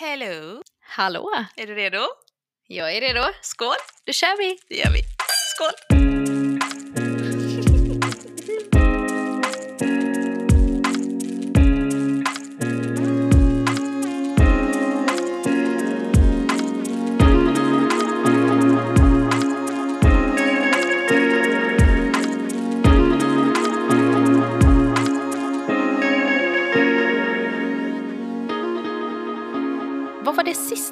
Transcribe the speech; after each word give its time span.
Hello! 0.00 0.62
Hallå! 0.80 1.30
Är 1.56 1.66
du 1.66 1.74
redo? 1.74 1.98
Jag 2.66 2.96
är 2.96 3.00
redo. 3.00 3.20
Skål! 3.42 3.74
Då 4.06 4.12
kör 4.12 4.38
vi! 4.38 4.58
Det 4.68 4.74
gör 4.74 4.92
vi. 4.92 5.00
Skål! 5.54 6.07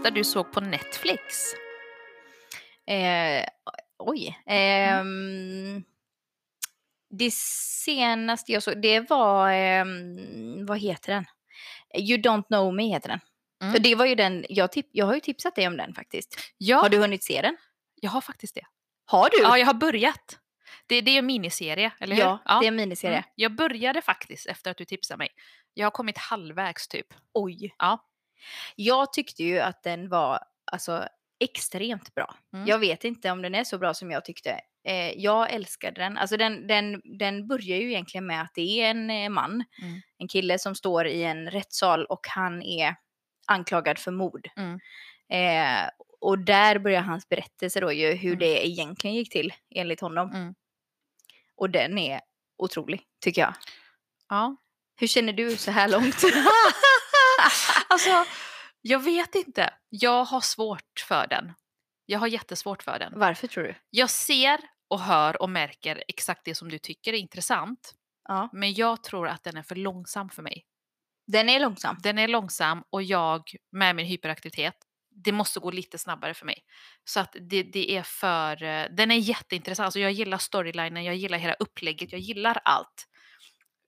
Sista 0.06 0.10
du 0.10 0.24
såg 0.24 0.52
på 0.52 0.60
Netflix? 0.60 1.54
Eh, 2.86 3.44
oj. 3.98 4.38
ehm, 4.46 5.84
det 7.10 7.30
senaste 7.84 8.52
jag 8.52 8.62
såg, 8.62 8.82
det 8.82 9.00
var, 9.10 9.50
ehm, 9.50 10.66
vad 10.66 10.78
heter 10.78 11.12
den? 11.12 11.24
You 11.98 12.18
don't 12.18 12.46
know 12.46 12.74
me 12.74 12.88
heter 12.88 13.08
den. 13.08 13.20
Mm. 13.62 13.72
För 13.74 13.80
det 13.82 13.94
var 13.94 14.06
ju 14.06 14.14
den, 14.14 14.46
jag, 14.48 14.72
tip, 14.72 14.86
jag 14.92 15.06
har 15.06 15.14
ju 15.14 15.20
tipsat 15.20 15.54
dig 15.54 15.66
om 15.66 15.76
den 15.76 15.94
faktiskt. 15.94 16.36
Ja, 16.58 16.76
Har 16.76 16.88
du 16.88 16.98
hunnit 16.98 17.24
se 17.24 17.42
den? 17.42 17.56
jag 18.00 18.10
har 18.10 18.20
faktiskt 18.20 18.54
det. 18.54 18.66
Har 19.06 19.30
du? 19.30 19.42
Ja, 19.42 19.58
jag 19.58 19.66
har 19.66 19.74
börjat. 19.74 20.38
Det, 20.86 21.00
det 21.00 21.10
är 21.10 21.18
en 21.18 21.26
miniserie, 21.26 21.92
eller 22.00 22.16
hur? 22.16 22.22
Ja, 22.22 22.40
det 22.60 22.66
är 22.66 22.68
en 22.68 22.76
miniserie. 22.76 23.16
Mm. 23.16 23.30
Jag 23.34 23.56
började 23.56 24.02
faktiskt 24.02 24.46
efter 24.46 24.70
att 24.70 24.76
du 24.76 24.84
tipsade 24.84 25.18
mig. 25.18 25.28
Jag 25.74 25.86
har 25.86 25.90
kommit 25.90 26.18
halvvägs 26.18 26.88
typ. 26.88 27.06
Oj. 27.32 27.74
Ja. 27.78 28.05
Jag 28.76 29.12
tyckte 29.12 29.42
ju 29.44 29.58
att 29.60 29.82
den 29.82 30.08
var 30.08 30.38
alltså, 30.72 31.08
extremt 31.40 32.14
bra. 32.14 32.34
Mm. 32.54 32.66
Jag 32.68 32.78
vet 32.78 33.04
inte 33.04 33.30
om 33.30 33.42
den 33.42 33.54
är 33.54 33.64
så 33.64 33.78
bra 33.78 33.94
som 33.94 34.10
jag 34.10 34.24
tyckte. 34.24 34.60
Eh, 34.88 35.10
jag 35.18 35.52
älskade 35.52 36.00
den. 36.00 36.18
Alltså 36.18 36.36
den, 36.36 36.66
den, 36.66 37.00
den 37.18 37.46
börjar 37.48 37.76
ju 37.76 37.88
egentligen 37.90 38.26
med 38.26 38.42
att 38.42 38.54
det 38.54 38.80
är 38.82 38.90
en 38.90 39.10
eh, 39.10 39.28
man, 39.30 39.64
Mm. 39.82 40.00
en 40.18 40.28
kille 40.28 40.58
som 40.58 40.74
står 40.74 41.06
i 41.06 41.22
en 41.22 41.50
rättssal 41.50 42.04
och 42.06 42.26
han 42.28 42.62
är 42.62 42.96
anklagad 43.46 43.98
för 43.98 44.10
mord. 44.10 44.48
Mm. 44.56 44.80
Eh, 45.32 45.88
och 46.20 46.38
där 46.38 46.78
börjar 46.78 47.00
hans 47.00 47.28
berättelse 47.28 47.80
då 47.80 47.92
ju 47.92 48.12
hur 48.14 48.28
Mm. 48.32 48.38
det 48.38 48.66
egentligen 48.66 49.16
gick 49.16 49.32
till 49.32 49.52
enligt 49.74 50.00
honom. 50.00 50.30
Mm. 50.30 50.54
Och 51.56 51.70
den 51.70 51.98
är 51.98 52.20
otrolig 52.58 53.02
tycker 53.20 53.40
jag. 53.42 53.54
Ja. 54.28 54.56
Hur 55.00 55.06
känner 55.06 55.32
du 55.32 55.56
så 55.56 55.70
här 55.70 55.88
långt? 55.88 56.16
Alltså, 57.96 58.24
jag 58.82 58.98
vet 58.98 59.34
inte. 59.34 59.74
Jag 59.88 60.24
har 60.24 60.40
svårt 60.40 61.04
för 61.08 61.26
den. 61.26 61.52
Jag 62.06 62.18
har 62.18 62.26
jättesvårt 62.26 62.82
för 62.82 62.98
den. 62.98 63.12
Varför 63.16 63.46
tror 63.46 63.64
du? 63.64 63.74
Jag 63.90 64.10
ser 64.10 64.60
och 64.88 65.00
hör 65.00 65.42
och 65.42 65.50
märker 65.50 66.04
exakt 66.08 66.44
det 66.44 66.54
som 66.54 66.68
du 66.68 66.78
tycker 66.78 67.12
är 67.12 67.16
intressant. 67.16 67.94
Ja. 68.28 68.48
Men 68.52 68.74
jag 68.74 69.02
tror 69.02 69.28
att 69.28 69.44
den 69.44 69.56
är 69.56 69.62
för 69.62 69.74
långsam 69.74 70.30
för 70.30 70.42
mig. 70.42 70.64
Den 71.26 71.48
är 71.48 71.60
långsam. 71.60 71.96
Den 72.02 72.18
är 72.18 72.28
långsam 72.28 72.82
och 72.90 73.02
jag 73.02 73.42
med 73.72 73.96
min 73.96 74.06
hyperaktivitet, 74.06 74.74
det 75.24 75.32
måste 75.32 75.60
gå 75.60 75.70
lite 75.70 75.98
snabbare 75.98 76.34
för 76.34 76.46
mig. 76.46 76.64
Så 77.04 77.20
att 77.20 77.36
det, 77.40 77.62
det 77.62 77.96
är 77.96 78.02
för, 78.02 78.62
eh, 78.62 78.86
den 78.90 79.10
är 79.10 79.16
jätteintressant. 79.16 79.84
Alltså 79.84 80.00
jag 80.00 80.12
gillar 80.12 80.38
storylinen, 80.38 81.04
jag 81.04 81.16
gillar 81.16 81.38
hela 81.38 81.54
upplägget, 81.54 82.12
jag 82.12 82.20
gillar 82.20 82.60
allt. 82.64 83.06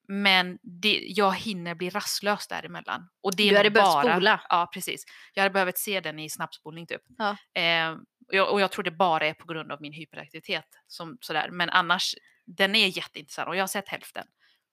Men 0.09 0.59
det, 0.63 1.05
jag 1.07 1.35
hinner 1.37 1.75
bli 1.75 1.91
rastlös 1.91 2.49
däremellan. 2.49 3.09
Och 3.23 3.37
det 3.37 3.43
är 3.43 3.51
Du 3.51 3.57
hade 3.57 3.71
behövt 3.71 3.93
bara, 3.93 4.13
spola. 4.13 4.41
Ja, 4.49 4.71
precis. 4.73 5.05
Jag 5.35 5.43
hade 5.43 5.53
behövt 5.53 5.79
se 5.79 6.01
den 6.01 6.19
i 6.19 6.31
snabbspolning 6.31 6.87
typ. 6.87 7.03
Ja. 7.19 7.61
Eh, 7.63 7.91
och, 8.29 8.35
jag, 8.35 8.53
och 8.53 8.61
jag 8.61 8.73
tror 8.73 8.83
det 8.85 8.91
bara 8.91 9.27
är 9.27 9.35
på 9.35 9.47
grund 9.47 9.73
av 9.73 9.81
min 9.81 9.93
hyperaktivitet. 9.93 10.65
Som, 10.87 11.19
sådär. 11.21 11.49
Men 11.51 11.71
annars, 11.71 12.15
den 12.47 12.75
är 12.75 12.97
jätteintressant 12.97 13.49
och 13.49 13.57
jag 13.57 13.63
har 13.63 13.69
sett 13.69 13.89
hälften. 13.89 14.27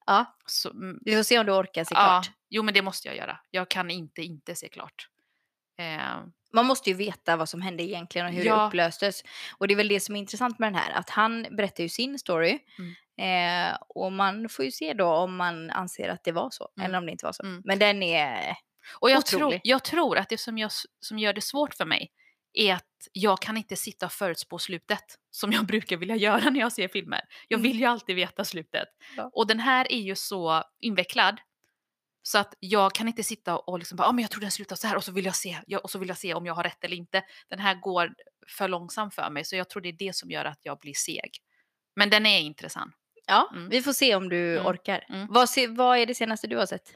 Ja. 0.05 0.37
Så, 0.45 0.69
mm, 0.71 0.99
Vi 1.01 1.15
får 1.15 1.23
se 1.23 1.39
om 1.39 1.45
du 1.45 1.51
orkar 1.51 1.83
se 1.83 1.95
ja, 1.95 2.01
klart. 2.05 2.31
jo 2.49 2.63
men 2.63 2.73
det 2.73 2.81
måste 2.81 3.07
jag 3.07 3.17
göra. 3.17 3.39
Jag 3.51 3.69
kan 3.69 3.91
inte 3.91 4.21
inte 4.21 4.55
se 4.55 4.69
klart. 4.69 5.09
Eh, 5.77 6.23
Man 6.53 6.65
måste 6.65 6.89
ju 6.89 6.95
veta 6.95 7.35
vad 7.37 7.49
som 7.49 7.61
hände 7.61 7.83
egentligen 7.83 8.27
och 8.27 8.33
hur 8.33 8.41
det 8.43 8.47
Ja. 8.49 8.67
upplöstes. 8.67 9.23
Och 9.57 9.67
det 9.67 9.73
är 9.73 9.75
väl 9.75 9.87
det 9.87 9.99
som 9.99 10.15
är 10.15 10.19
intressant 10.19 10.59
med 10.59 10.67
den 10.73 10.75
här, 10.81 10.91
att 10.91 11.09
han 11.09 11.47
berättar 11.57 11.83
ju 11.83 11.89
sin 11.89 12.19
story. 12.19 12.59
Eh, 13.21 13.77
och 13.89 14.11
man 14.11 14.49
får 14.49 14.65
ju 14.65 14.71
se 14.71 14.93
då 14.93 15.07
om 15.07 15.35
man 15.35 15.69
anser 15.71 16.09
att 16.09 16.23
det 16.23 16.31
var 16.31 16.49
så, 16.51 16.69
Mm. 16.77 16.85
eller 16.89 16.97
om 16.97 17.05
det 17.05 17.11
inte 17.11 17.25
var 17.25 17.33
så. 17.33 17.43
Mm. 17.43 17.61
Men 17.65 17.79
den 17.79 18.03
är... 18.03 18.55
och 18.99 19.09
jag 19.09 19.25
tror, 19.25 19.39
Otrolig. 19.41 19.61
jag 19.63 19.83
tror 19.83 20.17
att 20.17 20.29
det 20.29 20.37
som, 20.37 20.57
jag, 20.57 20.71
som 20.99 21.19
gör 21.19 21.33
det 21.33 21.41
svårt 21.41 21.73
för 21.73 21.85
mig 21.85 22.11
är 22.53 22.73
att 22.73 22.83
jag 23.13 23.41
kan 23.41 23.57
inte 23.57 23.75
sitta 23.75 24.05
och 24.05 24.11
förutspå 24.11 24.59
slutet 24.59 25.03
som 25.31 25.51
jag 25.51 25.65
brukar 25.67 25.97
vilja 25.97 26.15
göra 26.15 26.49
när 26.49 26.59
jag 26.59 26.71
ser 26.71 26.87
filmer. 26.87 27.21
Jag 27.47 27.57
Mm. 27.59 27.71
vill 27.71 27.79
ju 27.79 27.85
alltid 27.85 28.15
veta 28.15 28.43
slutet. 28.45 28.87
Ja. 29.17 29.29
Och 29.33 29.47
den 29.47 29.59
här 29.59 29.91
är 29.91 29.99
ju 29.99 30.15
så 30.15 30.63
invecklad 30.79 31.39
så 32.27 32.37
att 32.37 32.53
jag 32.59 32.93
kan 32.93 33.07
inte 33.07 33.23
sitta 33.23 33.57
och 33.57 33.79
liksom 33.79 33.95
bara, 33.95 34.07
ah, 34.07 34.11
men 34.11 34.21
jag 34.21 34.31
tror 34.31 34.41
den 34.41 34.51
slutar 34.51 34.75
så 34.75 34.87
här 34.87 34.95
och 34.95 35.03
så 35.03 35.11
vill 35.11 35.25
jag 35.25 35.35
se, 35.35 35.57
och 35.83 35.91
så 35.91 35.99
vill 35.99 36.07
jag 36.09 36.17
se 36.17 36.33
om 36.33 36.45
jag 36.45 36.53
har 36.53 36.63
rätt 36.63 36.83
eller 36.83 36.97
inte. 36.97 37.23
Den 37.49 37.59
här 37.59 37.75
går 37.75 38.13
för 38.57 38.67
långsamt 38.67 39.15
för 39.15 39.29
mig 39.29 39.45
så 39.45 39.55
jag 39.55 39.69
tror 39.69 39.81
det 39.81 39.89
är 39.89 39.93
det 39.93 40.15
som 40.15 40.31
gör 40.31 40.45
att 40.45 40.59
jag 40.63 40.79
blir 40.79 40.93
seg. 40.93 41.29
Men 41.95 42.09
den 42.09 42.25
är 42.25 42.39
intressant. 42.39 42.95
Ja, 43.27 43.49
Mm. 43.53 43.69
vi 43.69 43.81
får 43.81 43.93
se 43.93 44.15
om 44.15 44.29
du 44.29 44.53
Mm. 44.53 44.65
orkar. 44.65 45.05
Mm. 45.09 45.27
Vad, 45.29 45.49
se, 45.49 45.67
vad 45.67 45.97
är 45.97 46.05
det 46.05 46.15
senaste 46.15 46.47
du 46.47 46.57
har 46.57 46.65
sett? 46.65 46.89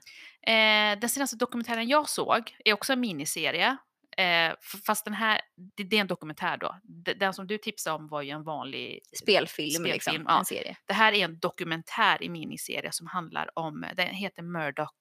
Eh, 0.48 1.00
den 1.00 1.10
senaste 1.10 1.36
dokumentären 1.36 1.88
jag 1.88 2.10
såg 2.10 2.56
är 2.66 2.74
också 2.74 2.94
en 2.94 3.00
miniserie. 3.00 3.78
Eh, 4.20 4.54
fast 4.86 5.06
den 5.06 5.14
här, 5.14 5.42
det, 5.76 5.84
det 5.84 5.96
är 5.96 6.02
en 6.02 6.08
dokumentär 6.08 6.58
då. 6.58 6.80
Den 7.16 7.34
som 7.34 7.48
du 7.48 7.58
tipsade 7.58 7.96
om 7.96 8.08
var 8.08 8.22
ju 8.22 8.30
en 8.30 8.44
vanlig 8.44 9.00
Spelfilm, 9.22 9.70
Spelfilm, 9.70 9.84
liksom, 9.84 10.26
ja. 10.28 10.40
en 10.40 10.46
serie. 10.46 10.78
Det 10.86 10.94
här 10.94 11.14
är 11.14 11.26
en 11.26 11.40
dokumentär 11.40 12.24
i 12.24 12.30
miniserie 12.30 12.92
som 12.92 13.08
handlar 13.08 13.60
om, 13.60 13.86
den 13.96 14.08
heter 14.08 14.44
Murdoch, 14.44 14.96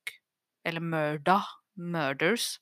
eller 0.65 0.81
Murda, 0.81 1.45
Murders. 1.77 2.61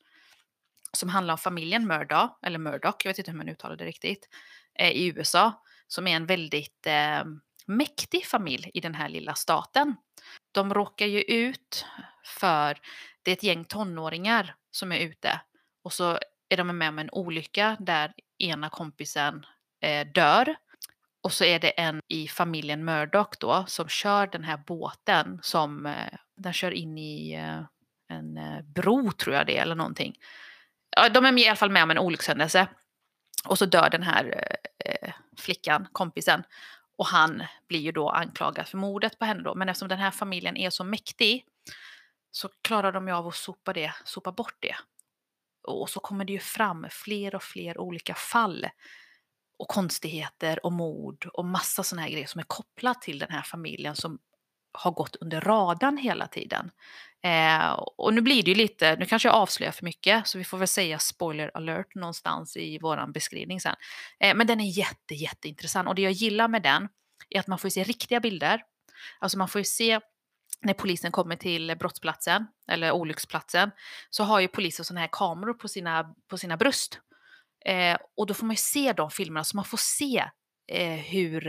Som 0.92 1.08
handlar 1.08 1.34
om 1.34 1.38
familjen 1.38 1.86
Murda, 1.86 2.38
eller 2.42 2.58
Murdoch, 2.58 2.96
jag 3.04 3.10
vet 3.10 3.18
inte 3.18 3.30
hur 3.30 3.38
man 3.38 3.48
uttalar 3.48 3.76
det 3.76 3.84
riktigt, 3.84 4.28
eh, 4.78 4.90
i 4.90 5.06
USA. 5.06 5.62
Som 5.86 6.06
är 6.06 6.16
en 6.16 6.26
väldigt 6.26 6.86
eh, 6.86 7.24
mäktig 7.66 8.26
familj 8.26 8.70
i 8.74 8.80
den 8.80 8.94
här 8.94 9.08
lilla 9.08 9.34
staten. 9.34 9.96
De 10.52 10.74
råkar 10.74 11.06
ju 11.06 11.22
ut 11.22 11.86
för, 12.24 12.78
det 13.22 13.30
är 13.30 13.36
ett 13.36 13.42
gäng 13.42 13.64
tonåringar 13.64 14.54
som 14.70 14.92
är 14.92 14.98
ute. 14.98 15.40
Och 15.82 15.92
så 15.92 16.18
är 16.48 16.56
de 16.56 16.78
med 16.78 16.88
om 16.88 16.98
en 16.98 17.10
olycka 17.12 17.76
där 17.80 18.12
ena 18.38 18.68
kompisen 18.68 19.46
eh, 19.80 20.06
dör. 20.06 20.56
Och 21.22 21.32
så 21.32 21.44
är 21.44 21.58
det 21.60 21.68
en 21.68 22.00
i 22.08 22.28
familjen 22.28 22.84
Murdoch 22.84 23.34
då 23.40 23.64
som 23.68 23.88
kör 23.88 24.26
den 24.26 24.44
här 24.44 24.56
båten 24.56 25.38
som 25.42 25.86
eh, 25.86 26.18
den 26.36 26.52
kör 26.52 26.70
in 26.70 26.98
i 26.98 27.34
eh, 27.34 27.62
en 28.08 28.36
eh, 28.36 28.62
bro 28.62 29.12
tror 29.12 29.36
jag 29.36 29.46
det 29.46 29.58
är 29.58 29.62
eller 29.62 29.74
någonting. 29.74 30.18
Ja, 30.96 31.08
de 31.08 31.24
är 31.24 31.38
i 31.38 31.48
alla 31.48 31.56
fall 31.56 31.70
med 31.70 31.82
om 31.82 31.90
en 31.90 31.98
olyckshändelse. 31.98 32.68
Och 33.48 33.58
så 33.58 33.66
dör 33.66 33.90
den 33.90 34.02
här 34.02 34.54
eh, 34.84 35.12
flickan, 35.38 35.88
kompisen. 35.92 36.42
Och 36.98 37.06
han 37.06 37.42
blir 37.68 37.80
ju 37.80 37.92
då 37.92 38.10
anklagad 38.10 38.68
för 38.68 38.78
mordet 38.78 39.18
på 39.18 39.24
henne 39.24 39.42
då. 39.42 39.54
Men 39.54 39.68
eftersom 39.68 39.88
den 39.88 39.98
här 39.98 40.10
familjen 40.10 40.56
är 40.56 40.70
så 40.70 40.84
mäktig 40.84 41.44
så 42.30 42.48
klarar 42.62 42.92
de 42.92 43.08
ju 43.08 43.14
av 43.14 43.26
att 43.26 43.34
sopa, 43.34 43.72
det, 43.72 43.92
sopa 44.04 44.32
bort 44.32 44.56
det. 44.58 44.76
Och 45.66 45.90
så 45.90 46.00
kommer 46.00 46.24
det 46.24 46.32
ju 46.32 46.38
fram 46.38 46.86
fler 46.90 47.34
och 47.34 47.42
fler 47.42 47.78
olika 47.78 48.14
fall 48.14 48.66
och 49.58 49.68
konstigheter 49.68 50.66
och 50.66 50.72
mord 50.72 51.28
och 51.32 51.44
massa 51.44 51.82
sådana 51.82 52.02
här 52.02 52.10
grejer 52.10 52.26
som 52.26 52.38
är 52.38 52.44
kopplat 52.44 53.02
till 53.02 53.18
den 53.18 53.30
här 53.30 53.42
familjen 53.42 53.96
som 53.96 54.18
har 54.72 54.90
gått 54.90 55.16
under 55.16 55.40
radarn 55.40 55.96
hela 55.96 56.26
tiden. 56.26 56.70
Eh, 57.22 57.72
och 57.72 58.14
nu 58.14 58.20
blir 58.20 58.42
det 58.42 58.50
ju 58.50 58.54
lite, 58.54 58.96
nu 58.96 59.06
kanske 59.06 59.28
jag 59.28 59.34
avslöjar 59.34 59.72
för 59.72 59.84
mycket 59.84 60.26
så 60.26 60.38
vi 60.38 60.44
får 60.44 60.58
väl 60.58 60.68
säga 60.68 60.98
spoiler 60.98 61.50
alert 61.54 61.94
någonstans 61.94 62.56
i 62.56 62.78
våran 62.78 63.12
beskrivning 63.12 63.60
sen. 63.60 63.74
Eh, 64.20 64.34
men 64.34 64.46
den 64.46 64.60
är 64.60 64.78
jätte, 64.78 65.14
jätteintressant 65.14 65.88
och 65.88 65.94
det 65.94 66.02
jag 66.02 66.12
gillar 66.12 66.48
med 66.48 66.62
den 66.62 66.88
är 67.30 67.40
att 67.40 67.46
man 67.46 67.58
får 67.58 67.68
se 67.68 67.84
riktiga 67.84 68.20
bilder. 68.20 68.62
Alltså 69.18 69.38
man 69.38 69.48
får 69.48 69.58
ju 69.58 69.64
se 69.64 70.00
när 70.62 70.74
polisen 70.74 71.12
kommer 71.12 71.36
till 71.36 71.76
brottsplatsen 71.78 72.46
eller 72.68 72.92
olycksplatsen 72.92 73.70
så 74.10 74.24
har 74.24 74.40
ju 74.40 74.48
polisen 74.48 74.84
sådana 74.84 75.00
här 75.00 75.08
kameror 75.12 75.54
på 75.54 75.68
sina, 75.68 76.14
på 76.30 76.38
sina 76.38 76.56
bröst. 76.56 77.00
Eh, 77.64 77.96
och 78.16 78.26
då 78.26 78.34
får 78.34 78.46
man 78.46 78.52
ju 78.54 78.60
se 78.60 78.92
de 78.92 79.10
filmerna 79.10 79.44
så 79.44 79.56
man 79.56 79.64
får 79.64 79.78
se 79.78 80.24
eh, 80.72 80.92
hur 80.92 81.48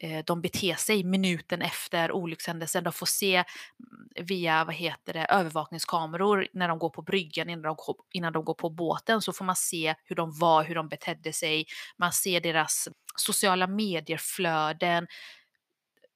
eh, 0.00 0.24
de 0.26 0.40
beter 0.40 0.74
sig 0.74 1.04
minuten 1.04 1.62
efter 1.62 2.12
olyckshändelsen. 2.12 2.84
De 2.84 2.92
får 2.92 3.06
se 3.06 3.36
mm, 3.36 4.26
via 4.26 4.64
vad 4.64 4.74
heter 4.74 5.12
det, 5.12 5.24
övervakningskameror 5.24 6.48
när 6.52 6.68
de 6.68 6.78
går 6.78 6.90
på 6.90 7.02
bryggan 7.02 7.48
innan 7.50 7.62
de, 7.62 7.74
går- 7.76 7.96
innan 8.12 8.32
de 8.32 8.44
går 8.44 8.54
på 8.54 8.70
båten 8.70 9.22
så 9.22 9.32
får 9.32 9.44
man 9.44 9.56
se 9.56 9.94
hur 10.04 10.16
de 10.16 10.38
var, 10.38 10.64
hur 10.64 10.74
de 10.74 10.88
betedde 10.88 11.32
sig. 11.32 11.66
Man 11.98 12.12
ser 12.12 12.40
deras 12.40 12.88
sociala 13.16 13.66
medier-flöden. 13.66 15.06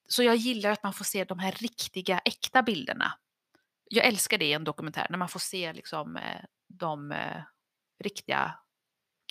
Så 0.09 0.23
jag 0.23 0.37
gillar 0.37 0.71
att 0.71 0.83
man 0.83 0.93
får 0.93 1.05
se 1.05 1.25
de 1.25 1.39
här 1.39 1.53
riktiga, 1.53 2.19
äkta 2.19 2.63
bilderna. 2.63 3.13
Jag 3.91 4.07
älskar 4.07 4.39
det 4.39 4.45
i 4.45 4.53
en 4.53 4.65
dokumentär, 4.65 5.07
när 5.11 5.19
man 5.19 5.29
får 5.29 5.41
se 5.41 5.73
liksom, 5.73 6.17
eh, 6.17 6.41
de 6.69 7.13
eh, 7.13 7.43
riktiga 8.05 8.55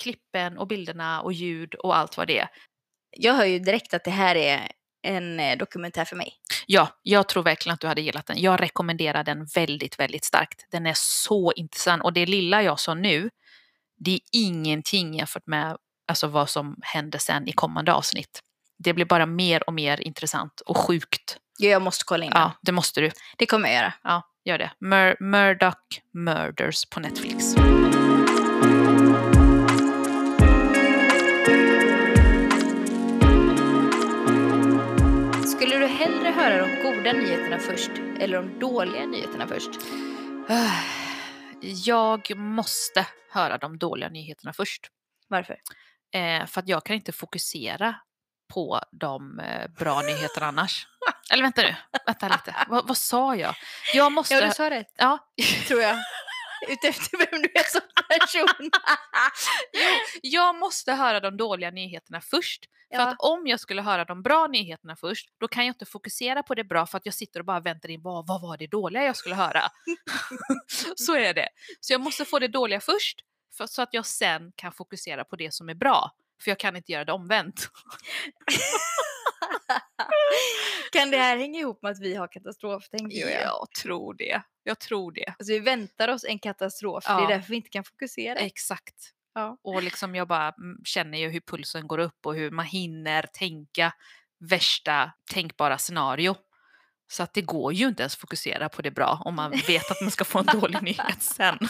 klippen 0.02 0.58
och 0.58 0.68
bilderna 0.68 1.22
och 1.22 1.34
ljud 1.34 1.76
och 1.76 1.98
allt 1.98 2.18
vad 2.18 2.28
det 2.28 2.40
är. 2.40 2.50
Jag 3.18 3.34
hör 3.34 3.46
ju 3.46 3.60
direkt 3.60 3.94
att 3.94 4.04
det 4.04 4.12
här 4.12 4.36
är 4.36 4.72
en 5.02 5.40
eh, 5.40 5.58
dokumentär 5.58 6.06
för 6.06 6.16
mig. 6.16 6.34
Ja, 6.66 6.90
jag 7.04 7.28
tror 7.28 7.44
verkligen 7.44 7.74
att 7.74 7.80
du 7.80 7.88
hade 7.88 8.02
gillat 8.02 8.26
den. 8.26 8.42
Jag 8.42 8.62
rekommenderar 8.62 9.24
den 9.24 9.46
väldigt, 9.56 10.00
väldigt 10.00 10.26
starkt. 10.26 10.68
Den 10.72 10.86
är 10.86 10.94
så 10.96 11.52
intressant 11.52 12.04
och 12.04 12.14
det 12.14 12.26
lilla 12.26 12.64
jag 12.64 12.80
sa 12.80 12.94
nu, 12.94 13.30
det 13.98 14.12
är 14.12 14.20
ingenting 14.32 15.14
jämfört 15.14 15.48
med 15.48 15.78
alltså, 16.08 16.28
vad 16.28 16.50
som 16.50 16.76
händer 16.82 17.20
sen 17.20 17.48
i 17.48 17.52
kommande 17.52 17.94
avsnitt. 17.94 18.42
Det 18.78 18.94
blir 18.94 19.06
bara 19.06 19.26
mer 19.26 19.68
och 19.68 19.74
mer 19.74 20.02
intressant 20.02 20.62
och 20.62 20.78
sjukt. 20.78 21.38
Ja, 21.58 21.70
jag 21.70 21.82
måste 21.82 22.06
kolla 22.06 22.26
in. 22.26 22.32
Ja, 22.36 22.52
det 22.62 22.72
måste 22.72 23.02
du. 23.02 23.12
Det 23.38 23.46
kommer 23.46 23.70
jag 23.70 23.78
göra. 23.78 23.94
Ja, 24.04 24.22
gör 24.46 24.58
det. 24.58 24.72
Mur 24.80 25.16
Murdoch 25.20 26.02
Murders 26.14 26.86
på 26.86 27.00
Netflix. 27.00 27.46
Skulle 35.52 35.78
du 35.78 35.88
hellre 35.88 36.30
höra 36.30 36.58
de 36.68 36.84
goda 36.84 37.14
nyheterna 37.14 37.60
först 37.60 37.92
eller 38.20 38.38
de 38.38 38.60
dåliga 38.60 39.06
nyheterna 39.06 39.48
först? 39.48 39.70
Jag 41.86 42.38
måste 42.38 43.08
höra 43.32 43.58
de 43.58 43.78
dåliga 43.78 44.10
nyheterna 44.10 44.54
först. 44.54 44.88
Varför? 45.28 45.58
Eh, 46.14 46.46
för 46.46 46.62
att 46.62 46.68
jag 46.68 46.86
kan 46.86 46.96
inte 46.96 47.12
fokusera 47.12 47.96
på 48.48 48.82
de 48.92 49.40
eh, 49.40 49.68
bra 49.80 50.02
nyheterna 50.02 50.48
annars. 50.48 50.88
Eller 51.32 51.44
vänta 51.44 51.62
nu, 51.62 51.76
vänta 52.06 52.28
lite. 52.28 52.56
Vad, 52.68 52.88
vad 52.88 52.98
sa 52.98 53.36
jag? 53.36 53.56
Jag 53.94 54.12
måste... 54.12 54.34
Ja, 54.36 54.46
du 54.46 54.52
sa 54.52 54.70
rätt, 54.70 54.94
Ja, 54.98 55.18
tror 55.68 55.82
jag. 55.82 55.98
Utefter 56.70 57.18
vem 57.18 57.42
du 57.42 57.50
är 57.56 57.72
som 57.72 57.82
person. 58.10 58.70
jag 60.22 60.56
måste 60.56 60.94
höra 60.94 61.20
de 61.20 61.38
dåliga 61.38 61.72
nyheterna 61.72 62.22
först. 62.22 62.66
För 62.66 63.02
Ja. 63.02 63.08
att 63.08 63.16
om 63.20 63.48
jag 63.48 63.60
skulle 63.60 63.82
höra 63.82 64.06
de 64.06 64.22
bra 64.24 64.48
nyheterna 64.48 64.96
först, 64.96 65.30
då 65.40 65.48
kan 65.48 65.66
jag 65.66 65.74
inte 65.74 65.86
fokusera 65.86 66.44
på 66.44 66.56
det 66.56 66.64
bra 66.64 66.86
för 66.86 66.98
att 66.98 67.06
jag 67.06 67.14
sitter 67.14 67.40
och 67.40 67.46
bara 67.46 67.60
väntar 67.60 67.90
in 67.90 68.02
vad, 68.02 68.28
vad 68.28 68.42
var 68.42 68.58
det 68.58 68.68
dåliga 68.68 69.04
jag 69.04 69.16
skulle 69.16 69.36
höra. 69.36 69.62
så 70.96 71.16
är 71.16 71.34
det. 71.34 71.50
Så 71.80 71.94
jag 71.94 72.02
måste 72.02 72.26
få 72.26 72.40
det 72.40 72.48
dåliga 72.48 72.80
först, 72.80 73.20
för, 73.58 73.68
så 73.68 73.82
att 73.82 73.90
jag 73.92 74.06
sen 74.06 74.52
kan 74.56 74.72
fokusera 74.72 75.24
på 75.24 75.36
det 75.36 75.54
som 75.54 75.70
är 75.70 75.74
bra. 75.76 76.12
För 76.44 76.52
jag 76.52 76.60
kan 76.60 76.76
inte 76.76 76.92
göra 76.92 77.06
det 77.06 77.12
omvänt. 77.12 77.70
Kan 80.92 81.12
det 81.12 81.18
här 81.18 81.38
hänga 81.38 81.60
ihop 81.60 81.82
med 81.82 81.92
att 81.92 82.00
vi 82.02 82.16
har 82.16 82.28
katastroftänk? 82.28 83.14
jag? 83.14 83.32
Jag 83.32 83.68
tror 83.82 84.14
det. 84.14 84.42
Jag 84.64 84.80
tror 84.80 85.12
det. 85.12 85.26
Alltså, 85.28 85.54
vi 85.54 85.60
väntar 85.60 86.08
oss 86.08 86.24
en 86.24 86.40
katastrof, 86.40 87.04
det 87.06 87.12
Ja. 87.12 87.24
är 87.24 87.28
därför 87.28 87.50
vi 87.50 87.56
inte 87.56 87.70
kan 87.70 87.84
fokusera. 87.84 88.40
Exakt. 88.40 88.96
Ja. 89.34 89.58
Och 89.64 89.84
liksom 89.84 90.16
jag 90.16 90.28
bara 90.28 90.48
mm, 90.48 90.78
känner 90.84 91.18
ju 91.18 91.30
hur 91.30 91.40
pulsen 91.40 91.88
går 91.88 91.98
upp 91.98 92.26
och 92.26 92.36
hur 92.36 92.52
man 92.52 92.66
hinner 92.66 93.26
tänka 93.34 93.94
värsta 94.50 95.12
tänkbara 95.32 95.78
scenario. 95.78 96.36
Så 97.12 97.24
att 97.24 97.34
det 97.34 97.42
går 97.42 97.74
ju 97.74 97.88
inte 97.88 98.04
ens 98.04 98.16
fokusera 98.16 98.70
på 98.70 98.82
det 98.82 98.92
bra 98.92 99.22
om 99.26 99.36
man 99.36 99.52
vet 99.52 99.92
att 99.92 100.02
man 100.02 100.12
ska 100.12 100.26
få 100.26 100.40
en 100.40 100.46
dålig 100.46 100.82
nyhet 100.84 101.24
sen. 101.24 101.58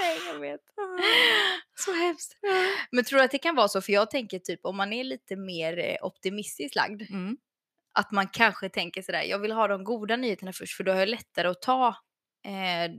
Nej, 0.00 0.18
jag 0.26 0.40
vet. 0.40 0.60
Så 1.74 1.92
hemskt. 1.92 2.36
Men 2.90 3.04
tror 3.04 3.18
du 3.18 3.24
att 3.24 3.30
det 3.30 3.38
kan 3.38 3.54
vara 3.54 3.68
så? 3.68 3.80
För 3.80 3.92
jag 3.92 4.10
tänker 4.10 4.38
typ 4.38 4.60
om 4.62 4.76
man 4.76 4.92
är 4.92 5.04
lite 5.04 5.36
mer 5.36 5.78
eh, 5.78 5.96
optimistiskt 6.06 6.74
lagd, 6.76 7.02
Mm. 7.10 7.36
att 7.94 8.12
man 8.12 8.28
kanske 8.28 8.68
tänker 8.68 9.02
sådär, 9.02 9.22
jag 9.22 9.38
vill 9.38 9.52
ha 9.52 9.68
de 9.68 9.84
goda 9.84 10.16
nyheterna 10.16 10.52
först 10.52 10.76
för 10.76 10.84
då 10.84 10.92
har 10.92 10.98
jag 10.98 11.08
lättare 11.08 11.48
att 11.48 11.62
ta 11.62 11.88
eh, 12.46 12.90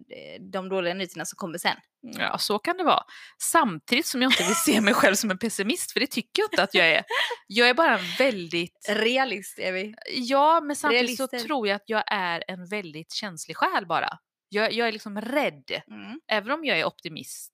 de 0.51 0.69
dåliga 0.69 0.93
nyheterna 0.93 1.25
som 1.25 1.35
kommer 1.37 1.57
sen. 1.57 1.77
Ja, 2.01 2.37
så 2.37 2.59
kan 2.59 2.77
det 2.77 2.83
vara. 2.83 3.03
Samtidigt 3.51 4.05
som 4.05 4.21
jag 4.21 4.31
inte 4.31 4.43
vill 4.43 4.55
se 4.55 4.81
mig 4.81 4.93
själv 4.93 5.15
som 5.15 5.31
en 5.31 5.37
pessimist, 5.37 5.91
för 5.91 5.99
det 5.99 6.07
tycker 6.07 6.41
jag 6.41 6.47
inte 6.53 6.63
att 6.63 6.73
jag 6.73 6.87
är. 6.89 7.03
Jag 7.47 7.69
är 7.69 7.73
bara 7.73 7.97
en 7.99 8.05
väldigt... 8.17 8.85
Realist 8.89 9.59
är 9.59 9.71
vi. 9.71 9.93
Ja, 10.11 10.61
men 10.61 10.75
samtidigt 10.75 11.17
så 11.17 11.23
Realister. 11.27 11.47
tror 11.47 11.67
jag 11.67 11.75
att 11.75 11.83
jag 11.89 12.03
är 12.07 12.43
en 12.47 12.65
väldigt 12.65 13.11
känslig 13.13 13.57
själ 13.57 13.85
bara. 13.85 14.17
Jag, 14.53 14.73
jag 14.73 14.87
är 14.87 14.91
liksom 14.91 15.21
rädd. 15.21 15.81
Mm. 15.91 16.19
Även 16.27 16.51
om 16.51 16.65
jag 16.65 16.79
är 16.79 16.85
optimist. 16.85 17.51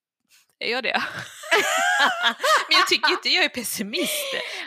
Är 0.59 0.71
jag 0.71 0.83
det? 0.83 1.03
Men 2.69 2.77
jag 2.77 2.87
tycker 2.87 3.11
inte 3.11 3.29
jag 3.29 3.43
är 3.45 3.49
pessimist. 3.49 4.13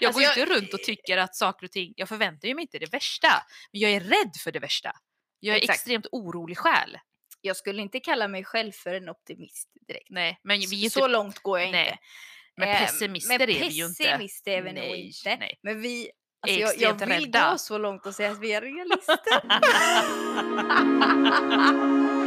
Jag 0.00 0.08
Alltså, 0.08 0.20
går 0.20 0.22
jag- 0.22 0.38
inte 0.38 0.54
runt 0.54 0.74
och 0.74 0.80
tycker 0.80 1.16
att 1.18 1.36
saker 1.36 1.66
och 1.66 1.72
ting, 1.72 1.92
jag 1.96 2.08
förväntar 2.08 2.54
mig 2.54 2.62
inte 2.62 2.78
det 2.78 2.92
värsta. 2.92 3.42
Men 3.72 3.80
jag 3.80 3.90
är 3.90 4.00
rädd 4.00 4.32
för 4.44 4.52
det 4.52 4.58
värsta. 4.58 4.92
Jag 5.40 5.56
är 5.56 5.60
Exakt. 5.60 5.76
extremt 5.78 6.06
orolig 6.12 6.58
själ. 6.58 6.98
Jag 7.40 7.56
skulle 7.56 7.82
inte 7.82 8.00
kalla 8.00 8.28
mig 8.28 8.44
själv 8.44 8.72
för 8.72 8.94
en 8.94 9.08
optimist 9.08 9.68
direkt. 9.88 10.10
Nej, 10.10 10.40
men 10.42 10.60
vi 10.60 10.66
ju 10.76 10.90
så 10.90 11.00
inte, 11.00 11.08
långt 11.08 11.38
går 11.38 11.60
jag 11.60 11.70
nej. 11.72 11.86
inte. 11.86 11.98
men 12.56 12.68
Eh, 12.68 12.78
pessimister 12.78 13.38
men 13.38 13.42
är 13.42 13.46
vi 13.46 13.66
ju 13.66 13.86
inte. 13.86 14.04
Pessimister 14.04 14.50
är 14.52 14.62
vi 14.62 14.72
nog 14.72 14.84
inte. 14.96 15.36
nej. 15.36 15.58
Men 15.62 15.80
vi, 15.82 16.04
Är 16.48 16.64
alltså 16.64 16.80
jag, 16.80 17.00
jag 17.00 17.06
vill 17.06 17.24
rädda. 17.24 17.50
gå 17.52 17.58
så 17.58 17.78
långt 17.78 18.06
och 18.06 18.14
säga 18.14 18.30
att 18.30 18.38
vi 18.40 18.52
är 18.52 18.60
realister. 18.70 19.18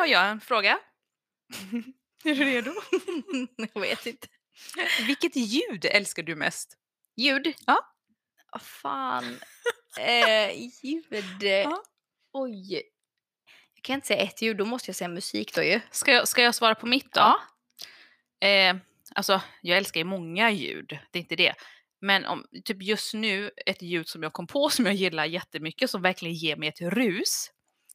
Har 0.00 0.06
jag 0.06 0.30
en 0.30 0.40
fråga. 0.40 0.78
är 2.24 2.34
du 2.34 2.44
redo? 2.44 2.72
jag 3.74 3.80
vet 3.80 4.06
inte. 4.06 4.28
Vilket 5.06 5.36
ljud 5.36 5.84
älskar 5.84 6.22
du 6.22 6.34
mest? 6.34 6.76
Ljud? 7.16 7.54
Ja. 7.66 7.94
Vad 8.52 8.62
fan. 8.62 9.38
Eh, 10.00 10.50
ljud. 10.82 11.42
Ja. 11.42 11.82
Oj. 12.32 12.74
Jag 13.74 13.82
kan 13.82 13.94
inte 13.94 14.06
säga 14.06 14.22
ett 14.22 14.42
ljud, 14.42 14.56
då 14.56 14.64
måste 14.64 14.88
jag 14.88 14.96
säga 14.96 15.08
musik 15.08 15.54
då 15.54 15.62
ju. 15.62 15.80
Ska 15.90 16.12
jag, 16.12 16.28
ska 16.28 16.42
jag 16.42 16.54
svara 16.54 16.74
på 16.74 16.86
mitt 16.86 17.12
då? 17.12 17.20
Ja. 17.20 17.40
Eh, 18.48 18.76
alltså, 19.14 19.40
jag 19.62 19.78
älskar 19.78 20.00
ju 20.00 20.04
många 20.04 20.50
ljud, 20.50 20.98
det 21.10 21.18
är 21.18 21.20
inte 21.20 21.36
det. 21.36 21.54
Men 22.00 22.24
om, 22.24 22.46
typ 22.64 22.82
just 22.82 23.14
nu, 23.14 23.50
ett 23.66 23.82
ljud 23.82 24.08
som 24.08 24.22
jag 24.22 24.32
kom 24.32 24.46
på 24.46 24.68
som 24.68 24.86
jag 24.86 24.94
gillar 24.94 25.24
jättemycket, 25.24 25.90
som 25.90 26.02
verkligen 26.02 26.34
ger 26.34 26.56
mig 26.56 26.68
ett 26.68 26.80
rus, 26.80 27.50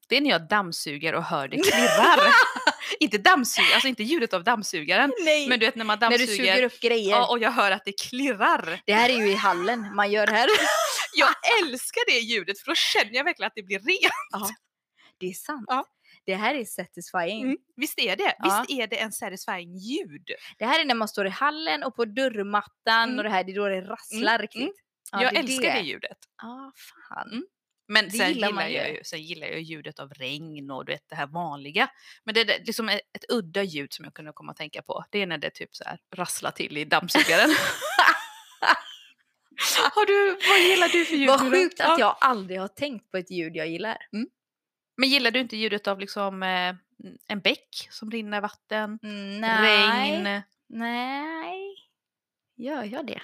det 0.08 0.18
är 0.18 0.22
när 0.22 0.30
jag 0.30 0.48
dammsuger 0.48 1.16
och 1.16 1.24
hör 1.24 1.48
det 1.48 1.58
klirrar. 1.58 2.20
inte 3.00 3.18
dammsuger, 3.18 3.74
alltså 3.74 3.88
inte 3.88 4.04
ljudet 4.04 4.34
av 4.34 4.44
dammsugaren, 4.44 5.14
Nej. 5.26 5.48
men 5.50 5.60
du 5.60 5.66
vet 5.66 5.76
när 5.76 5.86
man 5.86 6.00
När 6.00 6.10
du 6.10 6.18
dammsuger 6.18 6.38
suger 6.54 6.64
upp 6.64 6.80
grejer. 6.80 7.12
ja, 7.12 7.28
och 7.32 7.40
jag 7.40 7.52
hör 7.52 7.72
att 7.72 7.86
det 7.86 8.00
klirrar. 8.02 8.82
Det 8.86 8.94
här 8.94 9.10
är 9.10 9.18
ju 9.18 9.28
i 9.32 9.36
hallen 9.36 9.96
man 9.96 10.12
gör 10.12 10.26
det 10.28 10.34
här. 10.34 10.50
Jag 11.18 11.30
älskar 11.62 12.02
det 12.08 12.20
ljudet 12.20 12.60
för 12.60 12.68
då 12.72 12.76
känner 12.76 13.14
jag 13.16 13.24
verkligen 13.24 13.48
att 13.48 13.56
det 13.56 13.64
blir 13.64 13.80
rent. 13.80 14.14
Ja. 14.32 14.50
Det 15.18 15.26
är 15.30 15.34
sant. 15.34 15.66
Ja. 15.68 15.86
Det 16.26 16.36
här 16.36 16.56
är 16.56 16.66
satisfying. 16.66 17.42
Mm. 17.44 17.58
Visst 17.76 18.00
är 18.00 18.16
det? 18.16 18.36
Ja. 18.38 18.66
Visst 18.68 18.80
är 18.82 18.88
det 18.88 18.96
en 19.00 19.12
satisfying 19.12 19.76
ljud? 19.78 20.28
Det 20.58 20.66
här 20.66 20.80
är 20.82 20.86
när 20.86 20.96
man 20.96 21.08
står 21.08 21.28
i 21.28 21.30
hallen 21.30 21.84
och 21.84 21.96
på 21.96 22.06
dörrmattan 22.06 23.04
Mm. 23.04 23.18
och 23.18 23.24
det 23.24 23.30
här, 23.30 23.44
det 23.44 23.52
är 23.52 23.56
då 23.56 23.68
det 23.68 23.82
rasslar 23.82 24.34
Mm, 24.36 24.42
riktigt. 24.42 24.62
mm. 24.62 24.74
Ja, 25.12 25.24
jag 25.24 25.34
det 25.34 25.40
älskar 25.40 25.74
det 25.74 25.80
ljudet. 25.82 26.18
Ja, 26.42 26.72
fan. 27.10 27.46
Mm. 27.90 28.04
Men 28.06 28.12
sen 28.12 28.34
gillar 28.34 28.48
gillar, 28.48 28.68
jag 28.68 28.90
ju. 28.92 29.04
sen 29.04 29.22
gillar 29.24 29.48
jag 29.48 29.62
ljudet 29.62 30.00
av 30.00 30.10
regn 30.14 30.72
och 30.72 30.86
du 30.86 30.92
vet, 30.92 31.10
det 31.10 31.16
här 31.16 31.28
vanliga. 31.28 31.90
Men 32.24 32.34
det 32.36 32.42
är 32.42 32.66
liksom 32.66 32.90
ett, 32.90 33.02
ett 33.14 33.26
udda 33.30 33.64
ljud 33.64 33.94
som 33.94 34.06
jag 34.06 34.14
kunde 34.14 34.32
komma 34.32 34.52
att 34.52 34.58
tänka 34.58 34.82
på. 34.82 35.06
Det 35.10 35.22
är 35.22 35.26
när 35.28 35.38
det 35.38 35.50
typ 35.50 35.76
så 35.76 35.84
här 35.84 36.00
rasslar 36.16 36.52
till 36.52 36.78
i 36.78 36.86
dammsugaren. 36.86 37.50
har 39.94 40.06
du, 40.06 40.38
vad 40.50 40.60
gillar 40.60 40.90
du 40.90 41.06
för 41.06 41.16
ljud? 41.16 41.28
Vad 41.30 41.40
sjukt 41.52 41.80
att 41.82 41.88
Ja. 41.88 42.00
jag 42.00 42.18
aldrig 42.22 42.60
har 42.60 42.68
tänkt 42.68 43.12
på 43.12 43.18
ett 43.18 43.32
ljud 43.32 43.56
jag 43.56 43.68
gillar. 43.68 43.98
Men 44.98 45.10
gillar 45.10 45.32
du 45.32 45.40
inte 45.40 45.58
ljudet 45.58 45.88
av 45.88 46.00
liksom 46.00 46.44
eh, 46.44 46.76
en 47.28 47.40
bäck 47.40 47.88
som 47.92 48.12
rinner 48.12 48.42
vatten? 48.42 49.00
Mm, 49.04 49.42
Nej. 49.42 50.12
Regn? 50.12 50.42
Nej. 50.70 51.76
Gör 52.58 52.84
jag 52.84 53.08
det? 53.08 53.22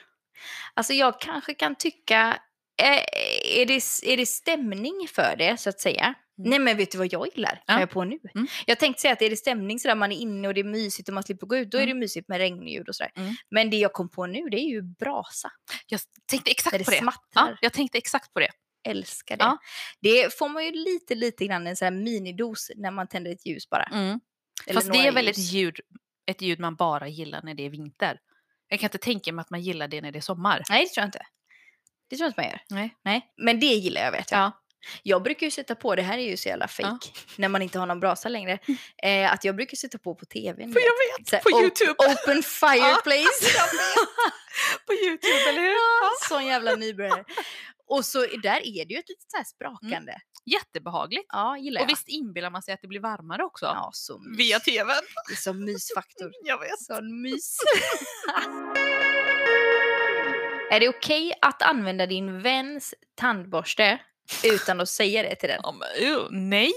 Alltså 0.74 0.94
jag 0.94 1.22
kanske 1.22 1.54
kan 1.54 1.76
tycka, 1.76 2.28
eh, 2.30 2.40
är, 2.78 3.66
det, 3.66 3.74
är 4.14 4.18
det 4.18 4.26
stämning 4.26 5.08
för 5.08 5.36
det 5.38 5.58
så 5.60 5.70
att 5.70 5.80
säga? 5.80 6.04
Mm. 6.04 6.50
Nej 6.50 6.60
men 6.60 6.78
vet 6.78 6.92
du 6.92 6.98
vad 6.98 7.14
jag 7.14 7.28
gillar? 7.36 7.64
Ja. 7.68 7.74
Kan 7.74 7.80
jag 7.80 7.90
på 7.90 8.04
nu? 8.04 8.20
Mm. 8.36 8.48
Jag 8.66 8.80
tänkte 8.80 9.02
säga 9.02 9.14
att 9.14 9.22
är 9.22 9.30
det 9.30 9.36
stämning 9.38 9.80
sådär 9.80 9.96
man 9.96 10.12
är 10.12 10.18
inne 10.18 10.48
och 10.48 10.54
det 10.54 10.60
är 10.60 10.64
mysigt 10.66 11.08
och 11.10 11.14
man 11.14 11.24
slipper 11.24 11.48
gå 11.48 11.58
ut, 11.58 11.72
då 11.72 11.78
är 11.78 11.82
Mm. 11.84 11.96
det 11.96 12.00
mysigt 12.00 12.28
med 12.28 12.38
regnljud 12.38 12.90
och 12.90 12.96
sådär. 12.96 13.12
Mm. 13.16 13.34
Men 13.52 13.70
det 13.70 13.78
jag 13.78 13.94
kom 13.94 14.10
på 14.10 14.26
nu 14.26 14.50
det 14.50 14.58
är 14.58 14.68
ju 14.70 14.82
brasa. 14.82 15.52
Jag 15.88 16.00
tänkte 16.26 16.52
exakt 16.52 16.78
det 16.78 16.84
på 16.86 16.92
det. 16.92 16.98
smattrar. 16.98 17.50
Ja, 17.52 17.58
jag 17.62 17.74
tänkte 17.74 17.98
exakt 17.98 18.34
på 18.34 18.40
det. 18.40 18.50
Älskar 18.88 19.38
det. 19.38 19.44
Ja. 19.44 19.58
Det 20.02 20.34
får 20.38 20.50
man 20.50 20.66
ju 20.66 20.72
lite, 20.72 21.16
lite 21.16 21.46
grann 21.46 21.68
en 21.68 21.76
sån 21.76 21.86
här 21.86 21.92
minidos 21.92 22.72
när 22.76 22.92
man 22.92 23.08
tänder 23.08 23.32
ett 23.32 23.46
ljus 23.46 23.70
bara. 23.70 23.84
Mm. 23.84 24.20
Fast 24.74 24.92
det 24.94 25.08
är 25.08 25.12
väl 25.12 25.28
ett 25.28 25.38
ljud, 25.38 25.80
ett 26.26 26.42
ljud 26.42 26.60
man 26.60 26.76
bara 26.76 27.08
gillar 27.08 27.42
när 27.44 27.54
det 27.54 27.66
är 27.66 27.70
vinter. 27.70 28.20
Jag 28.68 28.80
kan 28.80 28.88
inte 28.88 28.98
tänka 28.98 29.34
mig 29.34 29.42
att 29.42 29.50
man 29.50 29.62
gillar 29.62 29.88
det 29.88 30.02
när 30.02 30.12
det 30.12 30.20
är 30.20 30.22
sommar. 30.22 30.64
Nej, 30.70 30.84
det 30.86 30.90
tror 30.94 31.02
jag 31.02 31.08
inte. 31.08 31.22
Det 32.12 32.18
tror 32.18 32.26
jag 32.26 32.30
inte 32.30 32.42
man 32.42 32.50
gör. 32.50 32.62
Nej. 32.70 32.96
Nej. 33.06 33.34
Men 33.38 33.60
det 33.60 33.66
gillar 33.66 34.02
jag 34.02 34.12
vet 34.12 34.32
jag. 34.32 34.40
Ja. 34.40 34.52
Jag 35.04 35.24
brukar 35.24 35.48
ju 35.48 35.52
sätta 35.52 35.76
på, 35.76 35.96
det 35.96 36.02
här 36.02 36.18
är 36.18 36.30
ju 36.30 36.38
så 36.38 36.50
jävla 36.50 36.68
fake 36.68 36.90
Ja. 36.90 37.22
när 37.36 37.48
man 37.50 37.62
inte 37.62 37.80
har 37.80 37.86
någon 37.86 38.00
brasa 38.00 38.30
längre, 38.30 38.60
eh, 39.04 39.34
att 39.34 39.44
jag 39.44 39.56
brukar 39.56 39.76
sätta 39.78 39.98
på 39.98 40.16
på 40.16 40.26
tvn. 40.26 40.74
För 40.74 40.80
jag 40.80 41.20
vet, 41.20 41.30
Så 41.30 41.36
här, 41.36 41.44
på 41.44 41.62
Youtube. 41.62 41.92
Open 41.92 42.44
fireplace. 42.62 43.58
på 44.88 44.94
Youtube, 44.94 45.50
eller 45.50 45.62
hur? 45.62 45.72
Ja, 45.72 46.12
Sån 46.30 46.46
jävla 46.46 46.76
nybörjare. 46.76 47.24
Och 47.88 48.06
så 48.06 48.20
där 48.20 48.62
är 48.68 48.86
det 48.86 48.94
ju 48.94 49.00
ett 49.00 49.10
litet 49.10 49.32
så 49.32 49.38
här 49.38 49.44
sprakande. 49.44 50.14
Jättebehagligt. 50.46 51.26
Ja, 51.30 51.58
gillar 51.58 51.82
jag. 51.82 51.86
Och 51.86 51.90
visst 51.90 52.08
inbillar 52.08 52.50
man 52.50 52.62
sig 52.62 52.74
att 52.74 52.82
det 52.82 52.88
blir 52.88 53.00
varmare 53.00 53.44
också? 53.44 53.66
Ja, 53.66 53.90
så 53.94 54.20
mys. 54.20 54.40
Via 54.40 54.60
tvn. 54.60 54.88
Det 55.28 55.34
är 55.34 55.38
som 55.38 55.66
mysfaktor. 55.66 56.32
Jag 56.44 56.60
vet. 56.60 56.80
Sån 56.82 57.22
mys. 57.22 57.58
är 60.72 60.80
det 60.80 60.90
okej 60.90 61.34
att 61.42 61.62
använda 61.62 62.06
din 62.06 62.42
väns 62.42 62.94
tandborste 63.16 64.00
utan 64.44 64.82
att 64.82 64.90
säga 64.90 65.24
det 65.24 65.36
till 65.36 65.50
den? 65.50 65.60
Ja, 65.64 65.72
men, 65.72 66.14
uh, 66.14 66.28
nej! 66.32 66.74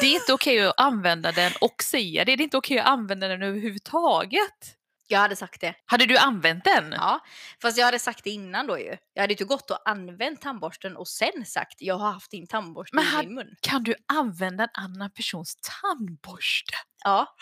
Det 0.00 0.06
är 0.06 0.14
inte 0.14 0.32
okej 0.32 0.66
att 0.66 0.80
använda 0.80 1.32
den 1.32 1.52
och 1.60 1.82
säga 1.82 2.24
det. 2.24 2.36
Det 2.36 2.42
är 2.42 2.44
inte 2.44 2.56
okej 2.56 2.78
att 2.78 2.86
använda 2.86 3.28
den 3.28 3.42
överhuvudtaget. 3.42 4.76
Jag 5.08 5.18
hade 5.18 5.36
sagt 5.36 5.60
det. 5.60 5.74
Hade 5.86 6.06
du 6.06 6.16
använt 6.18 6.64
den? 6.64 6.92
Ja, 6.92 7.20
fast 7.62 7.78
jag 7.78 7.84
hade 7.84 7.98
sagt 7.98 8.24
det 8.24 8.30
innan 8.30 8.66
då 8.66 8.78
ju. 8.78 8.96
Jag 9.14 9.22
hade 9.22 9.32
inte 9.32 9.44
gått 9.44 9.70
och 9.70 9.88
använt 9.88 10.40
tandborsten 10.40 10.96
och 10.96 11.08
sen 11.08 11.46
sagt 11.46 11.74
jag 11.78 11.94
har 11.94 12.12
haft 12.12 12.30
din 12.30 12.46
tandborste 12.46 12.96
Men 12.96 13.04
i 13.04 13.26
min 13.26 13.34
mun. 13.34 13.56
Kan 13.60 13.82
du 13.82 13.94
använda 14.08 14.64
en 14.64 14.70
annan 14.72 15.10
persons 15.10 15.56
tandborste? 15.82 16.74
Ja, 17.04 17.36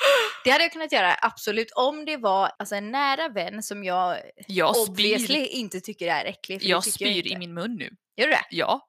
det 0.44 0.50
hade 0.50 0.64
jag 0.64 0.72
kunnat 0.72 0.92
göra 0.92 1.16
absolut 1.20 1.70
om 1.70 2.04
det 2.04 2.16
var 2.16 2.50
alltså, 2.58 2.74
en 2.74 2.90
nära 2.92 3.28
vän 3.28 3.62
som 3.62 3.84
jag 3.84 4.16
Jag 4.48 4.76
obviously 4.76 5.46
spyr, 5.46 5.58
inte 5.58 5.80
tycker 5.80 6.08
är 6.08 6.24
äcklig. 6.24 6.62
jag 6.62 6.84
tycker 6.84 7.06
jag 7.06 7.14
spyr 7.14 7.32
i 7.32 7.36
min 7.38 7.54
mun 7.54 7.76
nu. 7.76 7.90
Gör 8.16 8.26
du 8.26 8.32
det? 8.32 8.44
Ja. 8.50 8.88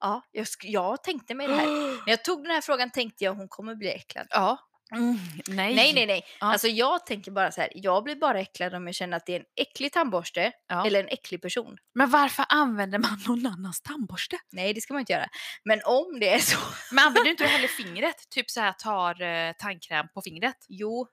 Ja, 0.00 0.22
jag, 0.32 0.46
jag 0.62 1.02
tänkte 1.02 1.34
mig 1.34 1.48
det 1.48 1.54
här. 1.54 1.66
När 1.66 2.12
jag 2.12 2.24
tog 2.24 2.42
den 2.42 2.50
här 2.50 2.60
frågan 2.60 2.90
tänkte 2.90 3.24
jag 3.24 3.34
hon 3.34 3.48
kommer 3.48 3.74
bli 3.74 3.88
äcklad. 3.92 4.26
Ja. 4.30 4.58
Mm, 4.92 5.16
nej. 5.48 5.74
Nej, 5.74 5.92
nej, 5.94 6.06
nej. 6.06 6.24
Ja. 6.40 6.52
Alltså 6.52 6.68
jag 6.68 7.06
tänker 7.06 7.30
bara 7.30 7.52
så 7.52 7.60
här. 7.60 7.70
Jag 7.74 8.04
blir 8.04 8.16
bara 8.16 8.40
äcklad 8.40 8.74
om 8.74 8.86
jag 8.86 8.94
känner 8.94 9.16
att 9.16 9.26
det 9.26 9.32
är 9.34 9.40
en 9.40 9.46
äcklig 9.56 9.92
tandborste 9.92 10.52
Ja. 10.68 10.86
eller 10.86 11.00
en 11.00 11.08
äcklig 11.08 11.42
person. 11.42 11.76
Men 11.94 12.10
varför 12.10 12.44
använder 12.48 12.98
man 12.98 13.20
någon 13.28 13.46
annans 13.46 13.82
tandborste? 13.82 14.38
Nej, 14.52 14.74
det 14.74 14.80
ska 14.80 14.94
man 14.94 15.00
inte 15.00 15.12
göra. 15.12 15.26
Men 15.64 15.80
om 15.84 16.20
det 16.20 16.34
är 16.34 16.38
så. 16.38 16.58
Men 16.94 17.04
använder 17.04 17.24
du 17.24 17.30
inte 17.30 17.46
heller 17.46 17.68
fingret? 17.68 18.16
Typ 18.30 18.50
så 18.50 18.60
här 18.60 18.72
tar 18.72 19.22
eh, 19.22 19.52
tandkräm 19.58 20.06
på 20.14 20.22
fingret? 20.22 20.56
Jo, 20.68 21.06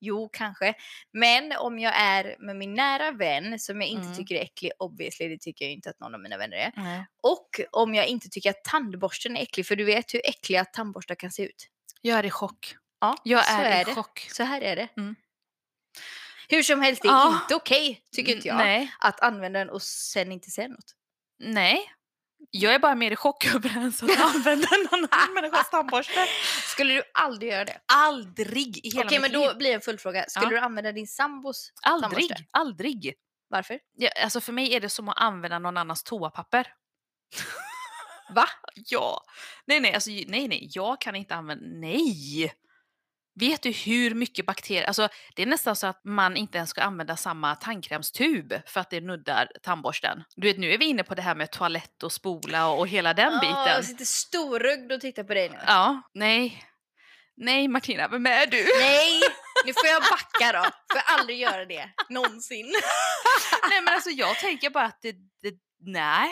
jo 0.00 0.28
kanske. 0.32 0.74
Men 1.12 1.52
om 1.52 1.78
jag 1.78 1.92
är 1.96 2.36
med 2.38 2.56
min 2.56 2.74
nära 2.74 3.10
vän 3.10 3.58
som 3.58 3.80
jag 3.80 3.90
inte 3.90 4.04
Mm. 4.06 4.16
tycker 4.16 4.34
är 4.34 4.40
äcklig, 4.42 4.72
obviously 4.78 5.28
det 5.28 5.38
tycker 5.40 5.64
jag 5.64 5.72
inte 5.72 5.90
att 5.90 6.00
någon 6.00 6.14
av 6.14 6.20
mina 6.20 6.36
vänner 6.36 6.56
är. 6.56 6.72
Nej. 6.76 7.06
Och 7.22 7.48
om 7.70 7.94
jag 7.94 8.06
inte 8.06 8.28
tycker 8.28 8.50
att 8.50 8.64
tandborsten 8.64 9.36
är 9.36 9.42
äcklig, 9.42 9.66
för 9.66 9.76
du 9.76 9.84
vet 9.84 10.14
hur 10.14 10.20
äckliga 10.28 10.64
tandborstar 10.64 11.14
kan 11.14 11.30
se 11.30 11.42
ut. 11.42 11.68
Jag 12.00 12.18
är 12.18 12.24
i 12.26 12.30
chock. 12.30 12.74
Ja, 13.04 13.16
Jag 13.38 13.44
så 13.46 13.52
är, 13.52 13.64
är 13.64 13.80
i 13.80 13.84
det. 13.84 13.94
chock. 13.94 14.28
Så 14.32 14.42
här 14.42 14.60
är 14.60 14.76
det. 14.76 14.88
Mm. 14.96 15.14
Hur 16.48 16.62
som 16.62 16.80
helst, 16.82 17.02
det 17.02 17.08
är 17.08 17.12
Ja. 17.12 17.38
inte 17.42 17.54
okej, 17.54 18.02
tycker 18.12 18.36
inte 18.36 18.48
jag, 18.48 18.56
Nej. 18.56 18.94
att 18.98 19.20
använda 19.20 19.58
den 19.58 19.70
och 19.70 19.82
sen 19.82 20.32
inte 20.32 20.50
säga 20.50 20.68
något. 20.68 20.94
Nej. 21.38 21.90
Jag 22.50 22.74
är 22.74 22.78
bara 22.78 22.94
mer 22.94 23.10
i 23.10 23.16
chock 23.16 23.46
över 23.54 23.70
ens 23.70 24.02
att 24.02 24.20
använda 24.20 24.68
en 24.68 24.88
annan 24.90 25.34
människas 25.34 25.70
tandborste. 25.70 26.26
Skulle 26.72 26.94
du 26.94 27.02
aldrig 27.14 27.52
göra 27.52 27.64
det? 27.64 27.80
Aldrig 27.92 28.86
i 28.86 28.90
hela 28.90 29.06
Okej, 29.06 29.18
men 29.20 29.30
mitt 29.30 29.32
då 29.40 29.46
liv. 29.48 29.56
blir 29.58 29.74
en 29.74 29.80
följdfråga. 29.80 30.24
Skulle 30.28 30.46
Ja. 30.46 30.50
du 30.50 30.58
använda 30.58 30.92
din 30.92 31.06
sambos 31.06 31.72
Aldrig. 31.82 32.10
tandborste? 32.10 32.44
Aldrig. 32.50 33.14
Varför? 33.48 33.80
Ja, 33.96 34.10
alltså 34.22 34.40
för 34.40 34.52
mig 34.52 34.74
är 34.74 34.80
det 34.80 34.88
som 34.88 35.08
att 35.08 35.18
använda 35.20 35.58
någon 35.58 35.76
annans 35.76 36.02
toapapper. 36.02 36.72
Va? 38.34 38.48
Ja. 38.74 39.24
Nej, 39.66 39.80
nej, 39.80 39.94
alltså, 39.94 40.10
nej, 40.10 40.48
nej, 40.48 40.68
jag 40.72 41.00
kan 41.00 41.16
inte 41.16 41.34
använda, 41.34 41.64
nej. 41.66 42.52
Vet 43.40 43.62
du 43.62 43.70
hur 43.70 44.14
mycket 44.14 44.46
bakterier, 44.46 44.84
alltså 44.84 45.08
det 45.34 45.42
är 45.42 45.46
nästan 45.46 45.76
så 45.76 45.86
att 45.86 46.00
man 46.04 46.36
inte 46.36 46.58
ens 46.58 46.70
ska 46.70 46.82
använda 46.82 47.16
samma 47.16 47.56
tandkrämstub 47.56 48.54
för 48.66 48.80
att 48.80 48.90
det 48.90 49.00
nuddar 49.00 49.48
tandborsten. 49.62 50.24
Du 50.36 50.46
vet, 50.48 50.58
nu 50.58 50.72
är 50.72 50.78
vi 50.78 50.84
inne 50.84 51.04
på 51.04 51.14
det 51.14 51.22
här 51.22 51.34
med 51.34 51.50
toalett 51.50 52.02
och 52.02 52.12
spola 52.12 52.68
och, 52.68 52.78
och 52.78 52.88
hela 52.88 53.14
den 53.14 53.34
Ah, 53.34 53.40
biten. 53.40 53.66
Jag 53.66 53.84
sitter 53.84 54.04
storögd 54.04 54.92
och 54.92 55.00
tittar 55.00 55.24
på 55.24 55.34
dig 55.34 55.48
nu. 55.48 55.58
Ja, 55.66 56.02
nej. 56.14 56.64
Nej 57.36 57.68
Martina, 57.68 58.08
vem 58.08 58.26
är 58.26 58.46
du? 58.46 58.64
Nej, 58.78 59.20
nu 59.66 59.72
får 59.72 59.86
jag 59.86 60.02
backa 60.02 60.52
då. 60.58 60.62
Får 60.62 61.02
jag 61.06 61.18
aldrig 61.18 61.38
göra 61.38 61.64
det. 61.64 61.90
Någonsin. 62.08 62.66
nej 63.70 63.80
men 63.82 63.94
alltså 63.94 64.10
jag 64.10 64.38
tänker 64.38 64.70
bara 64.70 64.84
att 64.84 65.02
det, 65.02 65.12
det 65.42 65.54
nej. 65.86 66.30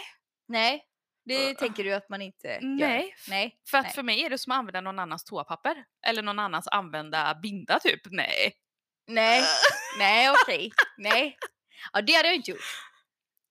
Nej, 0.48 0.82
det 1.24 1.54
tänker 1.54 1.84
du 1.84 1.94
att 1.94 2.08
man 2.08 2.22
inte 2.22 2.48
gör. 2.48 2.60
nej. 2.60 3.14
Nej. 3.28 3.60
För 3.70 3.78
att 3.78 3.84
Nej. 3.84 3.92
för 3.92 4.02
mig 4.02 4.22
är 4.22 4.30
det 4.30 4.38
som 4.38 4.50
att 4.52 4.58
använda 4.58 4.80
någon 4.80 4.98
annans 4.98 5.24
toapapper. 5.24 5.84
Eller 6.06 6.22
någon 6.22 6.38
annans 6.38 6.68
använda 6.68 7.34
binda 7.42 7.78
typ. 7.78 8.00
Nej. 8.04 8.52
Nej, 9.06 9.42
nej 9.98 10.30
okej. 10.30 10.72
Nej. 10.98 11.38
Ja, 11.92 12.02
det 12.02 12.12
hade 12.12 12.28
jag 12.28 12.36
inte 12.36 12.50
gjort. 12.50 12.60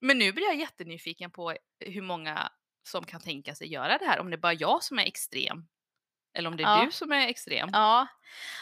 Men 0.00 0.18
nu 0.18 0.32
blir 0.32 0.44
jag 0.44 0.56
jättenyfiken 0.56 1.30
på 1.30 1.56
hur 1.80 2.02
många 2.02 2.52
som 2.88 3.04
kan 3.04 3.20
tänka 3.20 3.54
sig 3.54 3.72
göra 3.72 3.98
det 3.98 4.04
här. 4.04 4.20
Om 4.20 4.30
det 4.30 4.36
är 4.36 4.38
bara 4.38 4.52
jag 4.52 4.82
som 4.82 4.98
är 4.98 5.06
extrem. 5.06 5.66
Eller 6.34 6.48
om 6.50 6.56
det 6.56 6.62
är 6.62 6.78
Ja. 6.78 6.84
du 6.84 6.92
som 6.92 7.12
är 7.12 7.28
extrem. 7.28 7.70
Ja. 7.72 8.06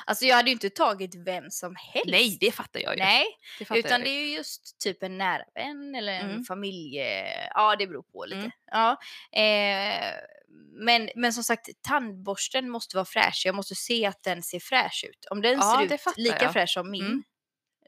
Alltså 0.06 0.24
jag 0.24 0.36
hade 0.36 0.48
ju 0.50 0.52
inte 0.52 0.70
tagit 0.70 1.14
vem 1.14 1.50
som 1.50 1.76
helst. 1.76 2.08
Nej, 2.10 2.36
det 2.40 2.52
fattar 2.52 2.80
jag 2.80 2.96
ju. 2.96 3.02
Nej, 3.02 3.24
det 3.58 3.78
utan 3.78 3.90
jag 3.90 4.04
det 4.04 4.10
är 4.10 4.20
ju 4.20 4.34
just 4.36 4.80
typ 4.80 5.02
en 5.02 5.18
nära 5.18 5.42
vän 5.54 5.94
eller 5.94 6.12
en 6.12 6.30
Mm. 6.30 6.44
familje... 6.44 7.24
Ja, 7.54 7.76
det 7.76 7.86
beror 7.86 8.02
på 8.02 8.24
lite. 8.24 8.40
Mm. 8.40 8.50
Ja. 8.66 8.90
Eh, 9.40 10.14
men, 10.72 11.10
men 11.16 11.32
som 11.32 11.44
sagt, 11.44 11.68
tandborsten 11.82 12.70
måste 12.70 12.96
vara 12.96 13.04
fräsch. 13.04 13.42
Jag 13.46 13.54
måste 13.54 13.74
se 13.74 14.06
att 14.06 14.22
den 14.22 14.42
ser 14.42 14.60
fräsch 14.60 15.04
ut. 15.08 15.24
Om 15.30 15.42
den 15.42 15.58
Ja, 15.58 15.86
ser 15.88 15.94
ut 15.94 16.16
lika 16.16 16.42
jag. 16.44 16.52
fräsch 16.52 16.70
som 16.70 16.90
min, 16.90 17.04
Mm. 17.06 17.22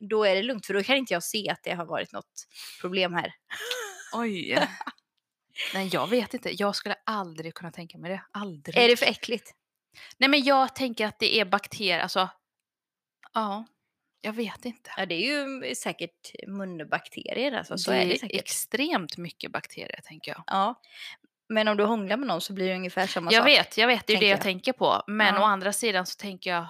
då 0.00 0.24
är 0.24 0.34
det 0.34 0.42
lugnt. 0.42 0.66
För 0.66 0.74
då 0.74 0.82
kan 0.82 0.96
inte 0.96 1.12
jag 1.14 1.22
se 1.22 1.48
att 1.48 1.60
det 1.62 1.72
har 1.72 1.84
varit 1.84 2.12
något 2.12 2.46
problem 2.80 3.14
här. 3.14 3.34
Oj. 4.12 4.58
Nej, 5.74 5.88
jag 5.92 6.10
vet 6.10 6.34
inte. 6.34 6.50
Jag 6.62 6.76
skulle 6.76 6.96
aldrig 7.06 7.54
kunna 7.54 7.70
tänka 7.72 7.98
mig 7.98 8.10
det. 8.10 8.22
Aldrig. 8.30 8.76
Är 8.76 8.88
det 8.88 8.96
för 8.96 9.06
äckligt? 9.06 9.52
Nej, 10.18 10.28
men 10.30 10.42
jag 10.44 10.74
tänker 10.74 11.06
att 11.06 11.18
det 11.18 11.38
är 11.40 11.44
bakterier. 11.44 11.98
Alltså, 12.00 12.28
ja, 13.34 13.66
jag 14.20 14.32
vet 14.32 14.64
inte. 14.64 14.90
Ja, 14.96 15.06
det 15.06 15.14
är 15.14 15.20
ju 15.68 15.74
säkert 15.74 16.30
munbakterier. 16.46 17.52
Alltså, 17.52 17.78
så 17.78 17.90
det 17.90 17.96
är 17.96 18.06
det 18.06 18.18
säkert. 18.20 18.40
extremt 18.40 19.16
mycket 19.16 19.52
bakterier, 19.52 20.00
tänker 20.04 20.30
jag. 20.32 20.44
Ja. 20.46 20.80
Men 21.48 21.68
om 21.68 21.76
du 21.76 21.84
hånglar 21.84 22.16
med 22.16 22.28
någon 22.28 22.40
så 22.40 22.52
blir 22.52 22.68
det 22.68 22.74
ungefär 22.74 23.06
samma 23.06 23.32
Jag 23.32 23.40
sak. 23.40 23.48
vet, 23.48 23.76
jag 23.78 23.86
vet. 23.86 24.06
Det 24.06 24.12
är 24.12 24.16
tänker 24.16 24.26
det 24.26 24.30
jag, 24.30 24.36
jag. 24.38 24.42
tänker 24.42 24.72
på. 24.72 25.02
Men 25.06 25.34
Ja. 25.34 25.40
å 25.40 25.44
andra 25.44 25.72
sidan 25.72 26.06
så 26.06 26.16
tänker 26.16 26.50
jag... 26.50 26.66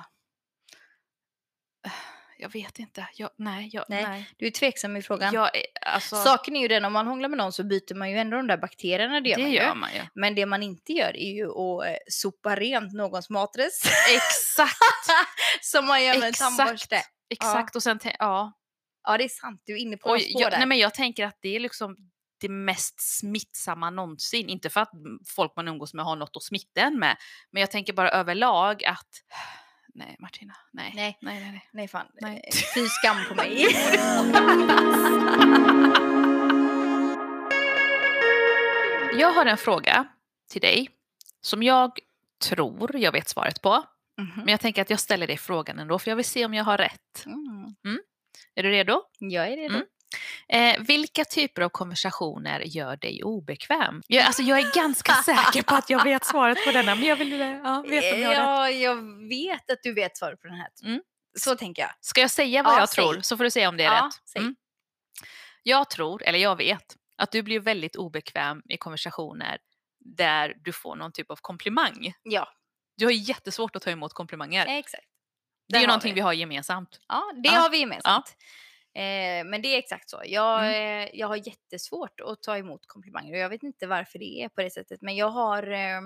Jag 2.43 2.53
vet 2.53 2.79
inte. 2.79 3.09
Jag, 3.15 3.31
nej, 3.37 3.71
jag, 3.73 3.85
Nej, 3.89 4.05
nej. 4.05 4.31
Du 4.37 4.47
är 4.47 4.51
tveksam 4.51 4.97
i 4.97 5.03
frågan. 5.03 5.35
Jag, 5.35 5.51
alltså, 5.87 6.17
Saken 6.17 6.57
är 6.57 6.61
ju 6.61 6.69
den, 6.69 6.85
om 6.85 6.93
man 6.93 7.07
hånglar 7.07 7.29
med 7.29 7.39
någon 7.39 7.53
så 7.53 7.65
byter 7.65 7.95
man 7.95 8.11
ju 8.11 8.19
ändå 8.19 8.37
de 8.37 8.47
där 8.47 8.57
bakterierna. 8.57 9.21
Det 9.21 9.29
gör, 9.29 9.37
det 9.37 9.43
man, 9.43 9.53
gör 9.53 9.69
ju. 9.69 9.75
man 9.75 9.95
ju. 9.95 10.01
Men 10.15 10.35
det 10.35 10.47
man 10.47 10.63
inte 10.63 10.93
gör 10.93 11.17
är 11.17 11.33
ju 11.33 11.49
att 11.51 11.87
eh, 11.87 11.97
sopa 12.09 12.57
rent 12.57 12.93
någons 12.93 13.31
matrest. 13.31 13.87
Exakt! 14.15 14.77
som 15.61 15.87
man 15.87 16.05
gör 16.05 16.15
med 16.15 16.23
en 16.23 16.29
Exakt. 16.29 16.57
tandborste. 16.57 17.03
Exakt. 17.31 17.77
Och 17.77 17.83
sen, 17.83 17.99
ja. 18.19 18.53
Ja, 19.03 19.19
det 19.19 19.25
är 19.25 19.29
sant. 19.29 19.63
Du 19.65 19.73
är 19.73 19.79
inne 19.79 19.97
på 19.97 20.09
Och 20.11 20.19
jag, 20.19 20.53
där. 20.53 20.59
nej, 20.59 20.67
men 20.67 20.79
jag 20.79 20.95
tänker 20.95 21.27
att 21.27 21.39
det 21.41 21.57
är 21.57 21.61
liksom 21.61 21.97
det 22.41 22.49
mest 22.49 23.19
smittsamma 23.19 23.91
någonsin. 23.91 24.49
Inte 24.49 24.71
för 24.71 24.81
att 24.81 24.91
folk 25.27 25.53
man 25.57 25.69
umgås 25.69 25.95
med 25.95 26.05
har 26.05 26.17
något 26.17 26.37
att 26.37 26.43
smitta 26.43 26.81
en 26.81 26.99
med. 26.99 27.17
Men 27.51 27.61
jag 27.61 27.71
tänker 27.71 27.93
bara 27.93 28.11
överlag 28.11 28.85
att... 28.85 29.09
Nej, 29.95 30.17
Martina. 30.19 30.55
Nej. 30.73 30.93
Nej. 30.97 31.19
nej, 31.21 31.41
nej. 31.41 31.51
nej. 31.53 31.69
Nej, 31.73 31.89
fan. 31.89 32.07
Nej. 32.21 32.41
Eh, 32.45 32.55
Fy 32.75 32.87
skam 32.89 33.17
på 33.29 33.35
mig. 33.35 33.67
Jag 39.19 39.33
har 39.33 39.47
en 39.47 39.57
fråga 39.57 40.05
till 40.51 40.61
dig 40.61 40.89
som 41.41 41.63
jag 41.63 41.99
tror 42.45 42.97
jag 42.97 43.13
vet 43.13 43.29
svaret 43.29 43.63
på. 43.63 43.83
Mhm. 44.19 44.31
Men 44.37 44.49
jag 44.49 44.61
tänker 44.61 44.83
att 44.83 44.91
jag 44.91 45.01
ställer 45.01 45.27
dig 45.27 45.37
frågan 45.37 45.79
ändå 45.79 45.99
för 45.99 46.11
jag 46.11 46.17
vill 46.17 46.25
se 46.25 46.45
om 46.45 46.55
jag 46.55 46.65
har 46.65 46.79
rätt. 46.79 47.25
Mm. 47.27 47.99
Är 48.55 48.63
du 48.63 48.71
redo? 48.71 49.03
Jag 49.19 49.53
är 49.53 49.57
redo. 49.57 49.75
Eh, 50.49 50.81
vilka 50.81 51.25
typer 51.25 51.63
av 51.63 51.69
konversationer 51.69 52.61
gör 52.61 52.97
dig 52.97 53.23
obekväm? 53.25 54.03
Jag, 54.07 54.25
alltså 54.25 54.43
jag 54.43 54.59
är 54.59 54.75
ganska 54.75 55.13
säker 55.15 55.63
på 55.63 55.75
att 55.75 55.91
jag 55.91 56.05
vet 56.05 56.25
svaret 56.25 56.65
på 56.67 56.73
denna 56.73 56.95
men 56.95 57.05
jag 57.05 57.17
vill 57.17 57.41
eh, 57.41 57.49
ja, 57.49 57.85
veta 57.89 58.15
om 58.15 58.21
jag 58.23 58.31
rätt. 58.31 58.37
Ja, 58.39 58.71
jag 58.71 59.29
vet 59.29 59.71
att 59.71 59.83
du 59.83 59.95
vet 59.95 60.17
svaret 60.17 60.41
på 60.41 60.47
den 60.47 60.57
här. 60.57 60.69
Mm. 60.85 61.03
Så 61.39 61.57
tänker 61.57 61.83
jag. 61.83 61.91
Ska 62.01 62.21
jag 62.21 62.31
säga 62.31 62.63
vad 62.63 62.75
Ja, 62.75 62.79
jag 62.79 62.89
säg. 62.89 63.05
tror 63.05 63.21
så 63.21 63.37
får 63.37 63.45
du 63.45 63.51
säga 63.51 63.69
om 63.69 63.77
det 63.77 63.85
är 63.85 63.93
Ja, 63.97 64.11
rätt. 64.35 64.37
Mm. 64.43 64.55
Jag 65.63 65.91
tror, 65.91 66.23
eller 66.23 66.39
jag 66.39 66.57
vet, 66.57 66.97
att 67.19 67.33
du 67.33 67.43
blir 67.43 67.61
väldigt 67.61 67.97
obekväm 67.97 68.63
i 68.69 68.77
konversationer 68.77 69.59
där 70.01 70.55
du 70.65 70.73
får 70.73 70.97
någon 70.97 71.13
typ 71.13 71.31
av 71.31 71.37
komplimang. 71.41 72.13
Ja, 72.23 72.49
Du 72.97 73.05
har 73.05 73.13
jättesvårt 73.13 73.77
att 73.77 73.83
ta 73.83 73.91
emot 73.91 74.13
komplimanger. 74.13 74.67
exakt. 74.67 75.05
det 75.69 75.77
är 75.77 75.81
ju 75.81 75.87
någonting 75.87 76.11
vi. 76.11 76.15
vi 76.15 76.21
har 76.21 76.33
gemensamt. 76.33 77.01
Ja, 77.09 77.33
det 77.43 77.49
Ja. 77.49 77.53
har 77.61 77.71
vi 77.71 77.79
gemensamt. 77.79 78.37
Eh, 78.95 79.45
men 79.45 79.63
det 79.63 79.69
är 79.75 79.79
exakt 79.79 80.11
så. 80.11 80.23
Jag, 80.25 80.67
Mm. 80.67 81.03
eh, 81.03 81.11
jag 81.15 81.29
har 81.29 81.37
jättesvårt 81.37 82.21
att 82.21 82.43
ta 82.43 82.57
emot 82.59 82.87
komplimanger 82.87 83.33
och 83.33 83.39
jag 83.39 83.49
vet 83.49 83.63
inte 83.63 83.87
varför 83.87 84.19
det 84.19 84.43
är 84.43 84.49
på 84.49 84.63
det 84.63 84.71
sättet. 84.71 85.03
Men 85.03 85.17
jag 85.17 85.29
har 85.31 85.71
eh, 85.73 86.01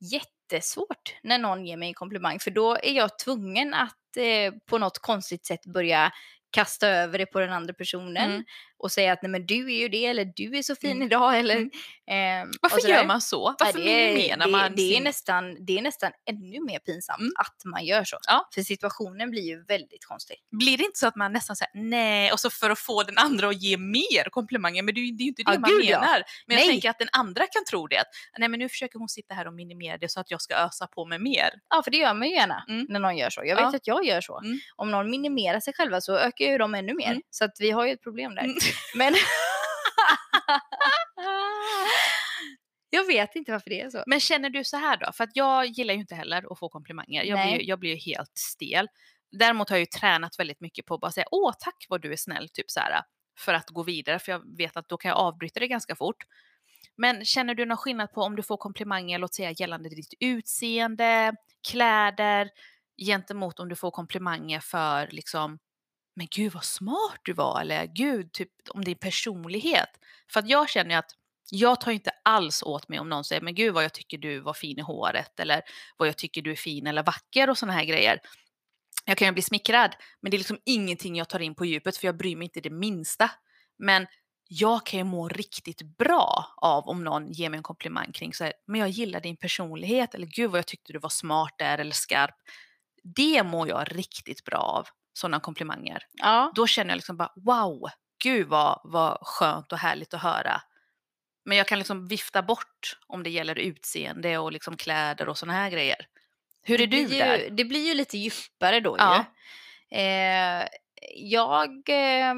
jättesvårt 0.00 1.16
när 1.22 1.38
någon 1.38 1.66
ger 1.66 1.76
mig 1.76 1.88
en 1.88 1.94
komplimang 1.94 2.38
för 2.38 2.50
då 2.50 2.74
är 2.76 2.92
jag 2.92 3.18
tvungen 3.18 3.74
att 3.74 4.16
eh, 4.16 4.54
på 4.66 4.78
något 4.78 4.98
konstigt 4.98 5.46
sätt 5.46 5.66
börja 5.66 6.12
kasta 6.50 6.88
över 6.88 7.18
det 7.18 7.26
på 7.26 7.40
den 7.40 7.52
andra 7.52 7.74
personen. 7.74 8.44
Och 8.80 8.92
säga 8.92 9.12
att 9.12 9.22
nej 9.22 9.30
men 9.30 9.46
du 9.46 9.74
är 9.74 9.78
ju 9.78 9.88
det 9.88 10.06
eller 10.06 10.32
du 10.36 10.58
är 10.58 10.62
så 10.62 10.76
fin 10.76 10.90
Mm. 10.90 11.02
idag 11.06 11.38
eller 11.38 11.56
och 11.64 11.70
Varför 12.62 12.88
gör 12.88 13.04
man 13.06 13.20
så? 13.20 13.54
Ja, 13.58 13.64
Varför 13.66 13.78
det, 13.78 13.90
är- 14.10 14.14
minimerar 14.14 14.44
det, 14.46 14.50
man 14.52 14.74
det, 14.76 14.82
är 14.82 14.94
sin... 14.94 15.04
nästan, 15.04 15.64
det 15.66 15.78
är 15.78 15.82
nästan 15.82 16.12
ännu 16.30 16.60
mer 16.60 16.78
pinsamt 16.78 17.20
Mm. 17.20 17.32
att 17.36 17.62
man 17.64 17.84
gör 17.84 18.04
så. 18.04 18.18
Ja. 18.26 18.48
För 18.54 18.62
situationen 18.62 19.30
blir 19.30 19.42
ju 19.42 19.64
väldigt 19.64 20.04
konstig. 20.04 20.36
Blir 20.50 20.78
det 20.78 20.84
inte 20.84 20.98
så 20.98 21.06
att 21.06 21.16
man 21.16 21.32
nästan 21.32 21.56
säger 21.56 21.70
nej 21.74 22.32
och 22.32 22.40
så 22.40 22.50
för 22.50 22.70
att 22.70 22.78
få 22.78 23.02
den 23.02 23.18
andra 23.18 23.48
att 23.48 23.62
ge 23.62 23.76
mer 23.76 24.30
komplimanger, 24.30 24.82
men 24.82 24.94
det 24.94 25.00
är 25.00 25.12
det 25.12 25.22
är 25.22 25.24
ju 25.24 25.28
inte 25.28 25.42
det 25.42 25.52
Ja, 25.52 25.58
man 25.58 25.70
gud, 25.70 25.84
ja. 25.84 26.00
menar. 26.00 26.22
Men 26.46 26.56
jag 26.56 26.64
Nej. 26.64 26.68
tänker 26.68 26.90
att 26.90 26.98
den 26.98 27.08
andra 27.12 27.46
kan 27.46 27.64
tro 27.70 27.86
det. 27.86 27.98
Att, 27.98 28.06
nej 28.38 28.48
men 28.48 28.58
nu 28.60 28.68
försöker 28.68 28.98
hon 28.98 29.08
sitta 29.08 29.34
här 29.34 29.46
och 29.46 29.54
minimera 29.54 29.98
det 29.98 30.08
så 30.10 30.20
att 30.20 30.30
jag 30.30 30.42
ska 30.42 30.54
ösa 30.56 30.86
på 30.86 31.04
med 31.04 31.20
mer. 31.20 31.50
Ja, 31.70 31.82
för 31.82 31.90
det 31.90 31.96
gör 31.96 32.14
man 32.14 32.28
ju 32.28 32.34
gärna 32.34 32.64
Mm. 32.68 32.86
när 32.88 33.00
någon 33.00 33.16
gör 33.16 33.30
så. 33.30 33.40
Jag 33.44 33.56
vet 33.56 33.62
Ja. 33.62 33.76
att 33.76 33.86
jag 33.86 34.04
gör 34.04 34.20
så. 34.20 34.38
Mm. 34.40 34.58
Om 34.76 34.90
någon 34.90 35.10
minimerar 35.10 35.60
sig 35.60 35.74
själva 35.74 36.00
så 36.00 36.16
ökar 36.18 36.44
ju 36.44 36.58
de 36.58 36.74
ännu 36.74 36.94
mer. 36.94 37.20
Så 37.30 37.44
att 37.44 37.56
vi 37.60 37.70
har 37.70 37.86
ju 37.86 37.92
ett 37.92 38.02
problem 38.02 38.34
där. 38.34 38.46
Men 38.94 39.14
jag 42.90 43.06
vet 43.06 43.36
inte 43.36 43.52
varför 43.52 43.70
det 43.70 43.80
är 43.80 43.90
så. 43.90 44.02
Men 44.06 44.20
känner 44.20 44.50
du 44.50 44.64
så 44.64 44.76
här 44.76 44.96
då? 44.96 45.12
För 45.12 45.24
att 45.24 45.30
jag 45.36 45.66
gillar 45.66 45.94
ju 45.94 46.00
inte 46.00 46.14
heller 46.14 46.52
att 46.52 46.58
få 46.58 46.68
komplimanger. 46.68 47.22
Jag 47.24 47.36
blir, 47.38 47.44
Nej. 47.46 47.58
ju- 47.60 47.64
jag 47.68 47.78
blir 47.78 47.90
ju 47.90 47.96
helt 47.96 48.32
stel. 48.38 48.88
Däremot 49.30 49.68
har 49.70 49.76
jag 49.76 49.80
ju 49.80 49.86
tränat 49.86 50.38
väldigt 50.38 50.60
mycket 50.60 50.86
på 50.86 50.94
att 50.94 51.00
bara 51.00 51.12
säga 51.12 51.26
åh 51.30 51.52
tack 51.58 51.86
vad 51.88 52.02
du 52.02 52.12
är 52.12 52.16
snäll, 52.16 52.48
typ 52.52 52.70
så 52.70 52.80
här. 52.80 53.02
För 53.38 53.54
att 53.54 53.68
gå 53.70 53.82
vidare, 53.82 54.18
för 54.18 54.32
jag 54.32 54.56
vet 54.56 54.76
att 54.76 54.88
då 54.88 54.96
kan 54.96 55.08
jag 55.08 55.18
avbryta 55.18 55.60
det 55.60 55.68
ganska 55.68 55.96
fort. 55.96 56.16
Men 56.96 57.24
känner 57.24 57.54
du 57.54 57.64
någon 57.66 57.76
skillnad 57.76 58.12
på 58.12 58.22
om 58.22 58.36
du 58.36 58.42
får 58.42 58.56
komplimanger, 58.56 59.18
låt 59.18 59.34
säga 59.34 59.50
gällande 59.50 59.88
ditt 59.88 60.14
utseende, 60.20 61.32
kläder, 61.70 62.50
gentemot 63.06 63.60
om 63.60 63.68
du 63.68 63.76
får 63.76 63.90
komplimanger 63.90 64.60
för 64.60 65.08
liksom, 65.10 65.58
men 66.18 66.26
gud 66.30 66.52
vad 66.52 66.64
smart 66.64 67.20
du 67.22 67.32
var, 67.32 67.60
eller 67.60 67.86
gud, 67.86 68.32
typ 68.32 68.50
om 68.70 68.84
din 68.84 68.98
personlighet. 68.98 69.88
För 70.32 70.40
att 70.40 70.48
jag 70.48 70.68
känner 70.68 70.90
ju 70.90 70.96
att 70.96 71.10
jag 71.50 71.80
tar 71.80 71.92
inte 71.92 72.10
alls 72.24 72.62
åt 72.62 72.88
mig 72.88 72.98
om 72.98 73.08
någon 73.08 73.24
säger, 73.24 73.42
men 73.42 73.54
gud 73.54 73.74
vad 73.74 73.84
jag 73.84 73.94
tycker 73.94 74.18
du 74.18 74.40
var 74.40 74.52
fin 74.52 74.78
i 74.78 74.82
håret, 74.82 75.40
eller 75.40 75.62
vad 75.96 76.08
jag 76.08 76.18
tycker 76.18 76.42
du 76.42 76.52
är 76.52 76.56
fin 76.56 76.86
eller 76.86 77.02
vacker 77.02 77.50
och 77.50 77.58
sådana 77.58 77.72
här 77.78 77.84
grejer. 77.84 78.20
Jag 79.04 79.18
kan 79.18 79.28
ju 79.28 79.32
bli 79.32 79.42
smickrad, 79.42 79.96
men 80.20 80.30
det 80.30 80.36
är 80.36 80.38
liksom 80.38 80.58
ingenting 80.64 81.16
jag 81.16 81.28
tar 81.28 81.40
in 81.40 81.54
på 81.54 81.64
djupet 81.64 81.96
för 81.96 82.08
jag 82.08 82.16
bryr 82.16 82.36
mig 82.36 82.44
inte 82.44 82.60
det 82.60 82.70
minsta. 82.70 83.30
Men 83.78 84.06
jag 84.48 84.86
kan 84.86 84.98
ju 84.98 85.04
må 85.04 85.28
riktigt 85.28 85.82
bra 85.98 86.54
av 86.56 86.88
om 86.88 87.04
någon 87.04 87.32
ger 87.32 87.50
mig 87.50 87.56
en 87.56 87.62
komplimang 87.62 88.12
kring 88.12 88.34
så 88.34 88.44
här, 88.44 88.52
men 88.66 88.80
jag 88.80 88.88
gillar 88.88 89.20
din 89.20 89.36
personlighet 89.36 90.14
eller 90.14 90.26
gud 90.26 90.50
vad 90.50 90.58
jag 90.58 90.66
tyckte 90.66 90.92
du 90.92 90.98
var 90.98 91.08
smart 91.08 91.54
där 91.58 91.78
eller 91.78 91.92
skarp. 91.92 92.34
Det 93.02 93.42
mår 93.42 93.68
jag 93.68 93.96
riktigt 93.96 94.44
bra 94.44 94.58
av, 94.58 94.88
sådana 95.18 95.40
komplimanger. 95.40 96.02
Ja. 96.12 96.52
Då 96.54 96.66
känner 96.66 96.90
jag 96.90 96.96
liksom 96.96 97.16
bara 97.16 97.32
wow, 97.36 97.88
gud 98.22 98.46
vad, 98.48 98.80
vad 98.84 99.18
skönt 99.22 99.72
och 99.72 99.78
härligt 99.78 100.14
att 100.14 100.22
höra. 100.22 100.60
Men 101.44 101.56
jag 101.58 101.68
kan 101.68 101.78
liksom 101.78 102.08
vifta 102.08 102.42
bort 102.42 102.98
om 103.06 103.22
det 103.22 103.30
gäller 103.30 103.58
utseende 103.58 104.38
och 104.38 104.52
liksom 104.52 104.76
kläder 104.76 105.28
och 105.28 105.38
sådana 105.38 105.58
här 105.58 105.70
grejer. 105.70 106.06
Hur 106.62 106.80
är 106.80 106.86
du 106.86 107.06
blir 107.06 107.18
där? 107.18 107.38
Ju, 107.38 107.48
det 107.50 107.64
blir 107.64 107.86
ju 107.88 107.94
lite 107.94 108.18
djupare 108.18 108.80
då 108.80 108.96
Ja. 108.98 109.24
ju. 109.90 109.98
Eh, 109.98 110.66
jag 111.16 111.88
eh, 111.88 112.34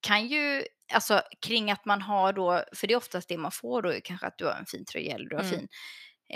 kan 0.00 0.26
ju, 0.26 0.64
alltså 0.92 1.22
kring 1.40 1.70
att 1.70 1.84
man 1.84 2.02
har 2.02 2.32
då, 2.32 2.64
för 2.74 2.86
det 2.86 2.94
är 2.94 2.98
oftast 2.98 3.28
det 3.28 3.36
man 3.38 3.52
får 3.52 3.82
då, 3.82 3.92
kanske 4.04 4.26
att 4.26 4.38
du 4.38 4.44
har 4.44 4.52
en 4.52 4.66
fin 4.66 4.84
tröja 4.84 5.14
eller 5.14 5.28
du 5.28 5.36
har 5.36 5.42
Mm. 5.42 5.54
fin. 5.58 5.68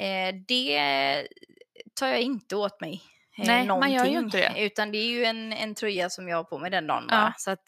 Eh, 0.03 0.35
det 0.49 1.27
tar 1.95 2.07
jag 2.07 2.21
inte 2.21 2.57
åt 2.57 2.81
mig. 2.81 3.03
Eh, 3.39 3.47
Nej, 3.47 3.67
man 3.67 3.93
gör 3.93 4.05
ju 4.05 4.11
någonting, 4.15 4.41
inte 4.41 4.55
det. 4.55 4.65
Utan 4.67 4.93
det 4.93 4.99
är 4.99 5.07
ju 5.09 5.25
en, 5.25 5.53
en 5.53 5.75
tröja 5.75 6.11
som 6.11 6.29
jag 6.29 6.37
har 6.37 6.45
på 6.45 6.59
mig 6.59 6.71
den 6.71 6.87
dagen 6.87 7.07
bara. 7.07 7.21
Ja. 7.21 7.33
Så 7.39 7.51
att 7.51 7.65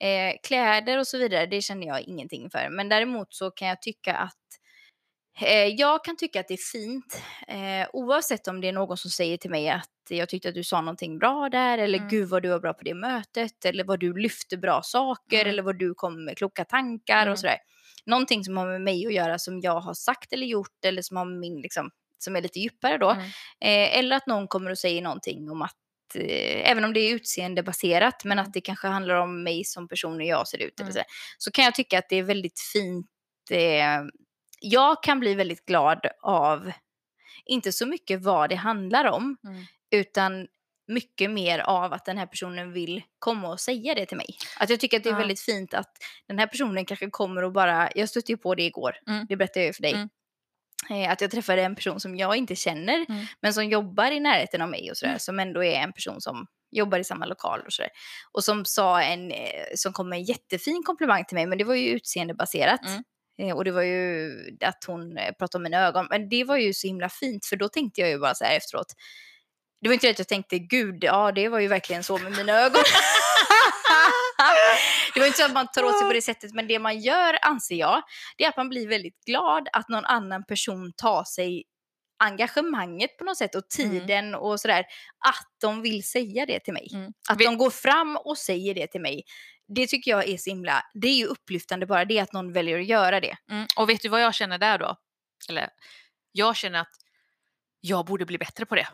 eh, 0.00 0.36
kläder 0.42 0.98
och 0.98 1.06
så 1.06 1.18
vidare, 1.18 1.46
det 1.46 1.62
känner 1.62 1.86
jag 1.86 2.00
ingenting 2.00 2.50
för. 2.50 2.68
Men 2.70 2.88
däremot 2.88 3.34
så 3.34 3.50
kan 3.50 3.68
jag 3.68 3.82
tycka 3.82 4.14
att 4.16 4.34
Eh, 5.40 5.66
jag 5.66 6.04
kan 6.04 6.16
tycka 6.16 6.40
att 6.40 6.48
det 6.48 6.54
är 6.54 6.72
fint 6.72 7.22
eh, 7.48 7.88
oavsett 7.92 8.48
om 8.48 8.60
det 8.60 8.68
är 8.68 8.72
någon 8.72 8.96
som 8.96 9.10
säger 9.10 9.36
till 9.36 9.50
mig 9.50 9.68
att 9.68 9.88
jag 10.08 10.28
tyckte 10.28 10.48
att 10.48 10.54
du 10.54 10.64
sa 10.64 10.80
någonting 10.80 11.18
bra 11.18 11.48
där 11.48 11.78
eller 11.78 11.98
Mm. 11.98 12.10
gud 12.10 12.28
vad 12.28 12.42
du 12.42 12.48
var 12.48 12.60
bra 12.60 12.72
på 12.72 12.84
det 12.84 12.94
mötet 12.94 13.64
eller 13.64 13.84
vad 13.84 14.00
du 14.00 14.12
lyfte 14.18 14.56
bra 14.56 14.82
saker 14.82 15.36
Mm. 15.40 15.48
eller 15.48 15.62
vad 15.62 15.78
du 15.78 15.94
kom 15.94 16.24
med 16.24 16.38
kloka 16.38 16.64
tankar 16.64 17.22
Mm. 17.22 17.32
och 17.32 17.38
sådär. 17.38 17.56
Någonting 18.06 18.44
som 18.44 18.56
har 18.56 18.66
med 18.66 18.80
mig 18.80 19.06
att 19.06 19.12
göra 19.14 19.38
som 19.38 19.60
jag 19.60 19.80
har 19.80 19.94
sagt 19.94 20.32
eller 20.32 20.46
gjort 20.46 20.84
eller 20.84 21.02
som 21.02 21.16
har 21.16 21.24
med 21.24 21.38
min 21.38 21.60
liksom, 21.60 21.90
som 22.18 22.36
är 22.36 22.40
lite 22.42 22.58
djupare 22.60 22.98
då. 22.98 23.10
Mm. 23.10 23.24
Eh, 23.60 23.98
eller 23.98 24.16
att 24.16 24.26
någon 24.26 24.48
kommer 24.48 24.70
och 24.70 24.78
säger 24.78 25.02
någonting 25.02 25.50
om 25.50 25.62
att 25.62 25.74
eh, 26.14 26.70
även 26.70 26.84
om 26.84 26.92
det 26.92 27.00
är 27.00 27.14
utseendebaserat 27.14 28.24
men 28.24 28.38
Mm. 28.38 28.46
att 28.48 28.52
det 28.54 28.60
kanske 28.60 28.88
handlar 28.88 29.14
om 29.14 29.42
mig 29.42 29.64
som 29.64 29.88
person 29.88 30.14
och 30.20 30.26
jag 30.26 30.48
ser 30.48 30.58
ut 30.62 30.80
eller 30.80 30.90
Mm. 30.90 31.02
så, 31.02 31.02
så 31.38 31.50
kan 31.50 31.64
jag 31.64 31.74
tycka 31.74 31.98
att 31.98 32.08
det 32.08 32.16
är 32.16 32.22
väldigt 32.22 32.60
fint 32.72 33.06
eh, 33.50 34.00
jag 34.60 35.02
kan 35.02 35.20
bli 35.20 35.34
väldigt 35.34 35.66
glad 35.66 36.06
av, 36.22 36.72
inte 37.46 37.72
så 37.72 37.86
mycket 37.86 38.22
vad 38.22 38.50
det 38.50 38.56
handlar 38.56 39.04
om, 39.04 39.36
Mm. 39.44 39.64
utan 39.90 40.46
mycket 40.90 41.30
mer 41.30 41.58
av 41.58 41.92
att 41.92 42.04
den 42.04 42.18
här 42.18 42.26
personen 42.26 42.72
vill 42.72 43.02
komma 43.18 43.48
och 43.48 43.60
säga 43.60 43.94
det 43.94 44.06
till 44.06 44.16
mig. 44.16 44.26
Att 44.58 44.70
jag 44.70 44.80
tycker 44.80 44.96
att 44.96 45.02
det 45.02 45.08
är 45.10 45.12
Ja. 45.12 45.18
väldigt 45.18 45.40
fint 45.40 45.74
att 45.74 45.92
den 46.28 46.38
här 46.38 46.46
personen 46.46 46.84
kanske 46.84 47.10
kommer 47.10 47.44
och 47.44 47.52
bara, 47.52 47.90
jag 47.94 48.08
stötte 48.08 48.32
ju 48.32 48.38
på 48.38 48.54
det 48.54 48.62
igår, 48.62 48.96
Mm. 49.08 49.26
det 49.28 49.36
berättade 49.36 49.60
jag 49.60 49.66
ju 49.66 49.72
för 49.72 49.82
dig. 49.82 49.92
Mm. 49.94 50.08
Eh, 50.90 51.10
Att 51.12 51.20
jag 51.20 51.30
träffade 51.30 51.62
en 51.62 51.74
person 51.74 52.00
som 52.00 52.16
jag 52.16 52.36
inte 52.36 52.56
känner, 52.56 53.06
Mm. 53.08 53.26
men 53.42 53.54
som 53.54 53.64
jobbar 53.64 54.10
i 54.10 54.20
närheten 54.20 54.62
av 54.62 54.68
mig 54.70 54.90
och 54.90 54.96
sådär, 54.96 55.10
Mm. 55.10 55.18
som 55.18 55.40
ändå 55.40 55.64
är 55.64 55.74
en 55.80 55.92
person 55.92 56.20
som 56.20 56.46
jobbar 56.70 56.98
i 56.98 57.04
samma 57.04 57.26
lokal 57.26 57.60
och 57.66 57.72
sådär. 57.72 57.90
Och 58.32 58.44
som 58.44 58.64
sa 58.64 59.02
en, 59.02 59.30
eh, 59.30 59.64
som 59.74 59.92
kom 59.92 60.08
med 60.08 60.16
en 60.16 60.24
jättefin 60.24 60.82
komplimang 60.86 61.24
till 61.24 61.34
mig, 61.34 61.46
men 61.46 61.58
det 61.58 61.64
var 61.64 61.74
ju 61.74 61.88
utseendebaserat. 61.88 62.80
Mm. 62.86 63.02
Eh, 63.42 63.56
Och 63.56 63.64
det 63.64 63.70
var 63.70 63.82
ju 63.82 64.30
att 64.64 64.84
hon 64.86 65.18
pratade 65.38 65.56
om 65.58 65.62
mina 65.62 65.86
ögon. 65.86 66.06
Men 66.10 66.28
det 66.28 66.44
var 66.44 66.56
ju 66.56 66.74
så 66.74 66.86
himla 66.86 67.08
fint 67.08 67.46
för 67.46 67.56
då 67.56 67.68
tänkte 67.68 68.00
jag 68.00 68.10
ju 68.10 68.18
bara 68.18 68.34
så 68.34 68.44
här 68.44 68.56
efteråt. 68.56 68.92
Det 69.80 69.88
var 69.88 69.94
inte 69.94 70.06
det 70.06 70.10
att 70.10 70.18
jag 70.18 70.28
tänkte 70.28 70.58
gud, 70.58 71.04
ja 71.04 71.32
det 71.32 71.48
var 71.48 71.58
ju 71.58 71.68
verkligen 71.68 72.04
så 72.04 72.18
med 72.18 72.32
mina 72.36 72.52
ögon. 72.52 72.82
det 75.14 75.20
var 75.20 75.26
inte 75.26 75.38
så 75.38 75.44
att 75.44 75.52
man 75.52 75.66
tar 75.72 75.82
åt 75.84 75.98
sig 75.98 76.06
på 76.06 76.12
det 76.12 76.22
sättet 76.22 76.54
men 76.54 76.66
det 76.68 76.78
man 76.78 76.98
gör 77.00 77.38
anser 77.42 77.74
jag 77.74 78.02
det 78.36 78.44
är 78.44 78.48
att 78.48 78.56
man 78.56 78.68
blir 78.68 78.88
väldigt 78.88 79.24
glad 79.26 79.68
att 79.72 79.88
någon 79.88 80.04
annan 80.04 80.44
person 80.44 80.92
tar 80.96 81.24
sig 81.24 81.64
engagemanget 82.24 83.18
på 83.18 83.24
något 83.24 83.36
sätt 83.38 83.54
och 83.54 83.62
Mm. 83.78 83.90
tiden 84.00 84.34
och 84.34 84.60
sådär. 84.60 84.84
Att 85.28 85.46
de 85.60 85.82
vill 85.82 86.02
säga 86.08 86.46
det 86.46 86.60
till 86.60 86.72
mig. 86.72 86.88
Mm. 86.94 87.12
Att 87.30 87.40
Vi- 87.40 87.44
de 87.44 87.58
går 87.58 87.70
fram 87.70 88.16
och 88.16 88.38
säger 88.38 88.74
det 88.74 88.86
till 88.86 89.00
mig. 89.00 89.22
Det 89.76 89.86
tycker 89.86 90.10
jag 90.10 90.28
är 90.28 90.36
så 90.38 90.50
himla, 90.50 90.82
det 90.94 91.08
är 91.08 91.14
ju 91.16 91.24
upplyftande 91.26 91.86
bara 91.86 92.04
det 92.04 92.18
att 92.20 92.32
någon 92.32 92.52
väljer 92.52 92.78
att 92.80 92.86
göra 92.86 93.20
det. 93.20 93.36
Mm. 93.50 93.66
Och 93.76 93.88
vet 93.90 94.02
du 94.02 94.08
vad 94.08 94.22
jag 94.22 94.34
känner 94.34 94.58
där 94.58 94.78
då? 94.78 94.96
Eller, 95.48 95.68
jag 96.32 96.56
känner 96.56 96.80
att 96.80 96.94
jag 97.80 98.06
borde 98.06 98.24
bli 98.26 98.38
bättre 98.38 98.66
på 98.66 98.74
det. 98.74 98.88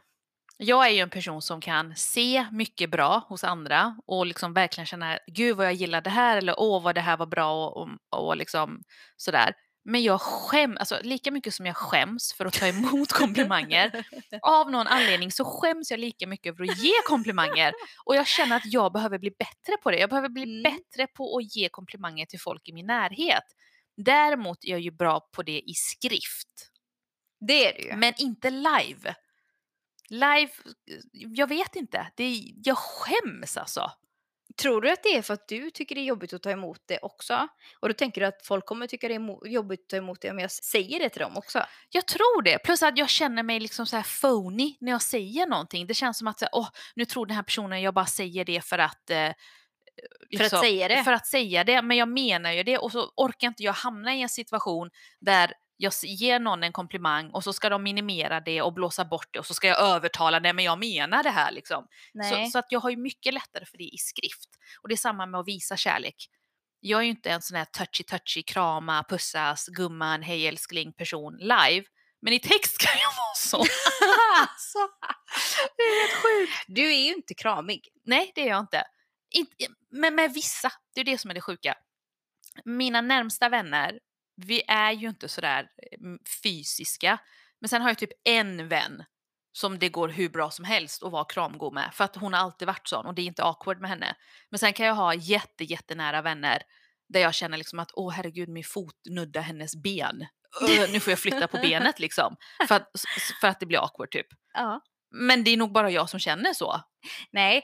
Jag 0.64 0.86
är 0.86 0.90
ju 0.90 0.98
en 1.00 1.10
person 1.10 1.42
som 1.42 1.60
kan 1.60 1.96
se 1.96 2.46
mycket 2.52 2.90
bra 2.90 3.18
hos 3.28 3.44
andra 3.44 3.96
och 4.06 4.26
liksom 4.26 4.54
verkligen 4.54 4.86
känna 4.86 5.18
gud 5.26 5.56
vad 5.56 5.66
jag 5.66 5.74
gillar 5.74 6.00
det 6.00 6.10
här 6.10 6.36
eller 6.36 6.54
åh 6.60 6.82
vad 6.82 6.94
det 6.94 7.00
här 7.00 7.16
var 7.16 7.26
bra 7.26 7.66
och, 7.68 7.88
och, 8.10 8.26
och 8.28 8.36
liksom 8.36 8.82
sådär. 9.16 9.54
Men 9.86 10.02
jag 10.02 10.20
skäms, 10.20 10.78
alltså 10.78 10.98
lika 11.02 11.30
mycket 11.30 11.54
som 11.54 11.66
jag 11.66 11.76
skäms 11.76 12.32
för 12.32 12.46
att 12.46 12.52
ta 12.52 12.66
emot 12.66 13.12
komplimanger, 13.12 14.04
av 14.42 14.70
någon 14.70 14.86
anledning 14.86 15.32
så 15.32 15.44
skäms 15.44 15.90
jag 15.90 16.00
lika 16.00 16.26
mycket 16.26 16.52
över 16.54 16.64
att 16.72 16.78
ge 16.84 16.92
komplimanger. 17.08 17.72
Och 18.04 18.16
jag 18.16 18.26
känner 18.26 18.56
att 18.56 18.72
jag 18.72 18.92
behöver 18.92 19.18
bli 19.18 19.30
bättre 19.30 19.76
på 19.82 19.90
det. 19.90 19.98
Jag 19.98 20.10
behöver 20.10 20.28
bli 20.28 20.42
Mm. 20.42 20.62
bättre 20.62 21.06
på 21.06 21.36
att 21.38 21.56
ge 21.56 21.68
komplimanger 21.68 22.26
till 22.26 22.40
folk 22.40 22.68
i 22.68 22.72
min 22.72 22.86
närhet. 22.86 23.44
Däremot 23.96 24.64
är 24.64 24.68
jag 24.70 24.80
ju 24.80 24.90
bra 24.90 25.20
på 25.20 25.42
det 25.42 25.60
i 25.60 25.74
skrift, 25.74 26.70
Det 27.40 27.66
är 27.68 27.72
det 27.74 27.82
ju. 27.82 27.96
men 27.96 28.12
inte 28.18 28.50
live. 28.50 29.14
Live, 30.14 30.50
jag 31.12 31.48
vet 31.48 31.76
inte. 31.76 32.06
Det 32.16 32.24
är, 32.24 32.40
jag 32.64 32.78
skäms 32.78 33.56
alltså. 33.56 33.90
Tror 34.62 34.80
du 34.80 34.90
att 34.92 35.02
det 35.02 35.08
är 35.16 35.22
för 35.22 35.34
att 35.34 35.48
du 35.48 35.70
tycker 35.70 35.94
det 35.94 36.00
är 36.00 36.04
jobbigt 36.04 36.32
att 36.32 36.42
ta 36.42 36.50
emot 36.50 36.80
det 36.86 36.98
också? 37.02 37.48
Och 37.80 37.88
då 37.88 37.94
tänker 37.94 38.20
du 38.20 38.26
att 38.26 38.46
folk 38.46 38.66
kommer 38.66 38.86
tycka 38.86 39.08
det 39.08 39.14
är 39.14 39.46
jobbigt 39.48 39.80
att 39.80 39.88
ta 39.88 39.96
emot 39.96 40.20
det 40.20 40.30
om 40.30 40.38
jag 40.38 40.50
säger 40.50 40.98
det 40.98 41.08
till 41.08 41.20
dem 41.20 41.36
också? 41.36 41.64
Jag 41.90 42.06
tror 42.06 42.42
det. 42.42 42.58
Plus 42.58 42.82
att 42.82 42.98
jag 42.98 43.08
känner 43.08 43.42
mig 43.42 43.60
liksom 43.60 43.86
så 43.86 43.96
här 43.96 44.06
phony 44.20 44.76
när 44.80 44.92
jag 44.92 45.02
säger 45.02 45.46
någonting. 45.46 45.86
Det 45.86 45.94
känns 45.94 46.18
som 46.18 46.26
att 46.28 46.38
så 46.38 46.44
här, 46.44 46.50
åh, 46.54 46.68
nu 46.96 47.04
tror 47.04 47.26
den 47.26 47.36
här 47.36 47.42
personen 47.42 47.82
jag 47.82 47.94
bara 47.94 48.06
säger 48.06 48.44
det 48.44 48.64
för 48.64 48.78
att... 48.78 49.10
Eh, 49.10 49.30
För 50.38 50.44
att 50.44 50.50
säga 50.60 50.88
det? 50.88 50.94
För 51.04 51.12
att 51.12 51.26
säga 51.26 51.64
det, 51.64 51.82
men 51.82 51.96
jag 51.96 52.08
menar 52.08 52.52
ju 52.52 52.62
det. 52.62 52.78
Och 52.78 52.92
så 52.92 53.12
orkar 53.16 53.48
inte 53.48 53.62
jag 53.62 53.72
hamna 53.72 54.14
i 54.14 54.22
en 54.22 54.28
situation 54.28 54.90
där 55.20 55.52
jag 55.84 55.92
ger 56.02 56.38
någon 56.38 56.62
en 56.62 56.72
komplimang 56.72 57.30
och 57.30 57.44
så 57.44 57.52
ska 57.52 57.68
de 57.68 57.82
minimera 57.82 58.40
det 58.40 58.62
och 58.62 58.72
blåsa 58.72 59.04
bort 59.04 59.28
det 59.30 59.38
och 59.38 59.46
så 59.46 59.54
ska 59.54 59.68
jag 59.68 59.80
övertala 59.80 60.40
det, 60.40 60.52
men 60.52 60.64
jag 60.64 60.78
menar 60.78 61.22
det 61.22 61.30
här 61.30 61.52
liksom. 61.52 61.86
Nej. 62.14 62.44
Så, 62.44 62.50
så 62.50 62.58
att 62.58 62.66
jag 62.68 62.80
har 62.80 62.90
ju 62.90 62.96
mycket 62.96 63.34
lättare 63.34 63.64
för 63.66 63.78
det 63.78 63.84
i 63.84 63.98
skrift. 63.98 64.48
Och 64.82 64.88
det 64.88 64.94
är 64.94 64.96
samma 64.96 65.26
med 65.26 65.40
att 65.40 65.48
visa 65.48 65.76
kärlek. 65.76 66.28
Jag 66.80 67.00
är 67.00 67.04
ju 67.04 67.10
inte 67.10 67.30
en 67.30 67.42
sån 67.42 67.56
här 67.56 67.64
touchy-touchy, 67.64 68.42
krama, 68.42 69.04
pussas, 69.08 69.66
gumman, 69.66 70.22
hej 70.22 70.48
älskling 70.48 70.92
person 70.92 71.36
live. 71.40 71.84
Men 72.22 72.32
i 72.32 72.40
text 72.40 72.78
kan 72.86 72.98
jag 73.00 73.16
vara 73.16 73.34
så. 73.36 73.56
alltså, 74.40 74.78
det 75.76 75.82
är 75.82 76.00
helt 76.00 76.22
sjukt. 76.22 76.64
Du 76.66 76.94
är 76.94 77.06
ju 77.06 77.14
inte 77.14 77.34
kramig. 77.34 77.88
Nej, 78.04 78.32
det 78.34 78.40
är 78.40 78.48
jag 78.48 78.60
inte. 78.60 78.84
inte 79.30 79.56
men 79.90 80.14
med 80.14 80.34
vissa, 80.34 80.72
det 80.94 81.00
är 81.00 81.04
det 81.04 81.18
som 81.18 81.30
är 81.30 81.34
det 81.34 81.40
sjuka. 81.40 81.74
mina 82.64 83.00
närmsta 83.00 83.48
vänner, 83.48 83.98
vi 84.36 84.62
är 84.68 84.92
ju 84.92 85.08
inte 85.08 85.28
sådär 85.28 85.68
mm, 86.00 86.18
fysiska. 86.42 87.18
Men 87.60 87.68
sen 87.68 87.82
har 87.82 87.90
jag 87.90 87.98
typ 87.98 88.12
en 88.24 88.68
vän 88.68 89.04
som 89.52 89.78
det 89.78 89.88
går 89.88 90.08
hur 90.08 90.28
bra 90.28 90.50
som 90.50 90.64
helst 90.64 91.02
att 91.02 91.12
vara 91.12 91.24
kramgod 91.24 91.74
med. 91.74 91.90
För 91.92 92.04
att 92.04 92.16
hon 92.16 92.32
har 92.32 92.40
alltid 92.40 92.66
varit 92.66 92.88
sån 92.88 93.06
och 93.06 93.14
det 93.14 93.22
är 93.22 93.26
inte 93.26 93.44
awkward 93.44 93.80
med 93.80 93.90
henne. 93.90 94.16
Men 94.50 94.58
sen 94.58 94.72
kan 94.72 94.86
jag 94.86 94.94
ha 94.94 95.14
jätte, 95.14 95.64
jättenära 95.64 96.22
vänner 96.22 96.62
där 97.08 97.20
jag 97.20 97.34
känner 97.34 97.58
liksom 97.58 97.78
att 97.78 97.90
åh 97.92 98.12
herregud 98.12 98.48
min 98.48 98.64
fot 98.64 98.96
nuddar 99.10 99.40
hennes 99.40 99.76
ben. 99.76 100.26
Öh, 100.68 100.92
nu 100.92 101.00
får 101.00 101.10
jag 101.10 101.18
flytta 101.18 101.48
på 101.48 101.56
benet 101.56 101.98
liksom. 101.98 102.36
För 102.68 102.74
att, 102.74 102.90
för 103.40 103.48
att 103.48 103.60
det 103.60 103.66
blir 103.66 103.78
awkward 103.78 104.10
typ. 104.10 104.26
Ja. 104.54 104.80
Men 105.14 105.44
det 105.44 105.50
är 105.50 105.56
nog 105.56 105.72
bara 105.72 105.90
jag 105.90 106.10
som 106.10 106.20
känner 106.20 106.52
så. 106.52 106.80
Nej, 107.30 107.62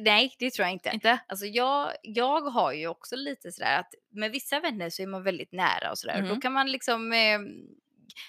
nej, 0.00 0.36
det 0.38 0.50
tror 0.50 0.64
jag 0.66 0.72
inte. 0.72 0.90
Inte? 0.94 1.18
Alltså 1.28 1.46
jag, 1.46 1.92
jag 2.02 2.40
har 2.40 2.72
ju 2.72 2.86
också 2.88 3.16
lite 3.16 3.52
sådär 3.52 3.78
att 3.78 3.90
med 4.12 4.30
vissa 4.30 4.60
vänner 4.60 4.90
så 4.90 5.02
är 5.02 5.06
man 5.06 5.22
väldigt 5.22 5.52
nära 5.52 5.90
och 5.90 5.98
sådär. 5.98 6.14
Mm. 6.18 6.28
Då 6.28 6.40
kan 6.40 6.52
man 6.52 6.72
liksom 6.72 7.12
eh, 7.12 7.38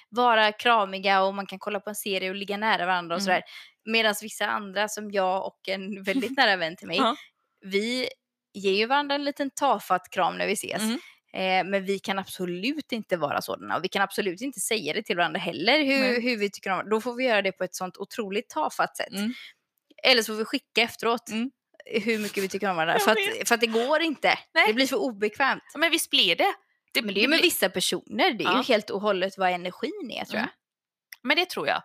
vara 0.09 0.51
kramiga 0.51 1.21
och 1.23 1.33
man 1.35 1.45
kan 1.45 1.59
kolla 1.59 1.79
på 1.79 1.89
en 1.89 1.95
serie 1.95 2.29
och 2.29 2.35
ligga 2.35 2.57
nära 2.57 2.85
varandra 2.85 3.15
och 3.15 3.21
Mm. 3.21 3.25
sådär. 3.25 3.43
Medan 3.85 4.15
vissa 4.21 4.47
andra 4.47 4.87
som 4.87 5.11
jag 5.11 5.45
och 5.47 5.69
en 5.69 6.03
väldigt 6.03 6.37
nära 6.37 6.55
vän 6.55 6.75
till 6.75 6.87
mig, 6.87 6.97
Ja. 6.97 7.15
vi 7.65 8.07
ger 8.53 8.73
ju 8.73 8.85
varandra 8.85 9.15
en 9.15 9.23
liten 9.23 9.49
tafatt 9.49 10.09
kram 10.09 10.37
när 10.37 10.47
vi 10.47 10.53
ses. 10.53 10.81
Mm. 10.81 10.99
Eh, 11.33 11.63
men 11.65 11.85
vi 11.85 11.99
kan 11.99 12.19
absolut 12.19 12.91
inte 12.91 13.17
vara 13.17 13.41
sådana 13.41 13.77
och 13.77 13.83
vi 13.83 13.87
kan 13.87 14.01
absolut 14.01 14.41
inte 14.41 14.59
säga 14.59 14.93
det 14.93 15.03
till 15.03 15.17
varandra 15.17 15.39
heller 15.39 15.83
hur, 15.83 16.21
hur 16.21 16.37
vi 16.37 16.49
tycker 16.49 16.69
om 16.71 16.89
Då 16.89 17.01
får 17.01 17.13
vi 17.15 17.23
göra 17.23 17.41
det 17.41 17.51
på 17.51 17.63
ett 17.63 17.75
sånt 17.75 17.97
otroligt 17.97 18.49
tafatt 18.49 18.97
sätt. 18.97 19.11
Mm. 19.13 19.33
Eller 20.03 20.23
så 20.23 20.33
får 20.33 20.37
vi 20.37 20.45
skicka 20.45 20.81
efteråt 20.81 21.29
Mm. 21.29 21.51
hur 21.85 22.19
mycket 22.19 22.43
vi 22.43 22.47
tycker 22.47 22.69
om 22.69 22.75
varandra. 22.75 22.99
För 22.99 23.11
att, 23.11 23.47
för 23.47 23.55
att 23.55 23.61
det 23.61 23.67
går 23.67 24.01
inte. 24.01 24.39
Nej. 24.53 24.67
Det 24.67 24.73
blir 24.73 24.87
för 24.87 24.95
obekvämt. 24.97 25.63
Ja, 25.73 25.79
Men 25.79 25.91
visst 25.91 26.09
blir 26.09 26.35
det? 26.35 26.53
det 26.93 27.01
Men 27.01 27.13
det 27.13 27.19
är 27.19 27.21
ju 27.21 27.27
med 27.27 27.41
vissa 27.41 27.69
personer. 27.69 28.33
Det 28.33 28.43
är 28.43 28.45
Ja. 28.45 28.57
ju 28.57 28.63
helt 28.63 28.89
och 28.89 29.01
hållet 29.01 29.37
vad 29.37 29.49
energin 29.51 30.11
är 30.11 30.25
tror 30.25 30.35
jag. 30.37 30.43
Mm. 30.43 30.49
Men 31.23 31.37
det 31.37 31.49
tror 31.49 31.67
jag. 31.67 31.83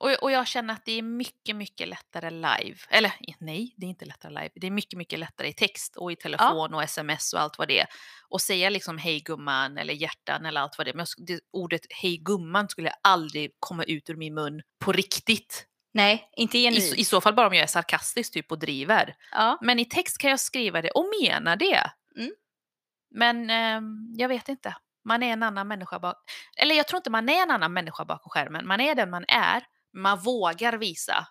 Och, 0.00 0.10
och 0.22 0.30
jag 0.30 0.46
känner 0.46 0.74
att 0.74 0.84
det 0.84 0.92
är 0.92 1.02
mycket, 1.02 1.56
mycket 1.56 1.88
lättare 1.88 2.30
live. 2.30 2.76
Eller 2.88 3.12
nej, 3.38 3.74
det 3.76 3.86
är 3.86 3.90
inte 3.90 4.04
lättare 4.04 4.32
live. 4.32 4.50
Det 4.54 4.66
är 4.66 4.70
mycket, 4.70 4.98
mycket 4.98 5.18
lättare 5.18 5.48
i 5.48 5.52
text 5.52 5.96
och 5.96 6.12
i 6.12 6.16
telefon 6.16 6.74
och 6.74 6.82
sms 6.82 7.32
och 7.32 7.40
allt 7.40 7.58
vad 7.58 7.68
det 7.68 7.80
är. 7.80 7.86
Och 8.28 8.40
säga 8.40 8.70
liksom 8.70 8.98
hej 8.98 9.20
gumman 9.20 9.78
eller 9.78 9.94
hjärtan 9.94 10.46
eller 10.46 10.60
allt 10.60 10.78
vad 10.78 10.86
det 10.86 10.90
är. 10.90 10.94
Men 10.94 11.06
det, 11.18 11.40
ordet 11.52 11.80
hej 11.90 12.16
gumman 12.16 12.68
skulle 12.68 12.92
aldrig 13.02 13.50
komma 13.58 13.84
ut 13.84 14.10
ur 14.10 14.16
min 14.16 14.34
mun 14.34 14.62
på 14.78 14.92
riktigt. 14.92 15.66
Nej, 15.94 16.30
inte 16.36 16.58
I, 16.58 16.62
genuint. 16.62 16.98
I 16.98 17.04
så 17.04 17.20
fall 17.20 17.34
bara 17.34 17.46
om 17.46 17.54
jag 17.54 17.62
är 17.62 17.66
sarkastisk 17.66 18.32
typ 18.32 18.52
och 18.52 18.58
driver. 18.58 19.14
Ja. 19.32 19.58
Men 19.62 19.78
i 19.78 19.84
text 19.84 20.18
kan 20.18 20.30
jag 20.30 20.40
skriva 20.40 20.82
det 20.82 20.90
och 20.90 21.06
mena 21.22 21.56
det. 21.56 21.90
Mm. 22.16 22.32
Men 23.10 23.50
ehm, 23.50 24.14
jag 24.16 24.28
vet 24.28 24.48
inte. 24.48 24.76
Man 25.04 25.22
är 25.22 25.32
en 25.32 25.42
annan 25.42 25.68
människa 25.68 25.98
bak... 25.98 26.16
Eller 26.56 26.74
jag 26.74 26.88
tror 26.88 26.96
inte 26.96 27.10
man 27.10 27.28
är 27.28 27.42
en 27.42 27.50
annan 27.50 27.72
människa 27.72 28.04
bakom 28.04 28.30
skärmen. 28.30 28.66
Man 28.66 28.80
är 28.80 28.94
den 28.94 29.10
man 29.10 29.24
är. 29.28 29.62
Man 29.96 30.18
vågar 30.18 30.72
visa 30.72 31.26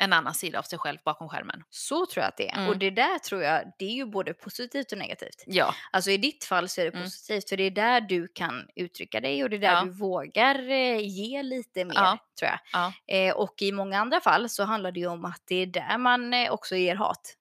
en 0.00 0.12
annan 0.12 0.34
sida 0.34 0.58
av 0.58 0.62
sig 0.62 0.78
själv 0.78 0.98
bakom 1.04 1.28
skärmen. 1.28 1.62
Så 1.70 2.06
tror 2.06 2.22
jag 2.22 2.28
att 2.28 2.36
det 2.36 2.48
är. 2.50 2.56
Mm. 2.56 2.68
Och 2.68 2.78
det 2.78 2.90
där 2.90 3.18
tror 3.18 3.42
jag, 3.42 3.72
det 3.78 3.84
är 3.84 3.90
ju 3.94 4.06
både 4.06 4.34
positivt 4.34 4.92
och 4.92 4.98
negativt. 4.98 5.42
Ja. 5.46 5.74
Alltså 5.92 6.10
i 6.10 6.16
ditt 6.16 6.44
fall 6.44 6.68
så 6.68 6.80
är 6.80 6.84
det 6.84 6.90
Mm. 6.90 7.04
positivt 7.04 7.48
för 7.48 7.56
det 7.56 7.62
är 7.64 7.70
där 7.70 8.00
du 8.00 8.28
kan 8.28 8.66
uttrycka 8.76 9.20
dig 9.20 9.42
och 9.44 9.50
det 9.50 9.56
är 9.56 9.60
där 9.60 9.72
Ja. 9.72 9.82
du 9.84 9.90
vågar 9.90 10.70
eh, 10.70 10.98
ge 11.00 11.42
lite 11.42 11.84
mer 11.84 11.94
Ja. 11.94 12.18
tror 12.38 12.50
jag. 12.50 12.58
Ja. 12.72 13.14
Eh, 13.16 13.34
och 13.34 13.54
i 13.62 13.72
många 13.72 14.00
andra 14.00 14.20
fall 14.20 14.48
så 14.48 14.64
handlar 14.64 14.92
det 14.92 15.00
ju 15.00 15.06
om 15.06 15.24
att 15.24 15.42
det 15.46 15.56
är 15.56 15.66
där 15.66 15.98
man 15.98 16.34
eh, 16.34 16.50
också 16.52 16.76
ger 16.76 16.94
hat. 16.96 17.34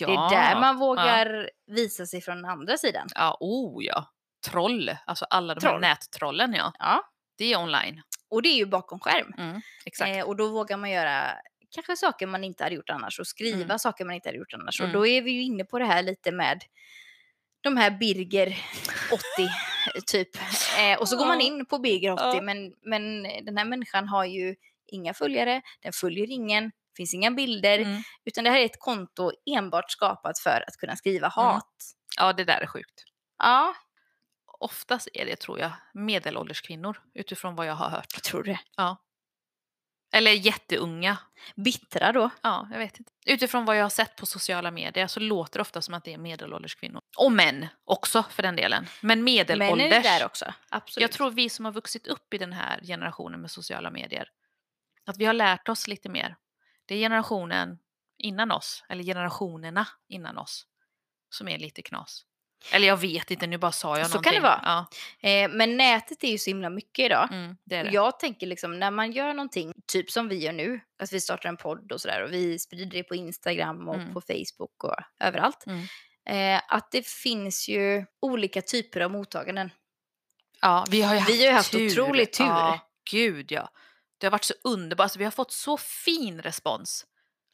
ja. 0.00 0.06
Det 0.06 0.12
är 0.14 0.30
där 0.30 0.60
man 0.60 0.78
vågar 0.78 1.50
visa 1.66 2.06
sig 2.06 2.20
från 2.20 2.36
den 2.42 2.50
andra 2.50 2.76
sidan. 2.78 3.08
Ja, 3.14 3.36
oh 3.40 3.84
ja. 3.84 4.04
Troll. 4.46 4.90
Alltså 5.06 5.24
alla 5.30 5.54
de 5.54 5.66
här 5.66 5.70
Troll. 5.72 5.80
nättrollen 5.80 6.54
ja. 6.54 6.72
Ja. 6.78 7.02
Det 7.38 7.52
är 7.52 7.58
online. 7.58 8.02
Och 8.30 8.42
det 8.42 8.48
är 8.48 8.56
ju 8.56 8.66
bakom 8.66 9.00
skärm. 9.00 9.34
Mm, 9.38 9.60
exakt. 9.86 10.16
Eh, 10.16 10.22
och 10.24 10.36
då 10.36 10.48
vågar 10.48 10.76
man 10.76 10.90
göra 10.90 11.34
kanske 11.70 11.96
saker 11.96 12.26
man 12.26 12.44
inte 12.44 12.64
hade 12.64 12.74
gjort 12.76 12.90
annars 12.90 13.18
och 13.20 13.26
skriva 13.26 13.62
Mm. 13.64 13.78
saker 13.78 14.04
man 14.04 14.14
inte 14.14 14.28
hade 14.28 14.38
gjort 14.38 14.54
annars. 14.54 14.80
Mm. 14.80 14.90
Och 14.90 14.98
då 14.98 15.06
är 15.06 15.22
vi 15.22 15.30
ju 15.30 15.42
inne 15.42 15.64
på 15.64 15.78
det 15.78 15.84
här 15.84 16.02
lite 16.02 16.32
med 16.32 16.62
de 17.60 17.76
här 17.76 17.90
Birger 17.90 18.48
80 19.12 19.22
typ. 20.06 20.28
Eh, 20.78 21.00
och 21.00 21.08
så 21.08 21.16
går 21.16 21.26
man 21.26 21.40
in 21.40 21.66
på 21.66 21.78
Birger 21.78 22.12
80 22.12 22.22
Ja. 22.24 22.40
men, 22.42 22.72
men 22.82 23.22
den 23.22 23.56
här 23.58 23.64
människan 23.64 24.08
har 24.08 24.24
ju 24.24 24.54
inga 24.86 25.14
följare, 25.14 25.62
den 25.82 25.92
följer 25.92 26.30
ingen, 26.30 26.72
finns 26.96 27.14
inga 27.14 27.30
bilder. 27.30 27.78
Mm. 27.78 28.02
Utan 28.24 28.44
det 28.44 28.50
här 28.50 28.58
är 28.60 28.64
ett 28.64 28.80
konto 28.80 29.30
enbart 29.56 29.90
skapat 29.90 30.38
för 30.38 30.64
att 30.68 30.76
kunna 30.76 30.96
skriva 30.96 31.28
hat. 31.28 31.68
Ja, 32.18 32.32
det 32.32 32.44
där 32.44 32.60
är 32.60 32.66
sjukt. 32.66 33.04
Ja, 33.38 33.74
Oftast 34.58 35.08
är 35.14 35.26
det, 35.26 35.36
tror 35.36 35.58
jag, 35.58 35.70
medelålders 35.94 36.60
kvinnor 36.60 37.00
utifrån 37.14 37.54
vad 37.54 37.66
jag 37.66 37.74
har 37.74 37.90
hört. 37.90 38.06
jag 38.14 38.22
tror 38.22 38.42
det. 38.42 38.60
Ja. 38.76 38.96
Eller 40.12 40.32
jätteunga. 40.32 41.18
Bittra 41.54 42.12
då. 42.12 42.30
Ja, 42.42 42.68
jag 42.72 42.78
vet 42.78 42.98
inte. 42.98 43.12
Utifrån 43.26 43.64
vad 43.64 43.76
jag 43.76 43.84
har 43.84 43.90
sett 43.90 44.16
på 44.16 44.26
sociala 44.26 44.70
medier 44.70 45.06
så 45.06 45.20
låter 45.20 45.58
det 45.58 45.60
ofta 45.60 45.82
som 45.82 45.94
att 45.94 46.04
det 46.04 46.12
är 46.12 46.18
medelålders 46.18 46.74
kvinnor. 46.74 47.02
Och 47.16 47.32
män 47.32 47.66
också 47.84 48.22
för 48.22 48.42
den 48.42 48.56
delen. 48.56 48.86
Men 49.00 49.18
är 49.18 49.22
medelålders. 49.22 49.90
det 49.90 50.00
där 50.00 50.24
också. 50.26 50.54
Absolut. 50.68 51.02
Jag 51.02 51.12
tror 51.12 51.30
vi 51.30 51.48
som 51.48 51.64
har 51.64 51.72
vuxit 51.72 52.06
upp 52.06 52.34
i 52.34 52.38
den 52.38 52.52
här 52.52 52.80
generationen 52.80 53.40
med 53.40 53.50
sociala 53.50 53.90
medier, 53.90 54.30
att 55.06 55.16
vi 55.16 55.24
har 55.24 55.32
lärt 55.32 55.68
oss 55.68 55.88
lite 55.88 56.08
mer. 56.08 56.36
Det 56.86 56.94
är 56.94 56.98
generationen 56.98 57.78
innan 58.18 58.52
oss, 58.52 58.84
eller 58.88 59.04
generationerna 59.04 59.86
innan 60.08 60.38
oss, 60.38 60.66
som 61.30 61.48
är 61.48 61.58
lite 61.58 61.82
knas. 61.82 62.24
Eller 62.72 62.88
jag 62.88 62.96
vet 62.96 63.30
inte, 63.30 63.46
nu 63.46 63.58
bara 63.58 63.72
sa 63.72 63.98
jag 63.98 64.06
Så 64.06 64.12
någonting. 64.12 64.32
kan 64.32 64.42
det 64.42 64.48
vara. 64.48 64.60
Ja, 64.64 64.86
Eh, 65.28 65.48
men 65.50 65.76
nätet 65.76 66.24
är 66.24 66.28
ju 66.28 66.38
så 66.38 66.50
himla 66.50 66.70
mycket 66.70 67.04
idag. 67.04 67.28
mm, 67.32 67.56
det 67.64 67.76
är 67.76 67.84
det. 67.84 67.90
Jag 67.90 68.18
tänker 68.18 68.46
liksom 68.46 68.78
när 68.78 68.90
man 68.90 69.12
gör 69.12 69.34
någonting, 69.34 69.72
typ 69.86 70.10
som 70.10 70.28
vi 70.28 70.36
gör 70.44 70.52
nu, 70.52 70.80
att 70.98 71.12
vi 71.12 71.20
startar 71.20 71.48
en 71.48 71.56
podd 71.56 71.92
och 71.92 72.00
sådär 72.00 72.22
och 72.22 72.32
vi 72.32 72.58
sprider 72.58 72.90
det 72.98 73.02
på 73.02 73.14
Instagram 73.14 73.88
och 73.88 73.94
Mm. 73.94 74.12
på 74.14 74.20
Facebook 74.20 74.84
och 74.84 74.94
överallt. 75.20 75.64
Mm. 75.66 75.86
Eh, 76.56 76.62
att 76.68 76.90
det 76.90 77.06
finns 77.06 77.68
ju 77.68 78.04
olika 78.20 78.62
typer 78.62 79.00
av 79.00 79.10
mottaganden. 79.10 79.70
Ja, 80.60 80.84
vi 80.90 81.02
har 81.02 81.14
ju 81.14 81.20
haft 81.20 81.30
Vi 81.32 81.38
har 81.44 81.50
ju 81.50 81.56
haft 81.56 81.72
tur. 81.72 81.86
otrolig 82.00 82.32
tur. 82.32 82.44
Ja, 82.44 82.78
gud 83.10 83.52
ja. 83.52 83.68
Det 84.18 84.26
har 84.26 84.30
varit 84.32 84.44
så 84.44 84.54
underbart. 84.64 85.04
Alltså, 85.04 85.18
vi 85.18 85.24
har 85.24 85.30
fått 85.32 85.52
så 85.52 85.76
fin 85.76 86.42
respons 86.42 87.06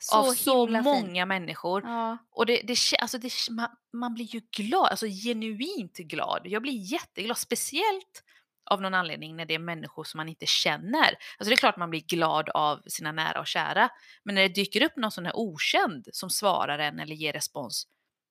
Så 0.07 0.17
av 0.17 0.33
så 0.33 0.67
många 0.67 1.23
fint. 1.23 1.29
människor. 1.29 1.83
Ja. 1.85 2.19
Och 2.31 2.47
det, 2.47 2.61
det, 2.65 2.77
alltså 2.99 3.19
det, 3.19 3.33
man, 3.51 3.69
man 3.93 4.15
blir 4.15 4.25
ju 4.25 4.41
glad, 4.57 4.89
alltså 4.91 5.07
genuint 5.07 5.97
glad. 5.97 6.41
Jag 6.45 6.63
blir 6.63 6.93
jätteglad, 6.93 7.39
speciellt 7.39 8.23
av 8.71 8.83
någon 8.83 8.95
anledning 8.95 9.37
när 9.37 9.45
det 9.47 9.55
är 9.55 9.59
människor 9.59 10.05
som 10.05 10.19
man 10.19 10.29
inte 10.29 10.47
känner. 10.47 11.07
Alltså 11.39 11.49
det 11.49 11.53
är 11.53 11.57
klart 11.57 11.77
man 11.77 11.91
blir 11.91 12.01
glad 12.01 12.49
av 12.49 12.83
sina 12.87 13.13
nära 13.13 13.41
och 13.41 13.47
kära, 13.47 13.89
men 14.25 14.35
när 14.35 14.43
det 14.43 14.49
dyker 14.55 14.83
upp 14.83 14.97
någon 14.97 15.11
sån 15.11 15.27
här 15.27 15.37
okänd 15.37 16.09
som 16.13 16.31
svarar 16.31 16.79
en 16.79 17.01
eller 17.01 17.15
ger 17.15 17.33
respons, 17.33 17.87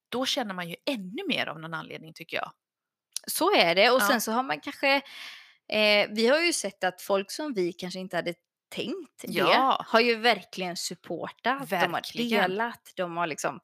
då 0.09 0.25
känner 0.25 0.53
man 0.53 0.69
ju 0.69 0.75
ännu 0.85 1.27
mer 1.27 1.47
av 1.47 1.59
någon 1.59 1.73
anledning 1.73 2.13
tycker 2.13 2.37
jag. 2.37 2.51
Så 3.27 3.55
är 3.55 3.75
det. 3.75 3.89
Och 3.91 4.01
Ja. 4.01 4.07
sen 4.07 4.21
så 4.21 4.31
har 4.31 4.43
man 4.43 4.59
kanske, 4.59 4.95
eh, 5.67 6.07
vi 6.09 6.27
har 6.27 6.39
ju 6.39 6.53
sett 6.53 6.83
att 6.83 7.01
folk 7.01 7.31
som 7.31 7.53
vi 7.53 7.73
kanske 7.73 7.99
inte 7.99 8.15
hade 8.15 8.33
tänkt 8.75 9.21
det, 9.27 9.33
Ja. 9.33 9.85
har 9.87 9.99
ju 9.99 10.15
verkligen 10.15 10.77
supportat. 10.77 11.69
De 11.69 11.75
har 11.81 11.87
Verkligen. 11.89 12.49
delat, 12.49 12.91
de 12.95 13.17
har 13.17 13.27
liksom 13.27 13.59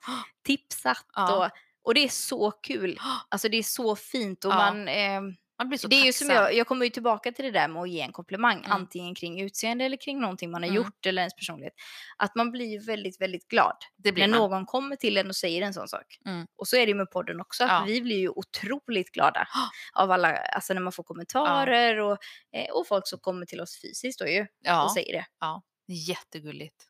tipsat 0.46 1.06
Ja. 1.16 1.46
och, 1.46 1.52
och 1.84 1.94
det 1.94 2.04
är 2.04 2.10
så 2.10 2.52
kul. 2.52 3.00
Alltså 3.30 3.50
det 3.50 3.58
är 3.58 3.64
så 3.64 3.96
fint 3.96 4.46
och 4.46 4.52
Ja, 4.52 4.56
man, 4.58 4.88
eh, 4.88 5.22
Man 5.60 5.70
blir 5.70 5.78
så 5.78 5.88
det 5.88 5.96
är 5.96 6.06
ju 6.06 6.14
som 6.14 6.30
jag, 6.30 6.54
jag 6.54 6.68
kommer 6.68 6.86
ju 6.86 6.90
tillbaka 6.92 7.32
till 7.32 7.46
det 7.46 7.52
där 7.52 7.68
med 7.68 7.82
att 7.82 7.90
ge 7.90 8.02
en 8.02 8.12
komplimang, 8.12 8.58
Mm. 8.58 8.72
antingen 8.72 9.16
kring 9.16 9.42
utseende 9.42 9.86
eller 9.86 9.98
kring 9.98 10.20
någonting 10.20 10.52
man 10.52 10.62
har 10.64 10.68
Mm. 10.70 10.76
gjort 10.84 11.06
eller 11.06 11.22
ens 11.22 11.36
personlighet. 11.36 11.74
Att 12.18 12.36
man 12.36 12.52
blir 12.52 12.80
väldigt, 12.86 13.22
väldigt 13.22 13.48
glad 13.48 13.76
det 13.98 14.12
blir 14.12 14.28
när 14.28 14.40
man. 14.40 14.50
någon 14.50 14.66
kommer 14.66 14.96
till 14.96 15.18
en 15.18 15.28
och 15.28 15.36
säger 15.36 15.62
en 15.62 15.74
sån 15.74 15.88
sak. 15.88 16.20
Mm. 16.26 16.48
Och 16.56 16.68
så 16.68 16.76
är 16.78 16.88
det 16.88 16.94
med 16.94 17.12
podden 17.12 17.42
också, 17.42 17.64
att 17.64 17.70
Ja. 17.70 17.84
vi 17.88 18.02
blir 18.02 18.18
ju 18.20 18.30
otroligt 18.30 19.12
glada 19.12 19.48
av 19.94 20.12
alla, 20.12 20.38
alltså 20.38 20.74
när 20.74 20.82
man 20.82 20.94
får 20.94 21.04
kommentarer 21.04 21.98
och, 22.00 22.18
eh, 22.54 22.70
och 22.74 22.88
folk 22.88 23.08
som 23.08 23.20
kommer 23.20 23.46
till 23.46 23.62
oss 23.62 23.82
fysiskt 23.82 24.20
då 24.20 24.28
ju 24.28 24.42
och 24.42 24.48
Ja, 24.62 24.92
säger 24.94 25.14
det. 25.14 25.26
ja, 25.40 25.62
jättegulligt. 25.88 26.86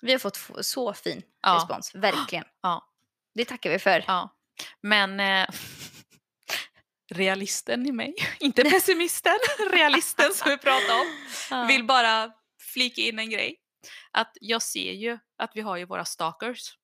Vi 0.00 0.12
har 0.12 0.18
fått 0.18 0.38
så 0.60 0.92
fin 0.92 1.22
Ja. 1.42 1.54
respons, 1.56 1.94
verkligen. 1.94 2.44
Ja. 2.62 2.88
Det 3.34 3.44
tackar 3.44 3.70
vi 3.70 3.78
för. 3.78 4.04
Ja, 4.06 4.36
men 4.80 5.20
eh, 5.20 5.46
realisten 7.12 7.86
i 7.86 7.92
mig, 7.92 8.14
inte 8.40 8.62
pessimisten, 8.64 9.38
realisten 9.72 10.34
som 10.34 10.50
vi 10.50 10.58
pratade 10.58 10.92
om, 11.00 11.06
Ja. 11.50 11.64
vill 11.64 11.84
bara 11.84 12.32
flika 12.72 13.00
in 13.00 13.18
en 13.18 13.30
grej. 13.30 13.56
Att 14.10 14.32
jag 14.40 14.62
ser 14.62 14.92
ju 14.92 15.18
att 15.38 15.50
vi 15.54 15.60
har 15.60 15.76
ju 15.76 15.84
våra 15.84 16.04
stalkers. 16.04 16.76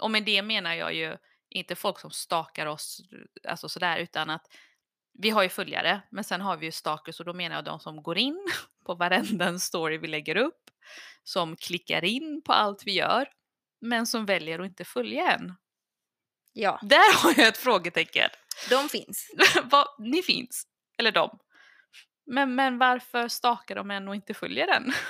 Och 0.00 0.10
med 0.10 0.24
det 0.24 0.42
menar 0.42 0.74
jag 0.74 0.94
ju 0.94 1.16
inte 1.50 1.76
folk 1.76 1.98
som 2.00 2.10
stalkar 2.10 2.66
oss 2.66 3.00
alltså 3.48 3.68
sådär, 3.68 3.98
utan 3.98 4.30
att 4.30 4.46
vi 5.18 5.30
har 5.30 5.42
ju 5.42 5.48
följare, 5.48 6.00
men 6.10 6.24
sen 6.24 6.40
har 6.40 6.56
vi 6.56 6.66
ju 6.66 6.72
stalkers 6.72 7.20
och 7.20 7.26
då 7.26 7.32
menar 7.32 7.56
jag 7.56 7.64
de 7.64 7.80
som 7.80 8.02
går 8.02 8.18
in 8.18 8.46
på 8.86 8.94
varenda 8.94 9.44
en 9.44 9.60
story 9.60 9.98
vi 9.98 10.08
lägger 10.08 10.36
upp, 10.36 10.70
som 11.24 11.56
klickar 11.56 12.04
in 12.04 12.42
på 12.44 12.52
allt 12.52 12.82
vi 12.86 12.92
gör, 12.92 13.28
men 13.80 14.06
som 14.06 14.26
väljer 14.26 14.58
att 14.58 14.66
inte 14.66 14.84
följa 14.84 15.32
en. 15.32 15.54
Ja, 16.52 16.78
Där 16.82 17.22
har 17.22 17.34
jag 17.36 17.48
ett 17.48 17.56
frågetecken. 17.58 18.30
de 18.70 18.88
finns. 18.88 19.30
Ni 19.98 20.22
finns, 20.22 20.66
eller 20.98 21.12
de. 21.12 21.38
Men, 22.26 22.54
men 22.54 22.78
varför 22.78 23.28
stakar 23.28 23.74
de 23.74 23.90
en 23.90 24.08
och 24.08 24.14
inte 24.14 24.34
följer 24.34 24.66
den? 24.66 24.92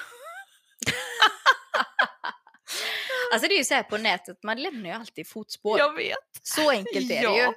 Alltså 3.33 3.49
det 3.49 3.55
är 3.55 3.59
ju 3.59 3.65
så 3.65 3.75
här 3.75 3.83
på 3.83 3.99
nätet, 3.99 4.43
man 4.43 4.63
lämnar 4.63 4.89
ju 4.91 4.95
alltid 4.97 5.29
fotspår. 5.29 5.79
Jag 5.79 5.95
vet. 5.97 6.19
Så 6.43 6.71
enkelt 6.71 7.11
är 7.11 7.17
det 7.17 7.23
Ja. 7.39 7.55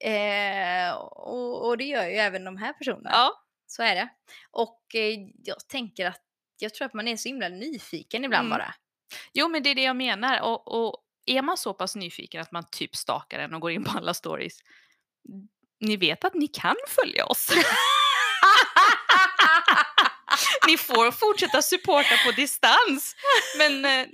ju. 0.00 0.08
Eh, 0.10 0.94
och, 0.96 1.66
och 1.68 1.78
det 1.78 1.84
gör 1.84 2.04
ju 2.06 2.14
även 2.16 2.44
de 2.44 2.56
här 2.56 2.72
personerna. 2.72 3.10
Ja. 3.12 3.44
Så 3.66 3.82
är 3.82 3.94
det. 3.94 4.08
Och 4.50 4.80
eh, 4.94 5.14
jag 5.44 5.68
tänker 5.68 6.06
att 6.06 6.20
jag 6.58 6.74
tror 6.74 6.86
att 6.86 6.94
man 6.94 7.08
är 7.08 7.16
så 7.16 7.28
himla 7.28 7.48
nyfiken 7.48 8.24
ibland 8.24 8.46
Mm. 8.46 8.58
bara. 8.58 8.74
Jo, 9.32 9.48
men 9.48 9.62
det 9.62 9.70
är 9.70 9.74
det 9.74 9.82
jag 9.82 9.96
menar. 9.96 10.40
Och, 10.40 10.68
och 10.86 11.03
är 11.26 11.42
man 11.42 11.56
så 11.56 11.74
pass 11.74 11.96
nyfiken 11.96 12.40
att 12.40 12.52
man 12.52 12.64
typ 12.70 12.96
stakar 12.96 13.38
den 13.38 13.54
och 13.54 13.60
går 13.60 13.70
in 13.70 13.84
på 13.84 13.90
alla 13.98 14.14
stories. 14.14 14.58
Ni 15.80 15.96
vet 15.96 16.24
att 16.24 16.34
ni 16.34 16.48
kan 16.48 16.76
följa 16.88 17.26
oss. 17.26 17.50
ni 20.66 20.76
får 20.76 21.10
fortsätta 21.10 21.62
supporta 21.62 22.16
på 22.26 22.32
distans. 22.32 23.16
Men 23.58 23.84
eh, 23.84 24.06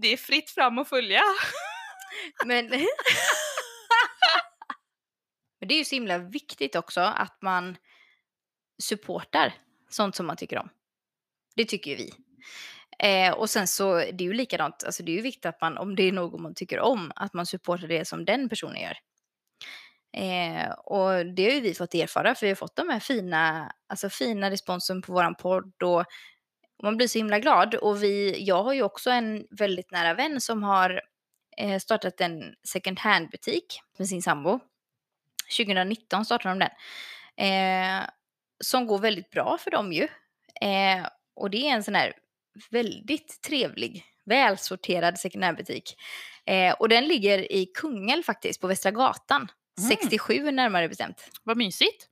det 0.00 0.12
är 0.12 0.16
fritt 0.16 0.50
fram 0.50 0.78
att 0.78 0.88
följa. 0.88 1.22
Men, 2.44 2.66
Men 5.60 5.68
det 5.68 5.74
är 5.74 5.78
ju 5.78 5.84
så 5.84 5.94
himla 5.94 6.18
viktigt 6.18 6.76
också 6.76 7.00
att 7.00 7.42
man 7.42 7.76
supportar 8.82 9.54
sånt 9.90 10.16
som 10.16 10.26
man 10.26 10.36
tycker 10.36 10.58
om. 10.58 10.68
Det 11.56 11.64
tycker 11.64 11.90
ju 11.90 11.96
vi. 11.96 12.14
Eh, 12.98 13.32
och 13.32 13.50
sen 13.50 13.66
så, 13.66 13.94
det 13.94 14.24
är 14.24 14.28
ju 14.28 14.32
likadant, 14.32 14.84
alltså 14.84 15.02
det 15.02 15.12
är 15.12 15.16
ju 15.16 15.22
viktigt 15.22 15.46
att 15.46 15.60
man, 15.60 15.78
om 15.78 15.96
det 15.96 16.02
är 16.02 16.12
någon 16.12 16.42
man 16.42 16.54
tycker 16.54 16.80
om, 16.80 17.12
att 17.16 17.34
man 17.34 17.46
supportar 17.46 17.88
det 17.88 18.08
som 18.08 18.24
den 18.24 18.48
personen 18.48 18.80
gör. 18.80 18.96
Eh, 20.16 20.70
och 20.70 21.26
det 21.26 21.44
har 21.44 21.50
ju 21.50 21.60
vi 21.60 21.74
fått 21.74 21.94
erfara, 21.94 22.34
för 22.34 22.46
vi 22.46 22.50
har 22.50 22.56
fått 22.56 22.76
de 22.76 22.88
här 22.88 23.00
fina, 23.00 23.72
alltså 23.86 24.10
fina 24.10 24.50
responsen 24.50 25.02
på 25.02 25.12
våran 25.12 25.34
podd 25.34 25.82
och 25.82 26.04
man 26.82 26.96
blir 26.96 27.08
så 27.08 27.18
himla 27.18 27.38
glad. 27.38 27.74
Och 27.74 28.02
vi, 28.02 28.44
jag 28.44 28.62
har 28.62 28.72
ju 28.72 28.82
också 28.82 29.10
en 29.10 29.46
väldigt 29.50 29.90
nära 29.90 30.14
vän 30.14 30.40
som 30.40 30.62
har 30.62 31.02
eh, 31.56 31.78
startat 31.78 32.20
en 32.20 32.54
second 32.68 32.98
hand-butik 32.98 33.80
med 33.98 34.08
sin 34.08 34.22
sambo. 34.22 34.60
2019 35.58 36.24
startade 36.24 36.54
de 36.58 36.58
den. 36.58 36.70
Eh, 37.46 38.04
som 38.64 38.86
går 38.86 38.98
väldigt 38.98 39.30
bra 39.30 39.58
för 39.60 39.70
dem 39.70 39.92
ju. 39.92 40.08
Eh, 40.60 41.06
och 41.36 41.50
det 41.50 41.68
är 41.68 41.74
en 41.74 41.82
sån 41.82 41.94
här 41.94 42.12
väldigt 42.70 43.42
trevlig, 43.46 44.04
välsorterad 44.26 45.18
second 45.18 45.44
hand-butik. 45.44 45.94
Eh, 46.46 46.72
och 46.72 46.88
den 46.88 47.08
ligger 47.08 47.52
i 47.52 47.66
Kungälv 47.66 48.22
faktiskt, 48.22 48.60
på 48.60 48.66
Västra 48.66 48.90
Gatan. 48.90 49.48
Mm. 49.78 49.90
67 49.90 50.50
närmare 50.50 50.88
bestämt. 50.88 51.30
Vad 51.42 51.56
mysigt. 51.56 52.08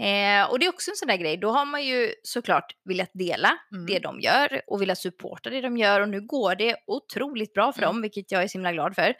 Eh, 0.00 0.50
och 0.50 0.58
det 0.58 0.66
är 0.66 0.68
också 0.68 0.90
en 0.90 0.96
sån 0.96 1.08
där 1.08 1.16
grej, 1.16 1.36
då 1.36 1.50
har 1.50 1.64
man 1.64 1.84
ju 1.84 2.14
såklart 2.22 2.72
velat 2.84 3.10
dela 3.14 3.58
Mm. 3.72 3.86
det 3.86 3.98
de 3.98 4.20
gör 4.20 4.60
och 4.66 4.82
velat 4.82 4.98
supporta 4.98 5.50
det 5.50 5.60
de 5.60 5.76
gör 5.76 6.00
och 6.00 6.08
nu 6.08 6.20
går 6.20 6.54
det 6.54 6.76
otroligt 6.86 7.54
bra 7.54 7.72
för 7.72 7.82
Mm. 7.82 7.94
dem, 7.94 8.02
vilket 8.02 8.32
jag 8.32 8.42
är 8.42 8.48
så 8.48 8.52
himla 8.58 8.72
glad 8.72 8.94
för. 8.94 9.14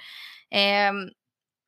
Ehm, 0.51 0.97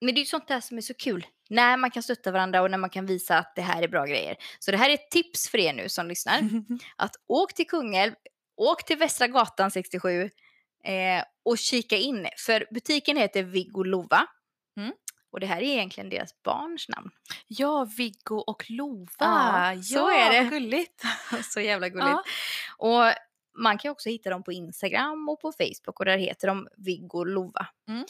men 0.01 0.15
det 0.15 0.19
är 0.19 0.23
ju 0.23 0.27
sånt 0.27 0.49
där 0.49 0.61
som 0.61 0.77
är 0.77 0.81
så 0.81 0.95
kul, 0.95 1.27
när 1.51 1.77
man 1.77 1.91
kan 1.91 2.03
stötta 2.03 2.31
varandra 2.31 2.63
och 2.63 2.71
när 2.71 2.79
man 2.79 2.91
kan 2.91 3.07
visa 3.07 3.39
att 3.39 3.53
det 3.57 3.63
här 3.63 3.83
är 3.83 3.89
bra 3.89 4.05
grejer. 4.07 4.37
Så 4.59 4.71
det 4.71 4.77
här 4.77 4.91
är 4.91 4.95
ett 4.95 5.11
tips 5.11 5.49
för 5.49 5.59
er 5.59 5.73
nu 5.73 5.89
som 5.89 6.09
lyssnar, 6.09 6.41
att 6.97 7.13
åk 7.29 7.55
till 7.55 7.67
Kungälv, 7.67 8.13
åk 8.61 8.85
till 8.85 8.97
Västra 8.97 9.27
Gatan 9.29 9.71
67 9.71 10.31
eh, 10.85 11.25
och 11.45 11.59
kika 11.59 11.97
in, 11.97 12.29
för 12.37 12.67
butiken 12.71 13.17
heter 13.17 13.43
Viggo 13.43 13.83
Lova. 13.83 14.27
Mm. 14.77 14.93
Och 15.33 15.41
det 15.41 15.47
här 15.47 15.57
är 15.57 15.63
egentligen 15.63 16.11
deras 16.11 16.43
barns 16.43 16.89
namn. 16.89 17.11
Ja, 17.47 17.89
Viggo 17.97 18.37
och 18.37 18.71
Lova. 18.71 19.07
Ja, 19.19 19.73
Ja, 19.75 19.83
så 19.83 20.11
är 20.11 20.33
det. 20.33 20.51
gulligt. 20.51 21.03
så 21.53 21.61
jävla 21.61 21.89
gulligt. 21.89 22.11
Ja. 22.11 22.25
Och 22.77 23.15
man 23.59 23.79
kan 23.79 23.91
också 23.91 24.09
hitta 24.09 24.31
dem 24.31 24.43
på 24.43 24.53
Instagram 24.53 25.29
och 25.29 25.41
på 25.41 25.53
Facebook 25.53 26.01
och 26.01 26.05
där 26.05 26.19
heter 26.19 26.49
de 26.49 26.69
Viggo 26.77 27.25
Lova. 27.25 27.67
Mm. 27.89 28.05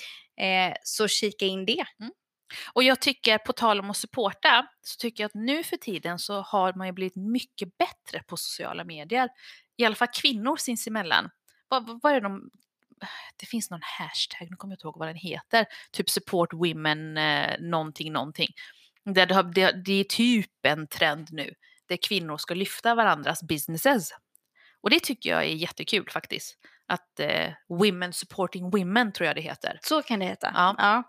Eh, 0.71 0.77
så 0.83 1.09
kika 1.09 1.47
in 1.47 1.67
det. 1.67 1.85
Och 2.73 2.83
jag 2.83 3.01
tycker, 3.01 3.39
på 3.39 3.53
tal 3.53 3.81
om 3.81 3.91
att 3.91 3.97
supporta, 3.97 4.67
så 4.83 4.97
tycker 4.97 5.23
jag 5.23 5.29
att 5.29 5.35
nu 5.35 5.63
för 5.63 5.77
tiden 5.77 6.19
så 6.19 6.41
har 6.41 6.73
man 6.73 6.87
ju 6.87 6.93
blivit 6.93 7.17
mycket 7.17 7.79
bättre 7.79 8.23
på 8.27 8.37
sociala 8.37 8.85
medier. 8.85 9.29
I 9.81 9.85
alla 9.85 9.95
fall 9.95 10.09
kvinnor 10.09 10.57
sinsemellan. 10.57 11.31
Vad, 11.69 12.01
vad, 12.03 12.13
är 12.13 12.21
de... 12.21 12.51
Det 13.37 13.47
finns 13.47 13.71
någon 13.71 13.81
hashtag, 13.83 14.51
nu 14.51 14.57
kommer 14.57 14.73
jag 14.73 14.77
inte 14.77 14.87
ihåg 14.87 14.99
vad 14.99 15.09
den 15.09 15.17
heter. 15.17 15.67
Typ 15.93 16.11
support 16.11 16.53
women 16.53 17.17
eh, 17.17 17.61
någonting, 17.61 18.13
någonting. 18.13 18.49
Det, 19.05 19.25
det, 19.25 19.73
det 19.85 19.93
är 19.93 20.05
typ 20.05 20.67
en 20.67 20.87
trend 20.87 21.29
nu. 21.33 21.55
Där 21.89 21.99
kvinnor 22.09 22.37
ska 22.37 22.55
lyfta 22.55 22.95
varandras 22.95 23.43
businesses. 23.43 24.11
Och 24.81 24.91
det 24.91 25.01
tycker 25.01 25.31
jag 25.31 25.45
är 25.45 25.55
jättekul 25.55 26.11
faktiskt. 26.11 26.59
Att 26.87 27.21
eh, 27.21 27.53
Women 27.69 28.13
supporting 28.13 28.71
women 28.71 29.13
tror 29.13 29.27
jag 29.27 29.37
det 29.37 29.43
heter. 29.43 29.79
Så 29.83 30.03
kan 30.03 30.19
det 30.19 30.27
heta. 30.27 30.53
Ja. 30.55 30.75
Ja. 30.79 31.03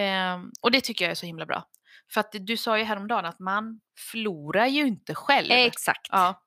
Ehm, 0.00 0.50
och 0.62 0.70
det 0.70 0.80
tycker 0.80 1.04
jag 1.04 1.10
är 1.10 1.14
så 1.14 1.26
himla 1.26 1.46
bra. 1.46 1.68
För 2.12 2.20
att 2.20 2.34
du 2.40 2.56
sa 2.56 2.78
ju 2.78 2.84
häromdagen 2.84 3.24
att 3.24 3.38
man 3.38 3.80
förlorar 4.10 4.66
ju 4.66 4.86
inte 4.86 5.14
själv. 5.14 5.50
Exakt. 5.50 6.08
Ja, 6.10 6.41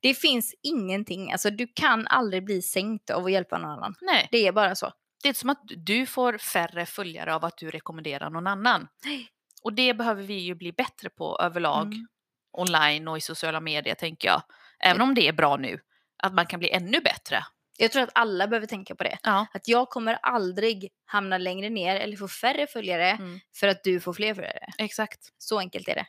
Det 0.00 0.14
finns 0.14 0.54
ingenting, 0.62 1.32
alltså 1.32 1.50
du 1.50 1.66
kan 1.74 2.06
aldrig 2.06 2.44
bli 2.44 2.62
sänkt 2.62 3.10
av 3.10 3.24
att 3.24 3.32
hjälpa 3.32 3.58
någon 3.58 3.70
annan. 3.70 3.94
nej. 4.00 4.28
Det 4.32 4.46
är 4.46 4.52
bara 4.52 4.74
så. 4.74 4.92
Det 5.22 5.28
är 5.28 5.32
som 5.34 5.50
att 5.50 5.62
du 5.66 6.06
får 6.06 6.38
färre 6.38 6.86
följare 6.86 7.34
av 7.34 7.44
att 7.44 7.56
du 7.58 7.70
rekommenderar 7.70 8.30
någon 8.30 8.46
annan. 8.46 8.88
Nej. 9.04 9.28
Och 9.62 9.72
det 9.72 9.94
behöver 9.94 10.22
vi 10.22 10.34
ju 10.34 10.54
bli 10.54 10.72
bättre 10.72 11.10
på 11.10 11.38
överlag. 11.40 11.86
Mm. 11.86 12.06
Online 12.52 13.08
och 13.08 13.18
i 13.18 13.20
sociala 13.20 13.60
medier 13.60 13.94
tänker 13.94 14.28
jag. 14.28 14.42
Även 14.84 15.00
om 15.02 15.14
det 15.14 15.28
är 15.28 15.32
bra 15.32 15.56
nu. 15.56 15.80
Att 16.22 16.34
man 16.34 16.46
kan 16.46 16.60
bli 16.60 16.70
ännu 16.70 17.00
bättre. 17.00 17.44
Jag 17.78 17.92
tror 17.92 18.02
att 18.02 18.10
alla 18.14 18.48
behöver 18.48 18.66
tänka 18.66 18.94
på 18.94 19.04
det. 19.04 19.18
Ja. 19.22 19.46
Att 19.54 19.68
jag 19.68 19.88
kommer 19.88 20.14
aldrig 20.22 20.88
hamna 21.06 21.38
längre 21.38 21.70
ner 21.70 21.96
eller 21.96 22.16
få 22.16 22.28
färre 22.28 22.66
följare 22.66 23.10
Mm. 23.10 23.40
för 23.60 23.68
att 23.68 23.84
du 23.84 24.00
får 24.00 24.12
fler 24.12 24.34
följare. 24.34 24.66
Exakt. 24.78 25.18
Så 25.38 25.58
enkelt 25.58 25.88
är 25.88 25.94
det. 25.94 26.06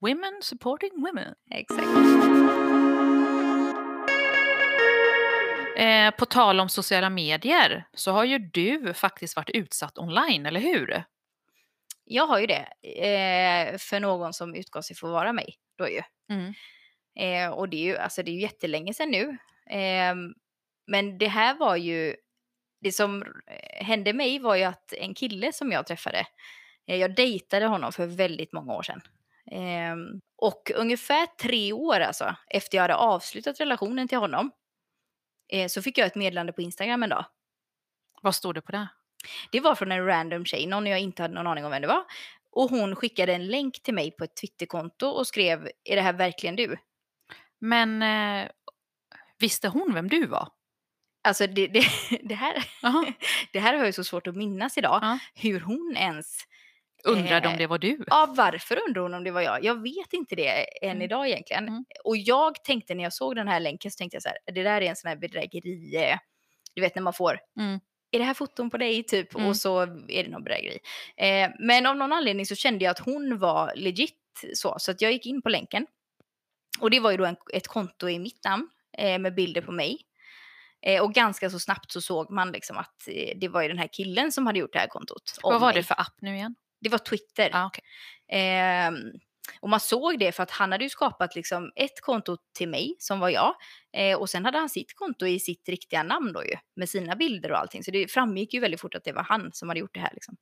Women 0.00 0.38
supporting 0.42 0.90
women. 1.00 1.34
Exakt. 1.50 1.86
Eh, 5.80 6.10
på 6.10 6.26
tal 6.26 6.60
om 6.60 6.68
sociala 6.68 7.10
medier 7.10 7.84
så 7.94 8.12
har 8.12 8.24
ju 8.24 8.38
du 8.38 8.94
faktiskt 8.94 9.36
varit 9.36 9.50
utsatt 9.50 9.98
online, 9.98 10.46
eller 10.46 10.60
hur? 10.60 11.04
Jag 12.04 12.26
har 12.26 12.38
ju 12.38 12.46
det. 12.46 12.66
Eh, 12.82 13.78
för 13.78 14.00
någon 14.00 14.32
som 14.32 14.54
utgav 14.54 14.82
sig 14.82 14.96
för 14.96 15.06
att 15.06 15.12
vara 15.12 15.32
mig. 15.32 15.54
Då 15.78 15.88
ju. 15.88 16.02
Mm. 16.30 16.54
Eh, 17.18 17.50
och 17.52 17.68
det 17.68 17.76
är 17.76 17.84
ju, 17.84 17.96
alltså 17.96 18.22
det 18.22 18.30
är 18.30 18.32
ju 18.32 18.40
jättelänge 18.40 18.94
sedan 18.94 19.10
nu. 19.10 19.38
Eh, 19.76 20.14
men 20.86 21.18
det 21.18 21.28
här 21.28 21.54
var 21.54 21.76
ju, 21.76 22.16
det 22.80 22.92
som 22.92 23.22
eh, 23.22 23.84
hände 23.84 24.12
mig 24.12 24.38
var 24.38 24.56
ju 24.56 24.64
att 24.64 24.92
en 24.92 25.14
kille 25.14 25.52
som 25.52 25.72
jag 25.72 25.86
träffade, 25.86 26.26
eh, 26.86 26.96
jag 26.96 27.14
dejtade 27.14 27.66
honom 27.66 27.92
för 27.92 28.06
väldigt 28.06 28.52
många 28.52 28.72
år 28.72 28.82
sedan. 28.82 29.00
Eh, 29.52 29.96
och 30.36 30.70
ungefär 30.74 31.26
tre 31.26 31.72
år 31.72 32.00
alltså, 32.00 32.34
efter 32.50 32.78
jag 32.78 32.82
hade 32.82 32.96
avslutat 32.96 33.60
relationen 33.60 34.08
till 34.08 34.18
honom, 34.18 34.50
eh, 35.52 35.68
så 35.68 35.82
fick 35.82 35.98
jag 35.98 36.06
ett 36.06 36.14
meddelande 36.14 36.52
på 36.52 36.62
Instagram 36.62 37.02
en 37.02 37.10
dag. 37.10 37.24
Vad 38.22 38.34
stod 38.34 38.54
det 38.54 38.60
på 38.60 38.72
det? 38.72 38.88
Det 39.52 39.60
var 39.60 39.74
från 39.74 39.92
en 39.92 40.06
random 40.06 40.44
tjej, 40.44 40.66
någon 40.66 40.86
jag 40.86 41.00
inte 41.00 41.22
hade 41.22 41.34
någon 41.34 41.46
aning 41.46 41.64
om 41.64 41.70
vem 41.70 41.82
det 41.82 41.88
var. 41.88 42.04
Och 42.52 42.70
hon 42.70 42.96
skickade 42.96 43.34
en 43.34 43.46
länk 43.46 43.82
till 43.82 43.94
mig 43.94 44.10
på 44.10 44.24
ett 44.24 44.36
Twitterkonto 44.36 45.06
och 45.06 45.26
skrev, 45.26 45.70
är 45.84 45.96
det 45.96 46.02
här 46.02 46.12
verkligen 46.12 46.56
du? 46.56 46.76
Men 47.58 48.02
eh, 48.02 48.50
visste 49.38 49.68
hon 49.68 49.94
vem 49.94 50.08
du 50.08 50.26
var? 50.26 50.48
Alltså 51.24 51.46
det, 51.46 51.66
det, 51.66 51.84
det, 52.22 52.34
här, 52.34 52.64
Jaha. 52.82 53.12
det 53.52 53.60
här 53.60 53.74
har 53.74 53.84
jag 53.84 53.94
så 53.94 54.04
svårt 54.04 54.26
att 54.26 54.36
minnas 54.36 54.78
idag. 54.78 54.98
Ja. 55.02 55.18
Hur 55.34 55.60
hon 55.60 55.96
ens... 55.96 56.46
Undrade 57.04 57.46
om 57.48 57.52
Eh, 57.54 57.58
det 57.58 57.66
var 57.66 57.78
du? 57.78 58.04
Ja, 58.06 58.34
varför 58.36 58.78
undrar 58.88 59.02
hon 59.02 59.14
om 59.14 59.24
det 59.24 59.30
var 59.30 59.40
jag? 59.40 59.64
Jag 59.64 59.82
vet 59.82 60.12
inte 60.12 60.34
det 60.36 60.84
än 60.84 60.90
Mm. 60.90 61.02
idag 61.02 61.28
egentligen. 61.28 61.68
Mm. 61.68 61.84
Och 62.04 62.16
jag 62.16 62.64
tänkte 62.64 62.94
när 62.94 63.02
jag 63.02 63.12
såg 63.12 63.36
den 63.36 63.48
här 63.48 63.60
länken 63.60 63.90
så 63.90 63.96
tänkte 63.96 64.14
jag 64.16 64.22
så 64.22 64.28
här, 64.28 64.38
det 64.54 64.62
där 64.62 64.80
är 64.82 64.86
en 64.86 64.96
sån 64.96 65.08
här 65.08 65.16
bedrägeri. 65.16 65.96
eh, 65.96 66.18
Du 66.74 66.80
vet 66.82 66.94
när 66.94 67.02
man 67.02 67.12
får, 67.12 67.38
Mm. 67.60 67.80
är 68.10 68.18
det 68.18 68.24
här 68.24 68.34
foton 68.34 68.70
på 68.70 68.76
dig 68.78 69.02
typ? 69.02 69.34
Mm. 69.34 69.46
Och 69.46 69.56
så 69.56 69.80
är 70.08 70.24
det 70.24 70.28
någon 70.30 70.44
bedrägeri. 70.44 70.78
Eh, 71.16 71.50
men 71.58 71.86
av 71.86 71.96
någon 71.96 72.12
anledning 72.12 72.46
så 72.46 72.54
kände 72.54 72.84
jag 72.84 72.90
att 72.90 72.98
hon 72.98 73.38
var 73.38 73.72
legit 73.76 74.14
så. 74.54 74.74
Så 74.78 74.90
att 74.90 75.00
jag 75.00 75.12
gick 75.12 75.26
in 75.26 75.42
på 75.42 75.48
länken. 75.48 75.86
Och 76.80 76.90
det 76.90 77.00
var 77.00 77.10
ju 77.10 77.16
då 77.16 77.24
en, 77.24 77.36
ett 77.52 77.66
konto 77.68 78.08
i 78.08 78.18
mitt 78.18 78.44
namn 78.44 78.68
eh, 78.98 79.18
med 79.18 79.34
bilder 79.34 79.60
på 79.62 79.72
mig. 79.72 79.98
Eh, 80.86 81.02
och 81.02 81.14
ganska 81.14 81.50
så 81.50 81.58
snabbt 81.60 81.92
så 81.92 82.00
såg 82.00 82.30
man 82.30 82.52
liksom 82.52 82.76
att 82.78 83.08
eh, 83.08 83.38
det 83.38 83.48
var 83.48 83.62
ju 83.62 83.68
den 83.68 83.78
här 83.78 83.88
killen 83.92 84.32
som 84.32 84.46
hade 84.46 84.58
gjort 84.58 84.72
det 84.72 84.78
här 84.78 84.86
kontot. 84.86 85.38
Vad 85.42 85.60
var 85.60 85.68
mig. 85.68 85.76
det 85.76 85.82
för 85.82 86.00
app 86.00 86.14
nu 86.20 86.34
igen? 86.34 86.54
Det 86.80 86.88
var 86.88 86.98
Twitter. 86.98 87.50
Ah, 87.52 87.66
okay. 87.66 87.82
Ehm, 88.32 88.94
Och 89.60 89.68
man 89.68 89.80
såg 89.80 90.18
det 90.18 90.32
för 90.32 90.42
att 90.42 90.50
han 90.50 90.72
hade 90.72 90.84
ju 90.84 90.90
skapat 90.90 91.34
liksom 91.36 91.72
ett 91.76 92.00
konto 92.00 92.36
till 92.58 92.68
mig 92.68 92.96
som 92.98 93.20
var 93.20 93.28
jag. 93.28 93.54
Eh, 93.96 94.18
och 94.18 94.30
sen 94.30 94.44
hade 94.44 94.58
han 94.58 94.68
sitt 94.68 94.94
konto 94.94 95.26
i 95.26 95.40
sitt 95.40 95.68
riktiga 95.68 96.02
namn 96.02 96.32
då 96.32 96.44
ju. 96.44 96.54
Med 96.76 96.88
sina 96.88 97.16
bilder 97.16 97.52
och 97.52 97.58
allting. 97.58 97.84
Så 97.84 97.90
det 97.90 98.12
framgick 98.12 98.54
ju 98.54 98.60
väldigt 98.60 98.80
fort 98.80 98.94
att 98.94 99.04
det 99.04 99.12
var 99.12 99.22
han 99.22 99.50
som 99.52 99.68
hade 99.68 99.80
gjort 99.80 99.94
det 99.94 100.00
här 100.00 100.10
liksom. 100.14 100.36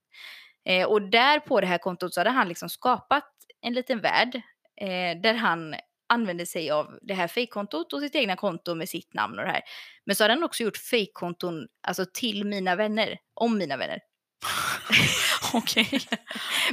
Eh, 0.65 0.87
och 0.87 1.03
där 1.11 1.41
på 1.41 1.61
det 1.61 1.67
här 1.67 1.79
kontot 1.79 2.15
så 2.15 2.21
hade 2.21 2.31
han 2.31 2.49
liksom 2.49 2.69
skapat 2.69 3.25
en 3.63 3.73
liten 3.75 4.01
värld. 4.01 4.37
Eh, 4.81 5.21
där 5.23 5.35
han 5.35 5.75
använde 6.09 6.47
sig 6.47 6.71
av 6.71 6.99
det 7.03 7.15
här 7.15 7.29
fejkkontot 7.29 7.93
och 7.93 8.01
sitt 8.01 8.15
egna 8.15 8.37
konto 8.37 8.75
med 8.75 8.89
sitt 8.89 9.15
namn 9.15 9.39
och 9.39 9.45
det 9.45 9.51
här. 9.51 9.63
Men 10.07 10.17
så 10.17 10.25
hade 10.25 10.35
han 10.35 10.45
också 10.45 10.63
gjort 10.63 10.77
fejkkonton 10.77 11.67
alltså 11.89 12.05
till 12.15 12.45
mina 12.45 12.77
vänner, 12.77 13.19
om 13.35 13.59
mina 13.59 13.77
vänner. 13.77 14.01
Okej. 15.55 16.01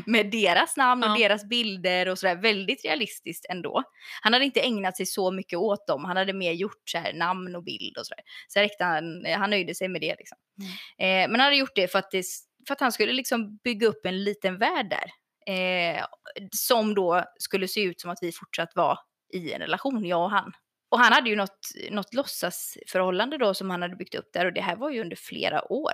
med 0.06 0.32
deras 0.32 0.78
namn 0.78 1.04
och 1.04 1.10
Ja. 1.10 1.16
deras 1.28 1.46
bilder 1.46 2.08
och 2.08 2.20
sådär. 2.20 2.36
Väldigt 2.36 2.86
realistiskt 2.86 3.46
ändå. 3.50 3.84
Han 4.22 4.34
hade 4.34 4.46
inte 4.46 4.62
ägnat 4.62 4.98
sig 4.98 5.06
så 5.06 5.32
mycket 5.32 5.60
åt 5.60 5.88
dem. 5.88 6.06
Han 6.06 6.18
hade 6.18 6.34
mer 6.34 6.52
gjort 6.52 6.90
så 6.90 6.98
här 6.98 7.14
namn 7.14 7.56
och 7.56 7.64
bild 7.64 7.98
och 7.98 8.06
sådär. 8.08 8.24
Så 8.48 8.60
räckte 8.60 8.84
han, 8.84 9.26
han 9.26 9.50
nöjde 9.50 9.76
sig 9.76 9.88
med 9.88 10.02
det 10.02 10.16
liksom. 10.18 10.38
Mm. 10.60 11.24
Eh, 11.24 11.32
men 11.32 11.40
han 11.40 11.46
hade 11.46 11.56
gjort 11.56 11.76
det 11.76 11.88
för 11.92 12.00
att, 12.00 12.12
det, 12.12 12.26
för 12.68 12.74
att 12.74 12.82
han 12.82 12.92
skulle 12.92 13.14
liksom 13.14 13.58
bygga 13.64 13.88
upp 13.88 14.06
en 14.06 14.24
liten 14.24 14.58
värld 14.58 14.90
där. 14.90 15.12
Eh, 15.54 16.06
som 16.52 16.96
då 16.96 17.24
skulle 17.40 17.68
se 17.68 17.82
ut 17.82 18.02
som 18.02 18.12
att 18.12 18.20
vi 18.22 18.32
fortsatt 18.32 18.76
var 18.76 19.00
i 19.34 19.52
en 19.52 19.60
relation, 19.60 20.06
jag 20.06 20.24
och 20.24 20.32
han. 20.32 20.52
Och 20.90 21.00
han 21.00 21.14
hade 21.14 21.30
ju 21.30 21.36
något, 21.36 21.60
något 21.92 22.14
låtsasförhållande 22.14 23.38
då 23.38 23.54
som 23.54 23.70
han 23.70 23.82
hade 23.82 23.96
byggt 23.96 24.16
upp 24.16 24.30
där 24.34 24.46
och 24.46 24.54
det 24.54 24.62
här 24.62 24.76
var 24.76 24.90
ju 24.90 25.02
under 25.02 25.16
flera 25.16 25.72
år. 25.72 25.94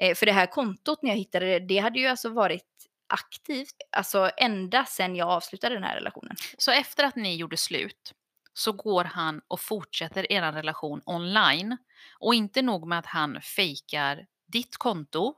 Eh, 0.00 0.14
för 0.14 0.26
det 0.26 0.32
här 0.32 0.46
kontot 0.46 1.02
när 1.02 1.10
jag 1.10 1.16
hittade 1.16 1.46
det, 1.46 1.58
det 1.58 1.78
hade 1.78 1.98
ju 1.98 2.06
alltså 2.06 2.28
varit 2.28 2.64
aktivt, 3.06 3.74
alltså 3.92 4.30
ända 4.36 4.84
sedan 4.84 5.16
jag 5.16 5.28
avslutade 5.28 5.74
den 5.74 5.84
här 5.84 5.94
relationen. 5.96 6.36
Så 6.58 6.70
efter 6.70 7.04
att 7.04 7.16
ni 7.16 7.36
gjorde 7.36 7.56
slut 7.56 8.14
så 8.52 8.72
går 8.72 9.04
han 9.04 9.40
och 9.48 9.60
fortsätter 9.60 10.32
er 10.32 10.52
relation 10.52 11.02
online. 11.04 11.76
Och 12.18 12.34
inte 12.34 12.62
nog 12.62 12.88
med 12.88 12.98
att 12.98 13.06
han 13.06 13.40
fejkar 13.40 14.26
ditt 14.46 14.76
konto 14.76 15.34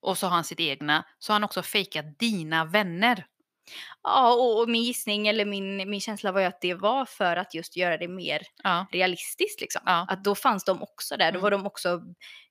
och 0.00 0.18
så 0.18 0.26
har 0.26 0.34
han 0.34 0.44
sitt 0.44 0.60
egna, 0.60 1.04
så 1.18 1.32
har 1.32 1.34
han 1.34 1.44
också 1.44 1.62
fejkat 1.62 2.18
dina 2.18 2.64
vänner. 2.64 3.26
Ja, 4.02 4.34
och, 4.34 4.60
och 4.60 4.68
min 4.68 4.82
gissning 4.82 5.28
eller 5.28 5.44
min, 5.44 5.90
min 5.90 6.00
känsla 6.00 6.32
var 6.32 6.40
ju 6.40 6.46
att 6.46 6.60
det 6.60 6.74
var 6.74 7.04
för 7.04 7.36
att 7.36 7.54
just 7.54 7.76
göra 7.76 7.96
det 7.96 8.08
mer 8.08 8.42
Ja. 8.62 8.86
realistiskt 8.92 9.60
liksom. 9.60 9.82
Ja. 9.86 10.06
Att 10.08 10.24
då 10.24 10.34
fanns 10.34 10.64
de 10.64 10.82
också 10.82 11.16
där, 11.16 11.32
då 11.32 11.38
Mm. 11.38 11.42
var 11.42 11.50
de 11.50 11.66
också 11.66 12.00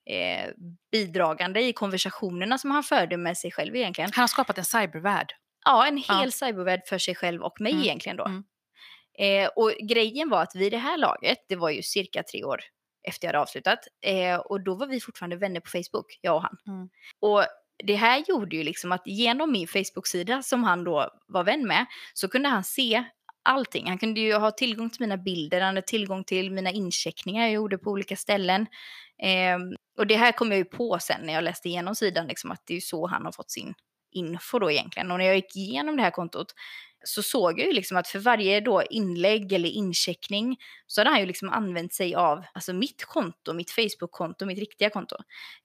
eh, 0.06 0.50
bidragande 0.92 1.62
i 1.62 1.74
konversationerna 1.74 2.58
som 2.58 2.72
han 2.72 2.84
förde 2.84 3.18
med 3.18 3.38
sig 3.38 3.52
själv 3.52 3.76
egentligen. 3.76 4.12
Han 4.14 4.22
har 4.24 4.28
skapat 4.28 4.58
en 4.58 4.66
cybervärld. 4.66 5.34
Ja, 5.66 5.88
en 5.88 6.04
Ja. 6.08 6.20
hel 6.20 6.32
cybervärld 6.32 6.82
för 6.88 6.98
sig 6.98 7.16
själv 7.16 7.42
och 7.42 7.62
mig 7.62 7.72
Mm. 7.72 7.84
egentligen 7.84 8.18
då. 8.18 8.26
Mm. 8.26 8.44
Eh, 9.20 9.50
och 9.56 9.72
grejen 9.90 10.30
var 10.30 10.42
att 10.44 10.56
vid 10.56 10.72
det 10.72 10.78
här 10.78 10.98
laget, 10.98 11.38
det 11.50 11.56
var 11.56 11.70
ju 11.70 11.82
cirka 11.82 12.24
tre 12.24 12.44
år 12.44 12.62
efter 13.08 13.28
jag 13.28 13.30
hade 13.34 13.42
avslutat, 13.42 13.80
eh, 14.06 14.36
och 14.38 14.64
då 14.64 14.76
var 14.76 14.88
vi 14.88 15.00
fortfarande 15.02 15.36
vänner 15.36 15.60
på 15.60 15.70
Facebook, 15.70 16.20
jag 16.22 16.36
och 16.36 16.42
han. 16.42 16.58
Mm. 16.68 16.90
Och 17.20 17.46
det 17.84 17.96
här 17.96 18.24
gjorde 18.28 18.56
ju 18.56 18.64
liksom 18.64 18.92
att 18.92 19.02
genom 19.06 19.52
min 19.52 19.68
Facebook-sida 19.68 20.44
som 20.44 20.64
han 20.64 20.84
då 20.84 21.10
var 21.28 21.44
vän 21.44 21.68
med, 21.68 21.86
så 22.14 22.28
kunde 22.28 22.50
han 22.50 22.64
se 22.64 23.04
allting. 23.44 23.88
Han 23.88 23.98
kunde 23.98 24.20
ju 24.20 24.34
ha 24.34 24.52
tillgång 24.52 24.90
till 24.90 25.02
mina 25.02 25.18
bilder, 25.18 25.62
han 25.62 25.76
hade 25.76 25.88
tillgång 25.88 26.24
till 26.24 26.52
mina 26.52 26.72
incheckningar 26.72 27.44
jag 27.44 27.52
gjorde 27.52 27.78
på 27.78 27.92
olika 27.92 28.16
ställen. 28.16 28.68
Eh, 29.24 29.58
och 29.98 30.08
det 30.08 30.16
här 30.16 30.32
kom 30.32 30.52
jag 30.52 30.58
ju 30.58 30.66
på 30.66 30.98
sen 31.02 31.22
när 31.24 31.34
jag 31.34 31.44
läste 31.44 31.70
igenom 31.70 31.96
sidan, 31.96 32.28
liksom, 32.28 32.52
att 32.52 32.64
det 32.66 32.74
är 32.74 32.76
ju 32.76 32.82
så 32.82 33.08
han 33.08 33.26
har 33.26 33.32
fått 33.32 33.52
sin 33.52 33.74
info 34.12 34.60
då 34.60 34.72
egentligen. 34.72 35.12
Och 35.12 35.18
när 35.18 35.26
jag 35.26 35.36
gick 35.36 35.56
igenom 35.56 35.98
det 35.98 36.04
här 36.04 36.12
kontot 36.12 36.54
så 37.04 37.24
såg 37.24 37.60
jag 37.60 37.68
ju 37.68 37.74
liksom 37.74 37.98
att 37.98 38.08
för 38.08 38.20
varje 38.20 38.62
då 38.62 38.84
inlägg 38.84 39.54
eller 39.54 39.70
incheckning 39.70 40.58
så 40.88 41.02
hade 41.02 41.10
han 41.10 41.20
ju 41.20 41.26
liksom 41.26 41.50
använt 41.50 41.94
sig 41.94 42.16
av 42.16 42.44
alltså 42.54 42.74
mitt 42.74 43.06
konto, 43.06 43.54
mitt 43.54 43.72
Facebook-konto, 43.72 44.46
mitt 44.46 44.60
riktiga 44.60 44.90
konto. 44.90 45.16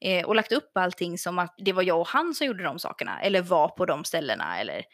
Eh, 0.01 0.25
och 0.27 0.35
lagt 0.35 0.53
upp 0.53 0.71
allting 0.75 1.19
som 1.19 1.39
att 1.39 1.55
det 1.59 1.73
var 1.73 1.83
jag 1.83 2.01
och 2.01 2.09
han 2.09 2.35
som 2.35 2.47
gjorde 2.47 2.65
de 2.65 2.79
sakerna, 2.79 3.21
eller 3.21 3.43
var 3.43 3.69
på 3.69 3.87
de 3.87 4.05
ställena. 4.05 4.61
Eller, 4.61 4.85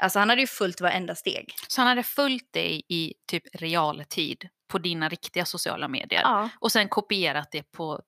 alltså 0.00 0.18
han 0.18 0.28
hade 0.28 0.40
ju 0.40 0.46
följt 0.46 0.80
varenda 0.80 1.14
steg. 1.14 1.54
Så 1.68 1.80
han 1.80 1.88
hade 1.88 2.02
följt 2.02 2.52
dig 2.52 2.82
i 2.88 3.14
typ 3.26 3.42
realtid 3.52 4.48
på 4.68 4.78
dina 4.78 5.08
riktiga 5.08 5.44
sociala 5.44 5.88
medier. 5.88 6.20
Ja, 6.20 6.48
Och 6.60 6.72
sen 6.72 6.88
kopierat 6.88 7.48
det 7.52 7.62
på 7.62 8.00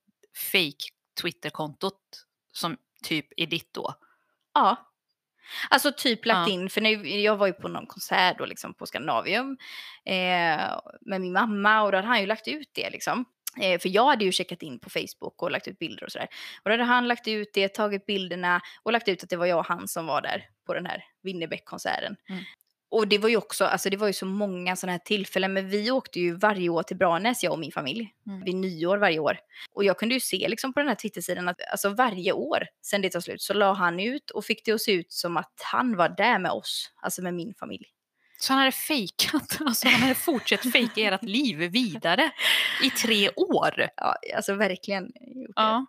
fake 0.52 0.88
Twitter-kontot 1.22 2.00
som 2.52 2.76
typ 3.04 3.26
är 3.36 3.46
ditt 3.46 3.74
då. 3.74 3.94
ja. 4.54 4.89
Alltså 5.70 5.92
typ 5.96 6.26
lagt 6.26 6.48
Ja. 6.48 6.54
in, 6.54 6.70
för 6.70 6.80
när 6.80 7.06
jag 7.18 7.36
var 7.36 7.46
ju 7.46 7.52
på 7.52 7.68
någon 7.68 7.86
konsert 7.86 8.38
då 8.38 8.46
liksom 8.46 8.74
på 8.74 8.86
Scandinavium 8.86 9.56
eh, 10.04 10.78
med 11.00 11.20
min 11.20 11.32
mamma 11.32 11.82
och 11.82 11.92
då 11.92 11.98
hade 11.98 12.08
han 12.08 12.20
ju 12.20 12.26
lagt 12.26 12.48
ut 12.48 12.70
det 12.74 12.90
liksom. 12.90 13.24
Eh, 13.60 13.80
för 13.80 13.88
jag 13.88 14.06
hade 14.06 14.24
ju 14.24 14.32
checkat 14.32 14.62
in 14.62 14.78
på 14.78 14.90
Facebook 14.90 15.42
och 15.42 15.50
lagt 15.50 15.68
ut 15.68 15.78
bilder 15.78 16.04
och 16.04 16.12
sådär. 16.12 16.28
Och 16.62 16.70
då 16.70 16.70
hade 16.70 16.84
han 16.84 17.08
lagt 17.08 17.28
ut 17.28 17.50
det, 17.54 17.68
tagit 17.74 18.06
bilderna 18.06 18.60
och 18.82 18.92
lagt 18.92 19.08
ut 19.08 19.22
att 19.22 19.30
det 19.30 19.36
var 19.36 19.46
jag 19.46 19.58
och 19.58 19.66
han 19.66 19.88
som 19.88 20.06
var 20.06 20.22
där 20.22 20.44
på 20.66 20.74
den 20.74 20.86
här 20.86 21.04
Winnerbäck-konserten. 21.22 22.16
Mm. 22.28 22.44
Och 22.90 23.08
det 23.08 23.18
var 23.18 23.28
ju 23.28 23.36
också, 23.36 23.64
alltså 23.64 23.90
det 23.90 23.96
var 23.96 24.06
ju 24.06 24.12
så 24.12 24.26
många 24.26 24.76
sådana 24.76 24.92
här 24.92 24.98
tillfällen, 24.98 25.52
men 25.52 25.68
vi 25.68 25.90
åkte 25.90 26.20
ju 26.20 26.34
varje 26.36 26.68
år 26.68 26.82
till 26.82 26.96
Branäs, 26.96 27.42
jag 27.44 27.52
och 27.52 27.58
min 27.58 27.72
familj, 27.72 28.12
Mm. 28.26 28.44
vid 28.44 28.54
nyår 28.54 28.96
varje 28.98 29.18
år. 29.18 29.38
Och 29.74 29.84
jag 29.84 29.98
kunde 29.98 30.14
ju 30.14 30.20
se 30.20 30.48
liksom 30.48 30.72
på 30.72 30.80
den 30.80 30.88
här 30.88 30.94
Twittersidan 30.94 31.48
att 31.48 31.56
alltså 31.72 31.88
varje 31.88 32.32
år 32.32 32.62
sen 32.82 33.02
det 33.02 33.10
tog 33.10 33.22
slut 33.22 33.42
så 33.42 33.54
la 33.54 33.72
han 33.72 34.00
ut 34.00 34.30
och 34.30 34.44
fick 34.44 34.64
det 34.64 34.72
att 34.72 34.80
se 34.80 34.92
ut 34.92 35.12
som 35.12 35.36
att 35.36 35.52
han 35.72 35.96
var 35.96 36.08
där 36.08 36.38
med 36.38 36.52
oss, 36.52 36.90
alltså 37.02 37.22
med 37.22 37.34
min 37.34 37.54
familj. 37.54 37.84
Så 38.38 38.52
han 38.52 38.58
hade 38.60 38.72
fejkat, 38.72 39.58
alltså 39.66 39.88
han 39.88 40.00
hade 40.00 40.14
fortsatt 40.14 40.72
fejka 40.72 41.00
ert 41.00 41.22
liv 41.22 41.56
vidare 41.58 42.30
i 42.84 42.90
tre 42.90 43.30
år. 43.30 43.88
Ja, 43.96 44.14
alltså 44.36 44.54
verkligen. 44.54 45.04
gjort 45.04 45.52
Ja. 45.56 45.86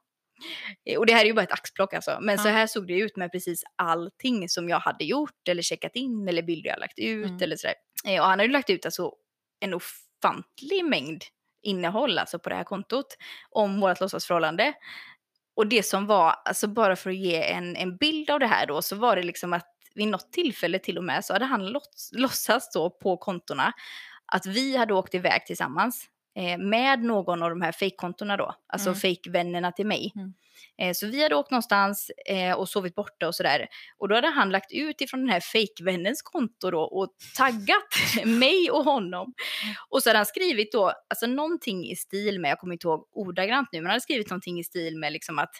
Det. 0.86 0.98
Och 0.98 1.06
det 1.06 1.14
här 1.14 1.22
är 1.22 1.26
ju 1.26 1.34
bara 1.34 1.44
ett 1.44 1.52
axplock 1.52 1.94
alltså. 1.94 2.18
Men 2.22 2.38
så 2.38 2.48
Ja. 2.48 2.52
här 2.54 2.68
såg 2.68 2.88
det 2.88 2.94
ut 3.00 3.18
med 3.18 3.32
precis 3.32 3.64
allting 3.76 4.50
som 4.50 4.70
jag 4.70 4.80
hade 4.80 5.06
gjort 5.06 5.48
eller 5.50 5.62
checkat 5.62 5.96
in 5.96 6.28
eller 6.28 6.42
bilder 6.44 6.70
jag 6.70 6.80
lagt 6.80 7.00
ut 7.00 7.26
Mm. 7.30 7.42
eller 7.42 7.56
sådär. 7.56 7.76
Eh, 8.06 8.20
Och 8.22 8.28
han 8.28 8.32
hade 8.32 8.44
ju 8.44 8.50
lagt 8.52 8.70
ut 8.70 8.86
alltså 8.86 9.12
en 9.60 9.74
ofantlig 9.74 10.86
mängd 10.86 11.24
innehåll 11.64 12.18
alltså 12.18 12.40
på 12.40 12.50
det 12.50 12.56
här 12.56 12.64
kontot 12.64 13.18
om 13.50 13.80
vårt 13.82 14.00
låtsasförhållande. 14.00 14.74
Och 15.56 15.68
det 15.68 15.84
som 15.84 16.06
var, 16.08 16.36
alltså 16.46 16.68
bara 16.68 16.96
för 16.96 17.10
att 17.10 17.16
ge 17.16 17.52
en, 17.52 17.76
en 17.76 17.98
bild 17.98 18.30
av 18.30 18.40
det 18.40 18.48
här 18.48 18.68
då, 18.68 18.82
så 18.82 18.96
var 18.96 19.16
det 19.16 19.24
liksom 19.24 19.54
att 19.54 19.68
vid 19.96 20.08
något 20.08 20.32
tillfälle 20.34 20.80
till 20.80 20.98
och 20.98 21.04
med 21.04 21.26
så 21.26 21.34
hade 21.34 21.46
han 21.46 21.68
låts, 21.68 22.10
låtsats 22.14 22.72
då 22.74 22.90
på 22.90 23.18
kontona 23.18 23.74
att 24.26 24.46
vi 24.46 24.78
hade 24.78 24.94
åkt 24.94 25.14
iväg 25.16 25.46
tillsammans 25.46 26.06
eh, 26.36 26.58
med 26.58 27.04
någon 27.04 27.44
av 27.44 27.50
de 27.50 27.62
här 27.62 27.72
fejkkontona 27.72 28.38
då, 28.38 28.56
alltså 28.68 28.90
Mm. 28.90 29.00
fejkvännerna 29.00 29.72
till 29.72 29.86
mig. 29.86 30.12
Mm. 30.16 30.34
Eh, 30.82 30.94
så 30.94 31.08
vi 31.08 31.24
hade 31.24 31.36
åkt 31.36 31.52
någonstans 31.52 32.12
eh, 32.26 32.54
och 32.54 32.70
sovit 32.70 32.96
borta 32.96 33.28
och 33.28 33.36
sådär. 33.36 33.68
Och 33.98 34.08
då 34.10 34.16
hade 34.16 34.28
han 34.28 34.50
lagt 34.50 34.72
ut 34.72 35.02
ifrån 35.02 35.20
den 35.20 35.30
här 35.30 35.40
fejkvännens 35.40 36.22
konto 36.22 36.72
då 36.72 36.82
och 36.82 37.14
taggat 37.38 37.94
mig 38.26 38.72
och 38.72 38.84
honom. 38.84 39.34
Och 39.90 40.04
så 40.04 40.10
hade 40.10 40.20
han 40.20 40.26
skrivit 40.26 40.72
då, 40.72 40.94
alltså 41.10 41.28
någonting 41.28 41.86
i 41.86 41.96
stil 41.96 42.40
med, 42.40 42.52
jag 42.52 42.60
kommer 42.60 42.74
inte 42.74 42.88
ihåg 42.88 43.08
ordagrant 43.12 43.70
nu, 43.72 43.80
men 43.80 43.86
han 43.86 43.92
hade 43.92 44.02
skrivit 44.02 44.30
någonting 44.30 44.60
i 44.60 44.64
stil 44.64 44.98
med 44.98 45.14
liksom 45.14 45.40
att 45.40 45.52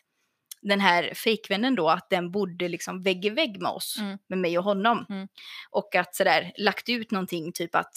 den 0.62 0.80
här 0.80 1.14
fejkvännen 1.14 1.76
då, 1.76 1.90
att 1.90 2.10
den 2.10 2.32
bodde 2.32 2.68
liksom 2.68 3.04
vägg 3.04 3.26
i 3.26 3.30
vägg 3.30 3.62
med 3.62 3.72
oss, 3.72 3.96
Mm. 4.00 4.18
med 4.30 4.38
mig 4.40 4.58
och 4.58 4.64
honom. 4.64 5.06
Mm. 5.10 5.28
Och 5.72 5.96
att 5.96 6.16
sådär 6.16 6.52
lagt 6.58 6.90
ut 6.90 7.12
någonting 7.12 7.52
typ 7.52 7.76
att 7.76 7.94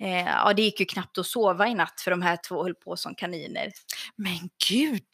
eh, 0.00 0.26
ja, 0.26 0.52
det 0.52 0.62
gick 0.62 0.80
ju 0.80 0.86
knappt 0.86 1.18
att 1.18 1.26
sova 1.26 1.68
i 1.68 1.74
natt 1.74 2.00
för 2.00 2.10
de 2.10 2.22
här 2.22 2.38
två 2.48 2.62
höll 2.62 2.74
på 2.74 2.96
som 2.96 3.14
kaniner. 3.14 3.72
Men 4.16 4.38
gud! 4.68 5.08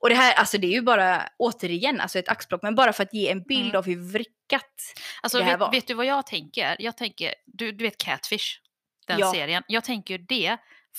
Och 0.00 0.08
det 0.08 0.14
här, 0.14 0.34
alltså 0.34 0.58
det 0.58 0.66
är 0.66 0.72
ju 0.72 0.82
bara, 0.82 1.28
återigen, 1.38 2.00
alltså 2.00 2.18
ett 2.18 2.28
axplock, 2.28 2.62
men 2.62 2.74
bara 2.74 2.92
för 2.92 3.02
att 3.02 3.14
ge 3.14 3.28
en 3.30 3.42
bild 3.42 3.64
Mm. 3.66 3.76
av 3.76 3.84
hur 3.86 4.12
vrickat. 4.12 4.94
Alltså 5.22 5.38
det 5.38 5.44
här 5.44 5.50
vet, 5.52 5.60
var. 5.60 5.70
vet 5.72 5.86
du 5.86 5.94
vad 5.94 6.06
jag 6.06 6.26
tänker? 6.26 6.76
Jag 6.78 6.96
tänker, 6.96 7.34
du, 7.46 7.72
du 7.72 7.84
vet 7.84 7.98
Catfish, 7.98 8.60
den 9.06 9.18
Ja. 9.18 9.32
serien. 9.32 9.62
Jag 9.68 9.84
tänker 9.84 10.18
ju 10.18 10.24
det, 10.28 10.56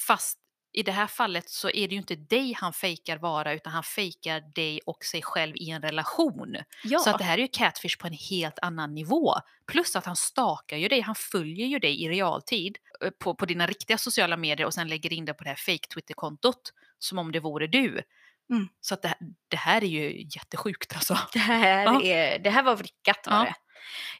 fast 0.08 0.38
i 0.74 0.84
det 0.84 0.92
här 0.92 1.08
fallet 1.08 1.50
så 1.50 1.70
är 1.70 1.88
det 1.88 1.94
ju 1.94 1.98
inte 1.98 2.16
dig 2.16 2.54
han 2.54 2.74
fejkar 2.74 3.18
vara, 3.18 3.54
utan 3.54 3.74
han 3.74 3.84
fejkar 3.84 4.42
dig 4.56 4.80
och 4.86 5.06
sig 5.06 5.22
själv 5.22 5.56
i 5.56 5.70
en 5.70 5.82
relation. 5.82 6.58
Ja, 6.84 7.00
Så 7.00 7.10
att 7.10 7.18
det 7.18 7.24
här 7.24 7.38
är 7.38 7.42
ju 7.42 7.48
Catfish 7.48 7.98
på 8.00 8.08
en 8.08 8.14
helt 8.14 8.60
annan 8.62 8.94
nivå. 8.96 9.34
Plus 9.68 9.96
att 9.96 10.06
han 10.06 10.16
stakar 10.16 10.78
ju 10.78 10.88
dig, 10.88 11.02
han 11.02 11.16
följer 11.16 11.68
ju 11.68 11.80
dig 11.80 12.04
i 12.04 12.10
realtid 12.10 12.78
eh, 13.04 13.10
på, 13.10 13.36
på 13.36 13.46
dina 13.46 13.68
riktiga 13.68 13.98
sociala 13.98 14.38
medier 14.38 14.68
och 14.68 14.74
sen 14.74 14.88
lägger 14.88 15.14
in 15.14 15.26
det 15.26 15.34
på 15.34 15.44
det 15.44 15.50
här 15.50 15.56
fake 15.56 15.88
Twitter-kontot 15.94 16.74
som 17.00 17.18
om 17.18 17.32
det 17.32 17.40
vore 17.40 17.68
du. 17.68 18.02
Mm. 18.50 18.68
Så 18.82 18.94
att 18.94 19.02
det, 19.02 19.16
det 19.48 19.58
här 19.58 19.84
är 19.84 19.88
ju 19.88 20.22
jättesjukt 20.36 20.96
alltså. 20.96 21.18
det, 21.34 21.40
här 21.40 21.84
Ja. 21.84 22.02
är, 22.04 22.40
det 22.40 22.50
här 22.50 22.64
var 22.64 22.76
vrickat 22.76 23.28
var 23.28 23.46
det. 23.46 23.56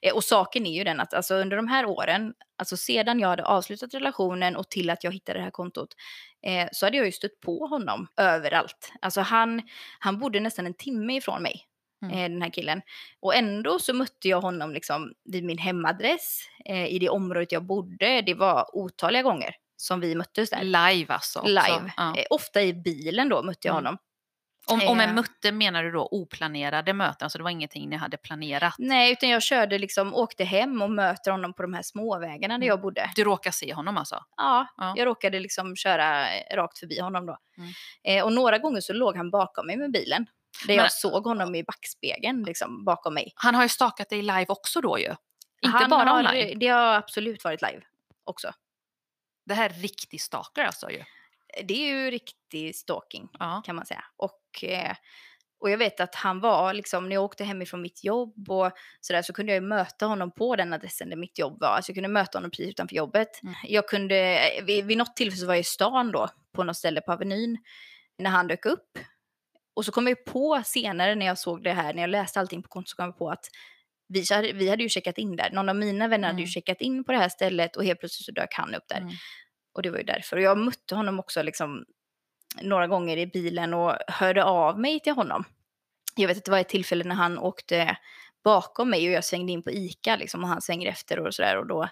Eh, 0.08 0.14
Och 0.16 0.24
saken 0.24 0.66
är 0.66 0.74
ju 0.74 0.84
den 0.84 1.00
att 1.00 1.14
alltså, 1.14 1.36
under 1.36 1.58
de 1.58 1.68
här 1.68 1.86
åren, 1.86 2.34
alltså 2.58 2.78
sedan 2.78 3.20
jag 3.20 3.28
hade 3.28 3.46
avslutat 3.46 3.94
relationen 3.94 4.56
och 4.56 4.70
till 4.70 4.90
att 4.90 5.04
jag 5.04 5.12
hittade 5.12 5.40
det 5.40 5.44
här 5.44 5.52
kontot, 5.52 5.96
eh, 6.46 6.68
så 6.72 6.86
hade 6.86 6.98
jag 6.98 7.06
ju 7.06 7.12
stött 7.12 7.40
på 7.40 7.66
honom 7.68 8.08
överallt. 8.18 8.92
Alltså 9.02 9.22
han, 9.22 9.62
han 10.00 10.20
bodde 10.20 10.40
nästan 10.40 10.66
en 10.66 10.74
timme 10.74 11.16
ifrån 11.18 11.42
mig. 11.44 11.66
Mm. 12.06 12.18
eh, 12.18 12.30
den 12.30 12.42
här 12.42 12.50
killen. 12.50 12.82
Och 13.20 13.36
ändå 13.36 13.80
så 13.80 13.94
mötte 13.94 14.28
jag 14.30 14.42
honom 14.42 14.74
liksom 14.74 15.14
vid 15.26 15.44
min 15.44 15.58
hemadress, 15.58 16.42
eh, 16.66 16.86
i 16.86 17.00
det 17.00 17.10
området 17.10 17.52
jag 17.52 17.64
bodde. 17.66 18.22
Det 18.22 18.34
var 18.34 18.76
otaliga 18.76 19.22
gånger 19.22 19.56
som 19.78 20.00
vi 20.00 20.16
möttes 20.16 20.50
där. 20.50 20.64
Live 20.64 21.14
alltså? 21.14 21.40
också. 21.40 21.50
Live. 21.50 21.94
Ja. 21.98 22.16
Eh, 22.18 22.26
ofta 22.30 22.62
i 22.62 22.74
bilen 22.74 23.30
då 23.30 23.44
mötte 23.44 23.68
jag 23.68 23.74
Mm. 23.74 23.86
honom. 23.86 23.98
Om, 24.70 24.88
om 24.88 25.00
en 25.00 25.16
mutte 25.16 25.52
menar 25.52 25.84
du 25.84 25.92
då 25.92 26.08
oplanerade 26.12 26.94
möten, 26.94 27.26
alltså 27.26 27.38
det 27.38 27.44
var 27.44 27.52
ingenting 27.52 27.90
ni 27.90 27.96
hade 27.96 28.18
planerat? 28.18 28.74
Nej, 28.78 29.12
utan 29.12 29.30
jag 29.30 29.44
körde 29.44 29.78
liksom, 29.80 30.16
åkte 30.16 30.44
hem 30.44 30.82
och 30.82 30.92
möter 30.92 31.32
honom 31.32 31.54
på 31.54 31.62
de 31.62 31.74
här 31.74 31.82
småvägarna 31.82 32.54
där 32.54 32.56
Mm. 32.56 32.68
jag 32.68 32.82
bodde. 32.82 33.10
Du 33.16 33.24
råkar 33.24 33.52
se 33.52 33.74
honom 33.74 33.98
alltså? 33.98 34.24
Ja, 34.38 34.68
Ja. 34.78 34.94
jag 34.98 35.06
råkade 35.06 35.40
liksom 35.40 35.76
köra 35.76 36.34
eh, 36.36 36.56
rakt 36.56 36.80
förbi 36.80 37.00
honom 37.00 37.26
då. 37.26 37.38
Mm. 37.58 37.70
Eh, 38.04 38.26
och 38.26 38.34
några 38.34 38.58
gånger 38.58 38.82
så 38.82 38.94
låg 38.94 39.18
han 39.18 39.32
bakom 39.32 39.68
mig 39.68 39.78
med 39.78 39.92
bilen. 39.92 40.26
Där 40.68 40.68
Men- 40.68 40.76
jag 40.76 40.92
såg 40.92 41.24
honom 41.24 41.56
i 41.56 41.64
backspegeln 41.64 42.44
liksom 42.44 42.86
bakom 42.86 43.14
mig. 43.14 43.32
Han 43.36 43.56
har 43.56 43.64
ju 43.64 43.70
stakat 43.70 44.10
dig 44.10 44.22
live 44.22 44.46
också 44.48 44.82
då 44.82 45.00
ju. 45.00 45.14
Inte 45.62 45.78
han 45.78 45.90
bara 45.90 46.10
har, 46.10 46.20
online. 46.20 46.60
Det 46.60 46.68
har 46.68 46.94
absolut 46.96 47.44
varit 47.44 47.62
live 47.62 47.82
också. 48.24 48.52
Det 49.46 49.54
här 49.54 49.66
är 49.70 49.74
riktig 49.74 50.22
stalker 50.22 50.64
alltså 50.64 50.90
ju. 50.92 51.04
Det 51.64 51.74
är 51.74 51.88
ju 51.88 52.12
riktig 52.12 52.76
stalking 52.76 53.30
Ja. 53.40 53.62
kan 53.66 53.76
man 53.76 53.86
säga. 53.86 54.04
Och, 54.18 54.64
eh, 54.64 54.96
och 55.62 55.70
jag 55.70 55.78
vet 55.78 56.00
att 56.00 56.16
han 56.16 56.40
var, 56.40 56.74
liksom, 56.74 57.10
när 57.10 57.16
jag 57.16 57.24
åkte 57.24 57.44
hemifrån 57.44 57.82
mitt 57.82 58.04
jobb 58.04 58.50
och 58.50 58.72
sådär 59.02 59.22
så 59.22 59.34
kunde 59.34 59.54
jag 59.54 59.64
möta 59.64 60.06
honom 60.06 60.32
på 60.32 60.56
den 60.56 60.74
adressen 60.74 61.10
där 61.10 61.18
mitt 61.18 61.40
jobb 61.40 61.58
var. 61.62 61.68
Alltså 61.68 61.90
jag 61.92 61.96
kunde 61.96 62.10
möta 62.10 62.38
honom 62.38 62.52
precis 62.52 62.70
utanför 62.70 62.96
jobbet. 62.96 63.44
Mm. 63.44 63.56
Jag 63.68 63.88
kunde, 63.88 64.42
vid, 64.64 64.86
vid 64.86 64.98
något 64.98 65.16
tillfälle 65.16 65.38
så 65.40 65.46
var 65.48 65.54
jag 65.54 65.60
i 65.62 65.64
stan 65.64 66.12
då, 66.12 66.28
på 66.56 66.64
något 66.64 66.78
ställe 66.78 67.02
på 67.02 67.12
Avenyn, 67.12 67.58
när 68.18 68.30
han 68.30 68.48
dök 68.48 68.66
upp. 68.66 68.98
Och 69.74 69.86
så 69.86 69.92
kom 69.92 70.08
jag 70.08 70.26
på 70.26 70.62
senare 70.66 71.16
när 71.16 71.26
jag 71.26 71.38
såg 71.38 71.64
det 71.64 71.74
här, 71.74 71.94
när 71.94 72.02
jag 72.04 72.10
läste 72.10 72.40
allting 72.40 72.64
på 72.64 72.70
kontot, 72.70 72.90
så 72.90 72.96
kom 72.96 73.06
jag 73.06 73.18
på 73.18 73.30
att 73.30 73.46
vi, 74.14 74.24
hade- 74.34 74.54
vi 74.54 74.70
hade 74.70 74.84
ju 74.84 74.90
checkat 74.90 75.18
in 75.18 75.36
där. 75.36 75.50
Någon 75.52 75.70
av 75.70 75.76
mina 75.76 76.08
vänner 76.08 76.28
hade 76.28 76.40
ju 76.40 76.44
Mm. 76.44 76.52
checkat 76.52 76.82
in 76.82 77.04
på 77.04 77.12
det 77.12 77.18
här 77.18 77.30
stället 77.30 77.76
och 77.76 77.84
helt 77.86 78.00
plötsligt 78.00 78.26
så 78.26 78.32
dök 78.32 78.54
han 78.54 78.76
upp 78.76 78.84
där. 78.90 78.98
Mm. 79.02 79.14
Och 79.74 79.82
det 79.82 79.90
var 79.90 79.98
ju 79.98 80.04
därför. 80.04 80.38
Och 80.38 80.44
jag 80.44 80.58
mötte 80.58 80.96
honom 80.96 81.20
också 81.20 81.42
liksom 81.42 81.86
några 82.62 82.88
gånger 82.88 83.18
i 83.18 83.28
bilen 83.28 83.74
och 83.74 83.96
hörde 84.08 84.44
av 84.44 84.80
mig 84.80 85.00
till 85.00 85.14
honom. 85.14 85.44
Jag 86.16 86.28
vet 86.28 86.38
att 86.38 86.46
det 86.46 86.52
var 86.52 86.60
ett 86.60 86.70
tillfälle 86.70 87.04
när 87.04 87.16
han 87.16 87.38
åkte 87.38 87.98
bakom 88.44 88.90
mig 88.90 89.08
och 89.08 89.14
jag 89.14 89.24
svängde 89.24 89.52
in 89.52 89.64
på 89.64 89.72
ICA 89.72 90.16
liksom, 90.16 90.44
och 90.44 90.50
han 90.50 90.62
svänger 90.62 90.90
efter 90.90 91.20
och 91.20 91.36
sådär. 91.36 91.58
Och 91.58 91.68
då, 91.68 91.90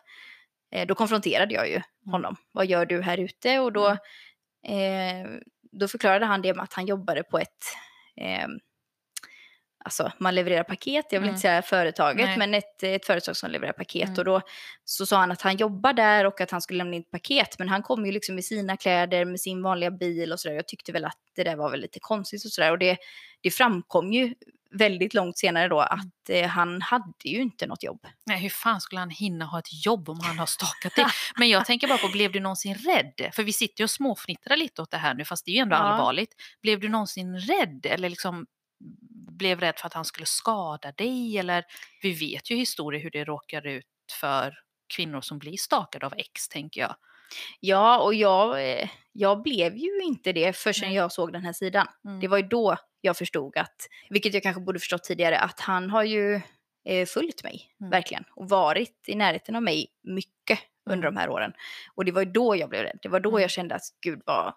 eh, 0.72 0.88
då 0.88 0.96
konfronterade 0.96 1.54
jag 1.54 1.70
ju 1.70 1.82
honom. 2.06 2.36
Vad 2.52 2.66
gör 2.66 2.86
du 2.86 3.02
här 3.02 3.18
ute? 3.18 3.60
Och 3.60 3.74
då, 3.74 3.88
eh, 4.68 5.28
då 5.72 5.88
förklarade 5.88 6.26
han 6.26 6.42
det 6.42 6.54
med 6.54 6.64
att 6.64 6.74
han 6.74 6.86
jobbade 6.86 7.24
på 7.24 7.40
ett 7.40 7.64
eh, 8.16 8.48
Alltså 9.88 10.12
man 10.20 10.36
levererar 10.36 10.64
paket, 10.64 11.06
jag 11.10 11.20
vill 11.20 11.28
Mm. 11.28 11.36
inte 11.36 11.42
säga 11.42 11.62
företaget, 11.62 12.26
Nej. 12.26 12.38
men 12.38 12.54
ett, 12.54 12.84
ett 12.84 13.06
företag 13.06 13.38
som 13.38 13.52
levererar 13.52 13.74
paket. 13.74 14.08
Mm. 14.08 14.18
Och 14.20 14.26
då 14.26 14.42
så 14.86 15.06
sa 15.06 15.18
han 15.18 15.32
att 15.32 15.42
han 15.42 15.58
jobbar 15.58 15.94
där 15.94 16.26
och 16.26 16.42
att 16.42 16.52
han 16.52 16.62
skulle 16.62 16.78
lämna 16.78 16.96
in 16.96 17.02
ett 17.02 17.12
paket. 17.12 17.60
Men 17.60 17.70
han 17.70 17.84
kom 17.84 18.06
ju 18.06 18.12
liksom 18.12 18.36
med 18.36 18.46
sina 18.46 18.78
kläder, 18.78 19.26
med 19.26 19.40
sin 19.40 19.62
vanliga 19.64 19.92
bil 19.92 20.32
och 20.34 20.40
sådär. 20.40 20.56
Jag 20.56 20.68
tyckte 20.68 20.92
väl 20.92 21.06
att 21.06 21.18
det 21.36 21.44
där 21.44 21.56
var 21.56 21.72
väl 21.72 21.80
lite 21.80 22.00
konstigt 22.02 22.46
och 22.46 22.52
sådär. 22.52 22.72
Och 22.72 22.80
det, 22.80 22.98
det 23.42 23.52
framkom 23.52 24.14
ju 24.14 24.34
väldigt 24.72 25.14
långt 25.14 25.38
senare 25.38 25.68
då 25.68 25.80
att 25.80 26.30
eh, 26.30 26.48
han 26.48 26.82
hade 26.82 27.14
ju 27.26 27.42
inte 27.42 27.68
något 27.68 27.84
jobb. 27.84 28.06
Nej, 28.26 28.40
hur 28.42 28.50
fan 28.50 28.82
skulle 28.82 29.00
han 29.00 29.10
hinna 29.10 29.46
ha 29.46 29.60
ett 29.60 29.86
jobb 29.86 30.10
om 30.10 30.20
han 30.24 30.40
har 30.40 30.46
stakat 30.46 30.96
dig? 30.96 31.06
Men 31.38 31.50
jag 31.50 31.66
tänker 31.66 31.88
bara 31.88 31.98
på, 31.98 32.08
blev 32.08 32.32
du 32.32 32.40
någonsin 32.40 32.76
rädd? 32.76 33.30
För 33.34 33.44
vi 33.44 33.54
sitter 33.54 33.82
ju 33.82 33.84
och 33.84 33.90
småfnittrar 33.90 34.58
lite 34.58 34.82
åt 34.82 34.92
det 34.92 34.98
här 34.98 35.14
nu, 35.14 35.26
fast 35.26 35.46
det 35.46 35.52
är 35.52 35.56
ju 35.56 35.62
ändå 35.62 35.76
Ja. 35.76 35.80
allvarligt. 35.80 36.30
Blev 36.62 36.80
du 36.80 36.90
någonsin 36.90 37.40
rädd? 37.40 37.86
Eller 37.86 38.10
liksom 38.10 38.46
blev 39.38 39.60
rädd 39.60 39.76
för 39.78 39.88
att 39.88 39.94
han 39.94 40.06
skulle 40.06 40.26
skada 40.26 40.92
dig? 40.92 41.38
Eller 41.38 41.64
vi 42.02 42.14
vet 42.14 42.52
ju 42.52 42.56
historier 42.56 43.02
hur 43.02 43.12
det 43.12 43.24
råkar 43.24 43.68
ut 43.68 43.86
för 44.20 44.60
kvinnor 44.96 45.22
som 45.22 45.40
blir 45.40 45.58
stakade 45.58 46.06
av 46.06 46.14
ex, 46.18 46.48
tänker 46.50 46.82
jag. 46.82 46.96
Ja, 47.60 48.00
och 48.00 48.14
jag, 48.14 48.72
eh, 48.72 48.90
jag 49.12 49.42
blev 49.42 49.78
ju 49.78 50.02
inte 50.04 50.34
det 50.34 50.54
förrän 50.56 50.94
jag 50.94 51.12
såg 51.12 51.34
den 51.34 51.42
här 51.46 51.54
sidan. 51.54 51.88
Mm. 52.06 52.20
Det 52.20 52.28
var 52.28 52.38
ju 52.38 52.44
då 52.48 52.78
jag 53.02 53.18
förstod 53.18 53.58
att, 53.58 53.76
vilket 54.10 54.34
jag 54.34 54.44
kanske 54.44 54.62
borde 54.62 54.80
förstått 54.80 55.04
tidigare, 55.04 55.40
att 55.40 55.60
han 55.60 55.90
har 55.90 56.04
ju 56.04 56.42
eh, 56.86 57.06
följt 57.06 57.44
mig, 57.44 57.62
Mm. 57.82 57.90
verkligen. 57.90 58.24
Och 58.36 58.50
varit 58.50 59.04
i 59.08 59.16
närheten 59.16 59.56
av 59.56 59.64
mig 59.64 59.88
mycket 60.04 60.60
under 60.90 61.08
Mm. 61.08 61.16
de 61.16 61.20
här 61.22 61.30
åren. 61.30 61.54
Och 61.96 62.06
det 62.06 62.12
var 62.12 62.22
ju 62.22 62.32
då 62.32 62.56
jag 62.56 62.70
blev 62.70 62.84
rädd. 62.84 63.00
Det 63.02 63.10
var 63.10 63.20
då 63.20 63.30
Mm. 63.30 63.42
jag 63.42 63.50
kände 63.52 63.76
att 63.76 63.82
gud, 64.02 64.22
vad 64.26 64.54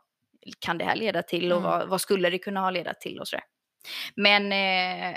kan 0.58 0.78
det 0.78 0.84
här 0.84 0.96
leda 0.96 1.22
till? 1.22 1.52
Och 1.52 1.58
Mm. 1.58 1.70
vad, 1.70 1.88
vad 1.88 2.00
skulle 2.00 2.30
det 2.30 2.38
kunna 2.38 2.60
ha 2.60 2.70
ledat 2.70 3.00
till? 3.00 3.20
Och 3.20 3.28
sådär. 3.28 3.44
Men 4.14 4.52
eh, 4.52 5.16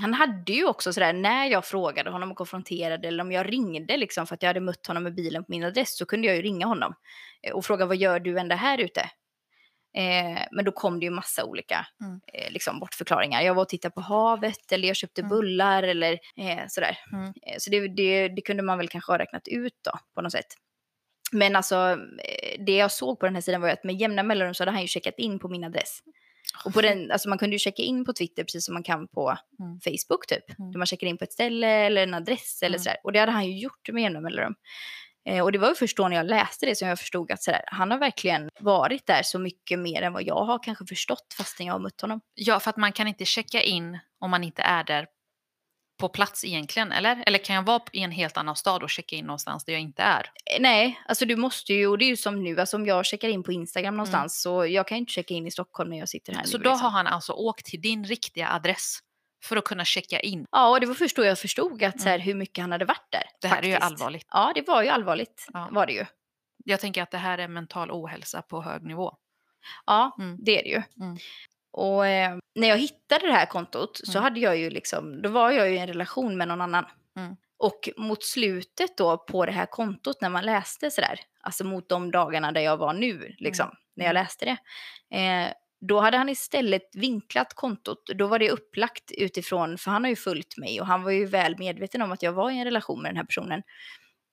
han 0.00 0.14
hade 0.14 0.52
ju 0.52 0.64
också 0.66 0.92
sådär, 0.92 1.12
när 1.12 1.46
jag 1.46 1.64
frågade 1.64 2.10
honom 2.10 2.30
och 2.30 2.36
konfronterade 2.36 3.08
eller 3.08 3.24
om 3.24 3.32
jag 3.32 3.52
ringde 3.52 3.96
liksom 3.96 4.26
för 4.26 4.34
att 4.34 4.42
jag 4.42 4.48
hade 4.48 4.60
mött 4.60 4.86
honom 4.86 5.02
med 5.02 5.14
bilen 5.14 5.44
på 5.44 5.50
min 5.52 5.64
adress 5.64 5.96
så 5.96 6.06
kunde 6.06 6.26
jag 6.26 6.36
ju 6.36 6.42
ringa 6.42 6.66
honom 6.66 6.94
eh, 7.42 7.52
och 7.52 7.64
fråga 7.64 7.86
vad 7.86 7.96
gör 7.96 8.20
du 8.20 8.38
ända 8.38 8.54
här 8.54 8.78
ute? 8.78 9.00
Eh, 9.96 10.42
men 10.52 10.64
då 10.64 10.72
kom 10.72 11.00
det 11.00 11.04
ju 11.04 11.10
massa 11.10 11.44
olika 11.44 11.86
Mm. 12.00 12.20
eh, 12.32 12.50
liksom 12.52 12.80
bortförklaringar. 12.80 13.42
Jag 13.42 13.54
var 13.54 13.62
och 13.62 13.68
tittade 13.68 13.94
på 13.94 14.00
havet 14.00 14.72
eller 14.72 14.88
jag 14.88 14.96
köpte 14.96 15.20
Mm. 15.20 15.28
bullar 15.30 15.82
eller 15.82 16.12
eh, 16.36 16.64
sådär. 16.68 16.98
Mm. 17.12 17.24
Eh, 17.24 17.54
så 17.58 17.70
det, 17.70 17.88
det, 17.88 18.28
det 18.28 18.42
kunde 18.42 18.62
man 18.62 18.78
väl 18.78 18.88
kanske 18.88 19.12
ha 19.12 19.18
räknat 19.18 19.48
ut 19.48 19.74
då 19.84 19.98
på 20.14 20.22
något 20.22 20.32
sätt. 20.32 20.46
Men 21.32 21.56
alltså 21.56 21.76
eh, 22.24 22.64
det 22.66 22.76
jag 22.76 22.92
såg 22.92 23.20
på 23.20 23.26
den 23.26 23.34
här 23.34 23.42
sidan 23.42 23.60
var 23.60 23.68
ju 23.68 23.72
att 23.74 23.84
med 23.84 24.00
jämna 24.00 24.22
mellanrum 24.22 24.54
så 24.54 24.62
hade 24.62 24.72
han 24.72 24.82
ju 24.82 24.88
checkat 24.88 25.14
in 25.18 25.38
på 25.38 25.48
min 25.48 25.64
adress. 25.64 26.00
Och 26.64 26.72
på 26.74 26.80
den, 26.80 27.10
alltså 27.10 27.28
man 27.28 27.38
kunde 27.38 27.54
ju 27.54 27.58
checka 27.58 27.82
in 27.82 28.04
på 28.04 28.12
Twitter 28.12 28.44
precis 28.44 28.64
som 28.64 28.74
man 28.74 28.82
kan 28.82 29.08
på 29.08 29.38
Mm. 29.60 29.80
Facebook 29.80 30.26
typ. 30.28 30.58
Mm. 30.58 30.70
Där 30.72 30.78
man 30.78 30.86
checkar 30.86 31.06
in 31.06 31.18
på 31.18 31.24
ett 31.24 31.32
ställe 31.32 31.68
eller 31.68 32.02
en 32.02 32.14
adress 32.14 32.62
eller 32.62 32.76
Mm. 32.76 32.84
sådär. 32.84 32.96
Och 33.04 33.12
det 33.12 33.18
hade 33.18 33.32
han 33.32 33.46
ju 33.46 33.58
gjort 33.58 33.88
med 33.92 34.02
jämna 34.02 34.20
mellanrum. 34.20 34.54
Eh, 35.28 35.44
och 35.44 35.52
det 35.52 35.58
var 35.58 35.68
ju 35.68 35.74
först 35.74 35.96
då 35.96 36.08
när 36.08 36.16
jag 36.16 36.26
läste 36.26 36.66
det 36.66 36.74
som 36.76 36.88
jag 36.88 36.98
förstod 36.98 37.30
att 37.32 37.42
sådär, 37.42 37.62
han 37.66 37.90
har 37.90 37.98
verkligen 37.98 38.50
varit 38.60 39.06
där 39.06 39.22
så 39.22 39.38
mycket 39.38 39.78
mer 39.78 40.02
än 40.02 40.12
vad 40.12 40.22
jag 40.22 40.44
har 40.44 40.62
kanske 40.62 40.86
förstått 40.86 41.34
fastän 41.38 41.66
jag 41.66 41.74
har 41.74 41.78
mött 41.80 42.00
honom. 42.00 42.20
Ja, 42.34 42.60
för 42.60 42.70
att 42.70 42.76
man 42.76 42.92
kan 42.92 43.08
inte 43.08 43.24
checka 43.24 43.62
in 43.62 43.98
om 44.20 44.30
man 44.30 44.44
inte 44.44 44.62
är 44.62 44.84
där 44.84 45.06
på 45.98 46.08
plats 46.08 46.44
egentligen, 46.44 46.92
eller? 46.92 47.22
Eller 47.26 47.38
kan 47.38 47.56
jag 47.56 47.62
vara 47.62 47.82
i 47.92 48.00
en 48.02 48.10
helt 48.10 48.36
annan 48.36 48.56
stad 48.56 48.82
och 48.82 48.90
checka 48.90 49.16
in 49.16 49.24
någonstans 49.26 49.64
där 49.64 49.72
jag 49.72 49.82
inte 49.82 50.02
är? 50.02 50.30
Eh, 50.54 50.60
Nej, 50.60 51.00
alltså 51.08 51.24
du 51.24 51.36
måste 51.36 51.72
ju, 51.72 51.86
och 51.86 51.98
det 51.98 52.04
är 52.04 52.08
ju 52.08 52.16
som 52.16 52.42
nu, 52.42 52.60
alltså 52.60 52.76
om 52.76 52.86
jag 52.86 53.06
checkar 53.06 53.28
in 53.28 53.42
på 53.42 53.52
Instagram 53.52 53.96
någonstans 53.96 54.42
så 54.42 54.66
jag 54.66 54.88
kan 54.88 54.96
ju 54.96 55.00
inte 55.00 55.12
checka 55.12 55.34
in 55.34 55.46
i 55.46 55.50
Stockholm 55.50 55.90
när 55.90 55.98
jag 55.98 56.08
sitter 56.08 56.32
här 56.32 56.40
Mm. 56.40 56.46
Så 56.50 56.58
nu. 56.58 56.64
då 56.64 56.70
liksom. 56.70 56.84
har 56.84 56.90
han 56.90 57.06
alltså 57.06 57.32
åkt 57.32 57.66
till 57.66 57.80
din 57.80 58.04
riktiga 58.04 58.48
adress 58.52 58.98
för 59.44 59.56
att 59.56 59.64
kunna 59.64 59.84
checka 59.84 60.20
in. 60.20 60.46
Ja, 60.50 60.68
och 60.70 60.80
det 60.80 60.86
var 60.86 60.94
först 60.94 61.16
då 61.16 61.24
jag 61.24 61.38
förstod 61.38 61.82
att 61.82 62.00
så 62.00 62.08
här, 62.08 62.18
hur 62.18 62.34
mycket 62.34 62.62
han 62.62 62.72
hade 62.72 62.84
varit 62.84 63.06
där. 63.12 63.18
Mm. 63.18 63.30
Det 63.40 63.48
här 63.48 63.62
är 63.62 63.66
ju 63.66 63.72
faktiskt. 63.72 63.92
allvarligt. 63.92 64.26
Ja, 64.30 64.52
det 64.54 64.66
var 64.66 64.82
ju 64.82 64.88
allvarligt. 64.88 65.46
Ja. 65.52 65.68
Var 65.72 65.86
det 65.86 65.92
ju. 65.92 66.06
Jag 66.64 66.80
tänker 66.80 67.02
att 67.02 67.10
det 67.10 67.18
här 67.18 67.38
är 67.38 67.48
mental 67.48 67.90
ohälsa 67.90 68.42
på 68.42 68.62
hög 68.62 68.82
nivå. 68.82 69.14
Ja, 69.86 70.16
Mm. 70.18 70.36
det 70.44 70.58
är 70.58 70.62
det 70.62 70.68
ju. 70.68 70.82
Mm. 71.04 71.18
Och 71.72 72.06
eh, 72.06 72.36
när 72.54 72.68
jag 72.68 72.78
hittade 72.78 73.26
det 73.26 73.32
här 73.32 73.46
kontot 73.46 74.00
så 74.04 74.12
Mm. 74.18 74.22
hade 74.22 74.40
jag 74.40 74.56
ju 74.56 74.70
liksom, 74.70 75.22
då 75.22 75.28
var 75.28 75.50
jag 75.50 75.68
ju 75.70 75.74
i 75.74 75.78
en 75.78 75.86
relation 75.86 76.36
med 76.36 76.48
någon 76.48 76.60
annan. 76.60 76.84
Mm. 77.16 77.36
Och 77.58 77.88
mot 77.96 78.24
slutet 78.24 78.96
då 78.96 79.18
på 79.18 79.46
det 79.46 79.52
här 79.52 79.66
kontot 79.66 80.20
när 80.20 80.28
man 80.28 80.44
läste 80.44 80.90
sådär, 80.90 81.20
alltså 81.40 81.64
mot 81.64 81.88
de 81.88 82.10
dagarna 82.10 82.52
där 82.52 82.60
jag 82.60 82.76
var 82.76 82.92
nu, 82.92 83.34
liksom, 83.38 83.70
när 83.96 84.04
jag 84.04 84.10
Mm. 84.10 84.22
läste 84.22 84.44
det. 84.44 84.56
Eh, 85.18 85.52
då 85.80 86.00
hade 86.00 86.16
han 86.16 86.28
istället 86.28 86.82
vinklat 86.96 87.54
kontot. 87.54 88.02
Då 88.14 88.26
var 88.26 88.38
det 88.38 88.50
upplagt 88.50 89.10
utifrån, 89.10 89.78
för 89.78 89.90
han 89.90 90.04
har 90.04 90.08
ju 90.08 90.16
följt 90.16 90.56
mig 90.56 90.80
och 90.80 90.86
han 90.86 91.02
var 91.02 91.10
ju 91.10 91.26
väl 91.26 91.58
medveten 91.58 92.02
om 92.02 92.12
att 92.12 92.22
jag 92.22 92.32
var 92.32 92.50
i 92.50 92.58
en 92.58 92.64
relation 92.64 93.02
med 93.02 93.10
den 93.10 93.16
här 93.16 93.24
personen. 93.24 93.62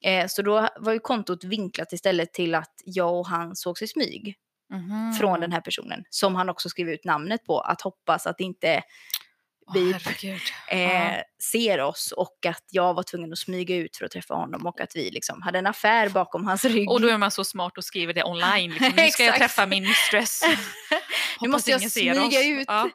Eh, 0.06 0.28
så 0.28 0.42
då 0.42 0.70
var 0.80 0.94
ju 0.94 1.00
kontot 1.00 1.44
vinklat 1.44 1.94
istället 1.94 2.34
till 2.34 2.56
att 2.56 2.74
jag 2.86 3.20
och 3.20 3.28
han 3.28 3.56
sågs 3.56 3.82
i 3.82 3.88
smyg 3.88 4.36
Mhm. 4.74 5.14
från 5.14 5.40
den 5.40 5.52
här 5.52 5.62
personen. 5.62 6.04
Som 6.10 6.36
han 6.36 6.50
också 6.50 6.70
skrev 6.70 6.90
ut 6.90 7.06
namnet 7.06 7.44
på, 7.46 7.60
att 7.60 7.82
hoppas 7.82 8.28
att 8.28 8.40
inte 8.40 8.84
beep 9.74 10.02
herregud. 10.04 10.42
eh, 10.70 11.22
ser 11.54 11.80
oss 11.82 12.12
och 12.18 12.46
att 12.46 12.64
jag 12.70 12.94
var 12.94 13.04
tvungen 13.04 13.32
att 13.32 13.38
smyga 13.40 13.76
ut 13.76 13.98
för 13.98 14.06
att 14.06 14.12
träffa 14.12 14.34
honom 14.34 14.66
och 14.66 14.82
att 14.82 14.96
vi 14.96 15.12
liksom 15.12 15.42
hade 15.42 15.60
en 15.60 15.68
affär 15.68 16.10
bakom 16.10 16.46
hans 16.46 16.66
rygg. 16.66 16.90
Och 16.92 17.02
då 17.02 17.08
är 17.08 17.18
man 17.18 17.32
så 17.32 17.44
smart 17.44 17.78
och 17.78 17.84
skriver 17.84 18.14
det 18.14 18.24
online. 18.24 18.72
Liksom. 18.72 18.94
Nu 18.96 19.10
ska 19.10 19.24
jag 19.24 19.36
träffa 19.36 19.66
min 19.66 19.84
mistress. 19.84 20.42
nu 21.42 21.50
måste 21.50 21.72
jag 21.72 21.92
smyga 21.92 22.44
ut. 22.44 22.66
Ja. 22.68 22.90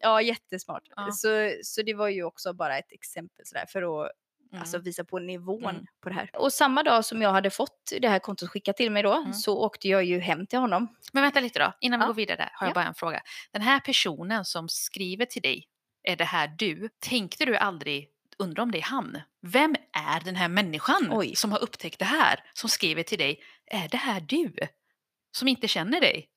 Ja, 0.00 0.22
jättesmart. 0.22 0.82
Ja. 0.96 1.10
Så, 1.12 1.52
så 1.62 1.82
det 1.82 1.94
var 1.94 2.08
ju 2.08 2.24
också 2.24 2.52
bara 2.52 2.78
ett 2.78 2.92
exempel 2.92 3.46
sådär 3.46 3.64
för 3.68 4.02
att 4.04 4.12
Mm. 4.52 4.60
alltså, 4.60 4.78
visa 4.78 5.04
på 5.04 5.18
nivån 5.18 5.64
Mm. 5.64 5.86
på 6.02 6.08
det 6.08 6.14
här. 6.14 6.30
Och 6.34 6.52
samma 6.52 6.82
dag 6.82 7.04
som 7.04 7.22
jag 7.22 7.32
hade 7.32 7.50
fått 7.50 7.92
det 8.00 8.08
här 8.08 8.18
kontot 8.18 8.48
skickat 8.50 8.76
till 8.76 8.90
mig 8.92 9.02
då 9.02 9.12
Mm. 9.14 9.32
så 9.32 9.58
åkte 9.58 9.88
jag 9.88 10.04
ju 10.04 10.20
hem 10.20 10.46
till 10.46 10.58
honom. 10.58 10.96
Men 11.12 11.22
vänta 11.22 11.40
lite 11.40 11.58
då, 11.58 11.72
innan 11.80 12.00
vi 12.00 12.04
Ja. 12.04 12.06
går 12.06 12.14
vidare 12.14 12.36
där, 12.36 12.50
har 12.54 12.66
jag 12.66 12.70
Ja. 12.70 12.74
bara 12.74 12.84
en 12.86 12.94
fråga. 12.94 13.20
Den 13.52 13.62
här 13.62 13.80
personen 13.80 14.44
som 14.44 14.68
skriver 14.68 15.24
till 15.24 15.42
dig, 15.42 15.64
är 16.02 16.16
det 16.16 16.24
här 16.24 16.48
du? 16.58 16.88
Tänkte 17.00 17.44
du 17.44 17.56
aldrig, 17.56 18.08
undra 18.38 18.62
om 18.62 18.70
det 18.70 18.78
är 18.78 18.82
han? 18.82 19.20
Vem 19.42 19.74
är 19.92 20.20
den 20.24 20.36
här 20.36 20.48
människan 20.48 21.08
Oj. 21.10 21.36
som 21.36 21.52
har 21.52 21.58
upptäckt 21.62 21.98
det 21.98 22.04
här? 22.04 22.40
Som 22.54 22.68
skriver 22.70 23.02
till 23.02 23.18
dig, 23.18 23.40
är 23.66 23.88
det 23.88 23.96
här 23.96 24.20
du? 24.20 24.54
Som 25.32 25.48
inte 25.48 25.68
känner 25.68 26.00
dig? 26.00 26.28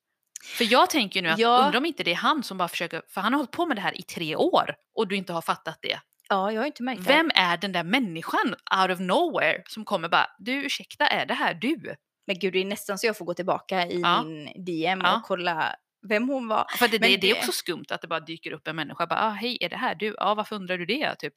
För 0.44 0.72
jag 0.72 0.90
tänker 0.90 1.20
ju 1.20 1.22
nu 1.26 1.28
att 1.32 1.38
Ja. 1.38 1.58
undrar 1.64 1.78
om 1.78 1.86
inte 1.86 2.02
det 2.04 2.10
är 2.10 2.16
han 2.16 2.42
som 2.42 2.58
bara 2.58 2.68
försöker, 2.68 3.02
för 3.08 3.20
han 3.20 3.32
har 3.32 3.38
hållit 3.38 3.50
på 3.50 3.66
med 3.66 3.76
det 3.76 3.80
här 3.80 3.98
i 3.98 4.02
tre 4.02 4.36
år 4.36 4.74
och 4.94 5.08
du 5.08 5.16
inte 5.16 5.32
har 5.32 5.42
fattat 5.42 5.78
det. 5.82 6.00
Ja, 6.32 6.52
jag 6.52 6.60
har 6.60 6.66
inte 6.66 6.82
märkt 6.82 7.04
det. 7.04 7.08
Vem 7.12 7.30
är 7.34 7.56
den 7.56 7.72
där 7.72 7.84
människan 7.84 8.54
out 8.80 8.90
of 8.90 9.00
nowhere 9.00 9.62
som 9.68 9.84
kommer 9.84 10.08
bara, 10.08 10.26
du 10.38 10.52
ursäkta 10.66 11.06
är 11.06 11.26
det 11.26 11.34
här 11.34 11.54
du? 11.54 11.94
Men 12.26 12.38
gud, 12.38 12.52
det 12.52 12.58
är 12.58 12.64
nästan 12.64 12.98
så 12.98 13.06
jag 13.06 13.16
får 13.18 13.24
gå 13.24 13.34
tillbaka 13.34 13.86
i 13.86 14.00
Ja. 14.00 14.22
min 14.22 14.64
DM 14.64 15.00
Ja. 15.04 15.16
och 15.16 15.22
kolla 15.24 15.74
vem 16.08 16.28
hon 16.28 16.48
var. 16.48 16.64
För 16.78 16.88
det, 16.88 16.98
det, 16.98 17.16
det 17.16 17.30
är 17.30 17.34
också 17.36 17.52
skumt 17.52 17.84
att 17.90 18.00
det 18.00 18.08
bara 18.08 18.20
dyker 18.20 18.52
upp 18.52 18.68
en 18.68 18.76
människa 18.76 19.06
bara, 19.06 19.20
ah, 19.20 19.30
hej 19.30 19.58
är 19.60 19.68
det 19.68 19.76
här 19.76 19.94
du? 19.94 20.14
Ja 20.18 20.34
varför 20.34 20.56
undrar 20.56 20.78
du 20.78 20.86
det? 20.86 21.14
Typ. 21.18 21.32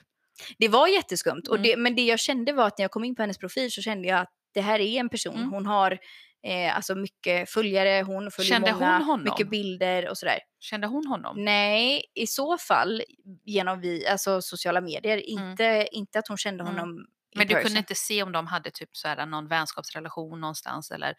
Det 0.58 0.68
var 0.68 0.88
jätteskumt. 0.88 1.42
Och 1.50 1.56
Mm. 1.56 1.64
det, 1.64 1.78
men 1.78 1.96
det 1.96 2.02
jag 2.06 2.20
kände 2.20 2.54
var 2.54 2.68
att 2.68 2.78
när 2.78 2.84
jag 2.84 2.92
kom 2.92 3.04
in 3.04 3.16
på 3.16 3.22
hennes 3.22 3.38
profil 3.38 3.72
så 3.72 3.82
kände 3.82 4.08
jag 4.08 4.20
att 4.20 4.32
det 4.54 4.62
här 4.62 4.80
är 4.80 5.00
en 5.00 5.10
person. 5.10 5.36
Mm. 5.36 5.50
Hon 5.52 5.66
har 5.66 5.98
eh, 6.46 6.76
alltså 6.76 6.96
mycket 6.96 7.50
följare, 7.50 8.04
hon 8.04 8.32
följer 8.32 8.50
Kände 8.54 8.74
många, 8.74 8.98
hon 8.98 9.04
honom? 9.06 9.24
mycket 9.24 9.50
bilder 9.50 10.10
och 10.10 10.18
sådär. 10.18 10.40
Kände 10.60 10.88
hon 10.88 11.08
honom? 11.08 11.44
Nej, 11.46 12.06
i 12.14 12.28
så 12.28 12.58
fall 12.58 13.04
genom 13.44 13.82
vi, 13.82 14.08
alltså 14.08 14.42
sociala 14.42 14.82
medier. 14.82 15.22
Mm. 15.28 15.50
Inte, 15.50 15.88
inte 15.92 16.20
att 16.20 16.28
hon 16.28 16.38
kände 16.38 16.64
Mm. 16.64 16.76
honom 16.76 17.06
Men 17.36 17.48
du 17.48 17.54
person. 17.54 17.64
kunde 17.66 17.80
inte 17.80 17.96
se 17.96 18.24
om 18.24 18.32
de 18.32 18.48
hade 18.48 18.72
typ 18.72 18.90
så 18.98 19.08
här 19.08 19.26
någon 19.26 19.48
vänskapsrelation 19.48 20.42
någonstans 20.42 20.92
eller 20.92 21.10
eh, 21.10 21.16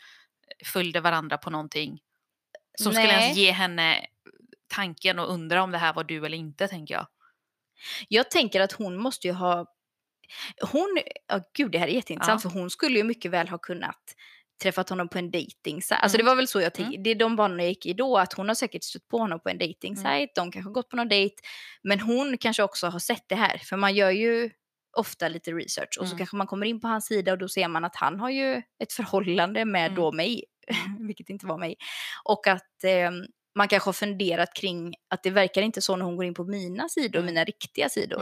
följde 0.66 1.01
varandra 1.01 1.39
på 1.39 1.51
någonting? 1.51 2.01
Som 2.79 2.93
skulle 2.93 3.07
Nej. 3.07 3.22
ens 3.24 3.37
ge 3.37 3.51
henne 3.51 4.07
tanken 4.74 5.18
och 5.18 5.31
undra 5.33 5.62
om 5.62 5.70
det 5.70 5.79
här 5.79 5.93
var 5.95 6.05
du 6.05 6.27
eller 6.27 6.39
inte 6.39 6.68
tänker 6.68 6.95
jag. 6.95 7.07
Jag 8.09 8.31
tänker 8.31 8.61
att 8.61 8.72
hon 8.72 8.97
måste 8.97 9.27
ju 9.27 9.33
ha... 9.33 9.66
Hon, 10.72 10.99
ja 11.27 11.41
gud 11.55 11.70
det 11.72 11.79
här 11.79 11.89
är 11.89 11.93
jätteintressant 11.93 12.45
Ja. 12.45 12.51
för 12.51 12.59
hon 12.59 12.70
skulle 12.70 12.99
ju 12.99 13.05
mycket 13.05 13.31
väl 13.31 13.49
ha 13.49 13.59
kunnat 13.59 14.14
träffat 14.63 14.89
honom 14.89 15.09
på 15.09 15.19
en 15.19 15.31
dating 15.31 15.75
Alltså 15.91 15.95
Mm. 16.17 16.19
det 16.19 16.23
var 16.31 16.37
väl 16.37 16.49
så 16.49 16.61
jag 16.61 16.75
tänkte, 16.75 16.97
det 17.03 17.11
är 17.11 17.15
de 17.15 17.37
banorna 17.37 17.63
jag 17.63 17.69
gick 17.69 17.87
i 17.87 17.93
då, 17.93 18.19
att 18.19 18.33
hon 18.33 18.49
har 18.49 18.55
säkert 18.55 18.85
stött 18.85 19.09
på 19.09 19.19
honom 19.19 19.41
på 19.41 19.49
en 19.49 19.59
dating 19.59 19.95
Mm. 19.99 20.29
de 20.35 20.51
kanske 20.53 20.69
har 20.69 20.73
gått 20.73 20.89
på 20.89 20.97
någon 20.97 21.09
dejt, 21.09 21.35
men 21.83 22.01
hon 22.01 22.39
kanske 22.39 22.63
också 22.63 22.87
har 22.87 22.99
sett 22.99 23.25
det 23.29 23.35
här, 23.35 23.59
för 23.59 23.77
man 23.77 23.95
gör 23.95 24.11
ju 24.11 24.51
ofta 24.97 25.29
lite 25.29 25.51
research 25.53 25.99
och 26.01 26.07
så 26.07 26.13
Mm. 26.13 26.19
kanske 26.19 26.37
man 26.37 26.47
kommer 26.47 26.67
in 26.67 26.81
på 26.81 26.89
hans 26.89 27.07
sida 27.07 27.33
och 27.33 27.39
då 27.39 27.49
ser 27.49 27.69
man 27.69 27.85
att 27.85 27.97
han 27.97 28.21
har 28.21 28.31
ju 28.31 28.63
ett 28.83 28.93
förhållande 28.93 29.65
med 29.65 29.85
Mm. 29.87 29.95
då 29.97 30.13
mig, 30.13 30.45
vilket 31.07 31.31
inte 31.31 31.47
var 31.47 31.59
mig, 31.59 31.77
och 32.25 32.47
att 32.47 32.85
eh, 32.85 33.11
man 33.59 33.69
kanske 33.69 33.89
har 33.89 33.93
funderat 33.93 34.55
kring 34.55 34.95
att 35.11 35.23
det 35.23 35.31
verkar 35.31 35.63
inte 35.63 35.83
så 35.83 35.97
när 35.97 36.05
hon 36.05 36.17
går 36.17 36.25
in 36.25 36.35
på 36.35 36.45
mina 36.45 36.89
sidor, 36.89 37.19
Mm. 37.21 37.27
mina 37.27 37.45
riktiga 37.45 37.89
sidor. 37.89 38.21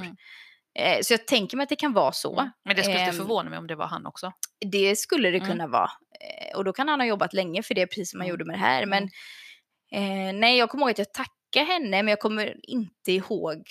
Mm. 0.79 0.93
Eh, 0.97 1.01
så 1.03 1.13
jag 1.13 1.27
tänker 1.27 1.57
mig 1.57 1.65
att 1.65 1.69
det 1.69 1.77
kan 1.77 1.93
vara 1.93 2.13
så. 2.13 2.39
Mm. 2.41 2.51
Men 2.65 2.77
det 2.77 2.83
skulle 2.83 2.99
inte 2.99 3.11
Ehm, 3.11 3.17
förvåna 3.17 3.51
mig 3.51 3.59
om 3.59 3.67
det 3.67 3.75
var 3.75 3.87
han 3.87 4.07
också. 4.07 4.33
Det 4.71 4.97
skulle 4.99 5.31
det 5.31 5.37
Mm. 5.39 5.51
kunna 5.51 5.67
vara. 5.67 5.91
Eh, 6.21 6.57
och 6.57 6.65
då 6.65 6.73
kan 6.73 6.89
han 6.89 7.01
ha 7.01 7.07
jobbat 7.07 7.33
länge 7.33 7.63
för 7.63 7.75
det, 7.75 7.87
precis 7.87 8.11
som 8.11 8.21
han 8.21 8.27
Mm. 8.27 8.31
gjorde 8.31 8.45
med 8.45 8.55
det 8.55 8.61
här. 8.61 8.87
Men 8.87 9.03
eh, 9.93 10.35
nej, 10.35 10.59
jag 10.59 10.71
kommer 10.71 10.83
ihåg 10.85 10.91
att 10.91 10.99
jag 10.99 11.13
tackade 11.13 11.73
henne, 11.73 12.03
men 12.03 12.09
jag 12.09 12.21
kommer 12.21 12.57
inte 12.63 13.13
ihåg 13.13 13.63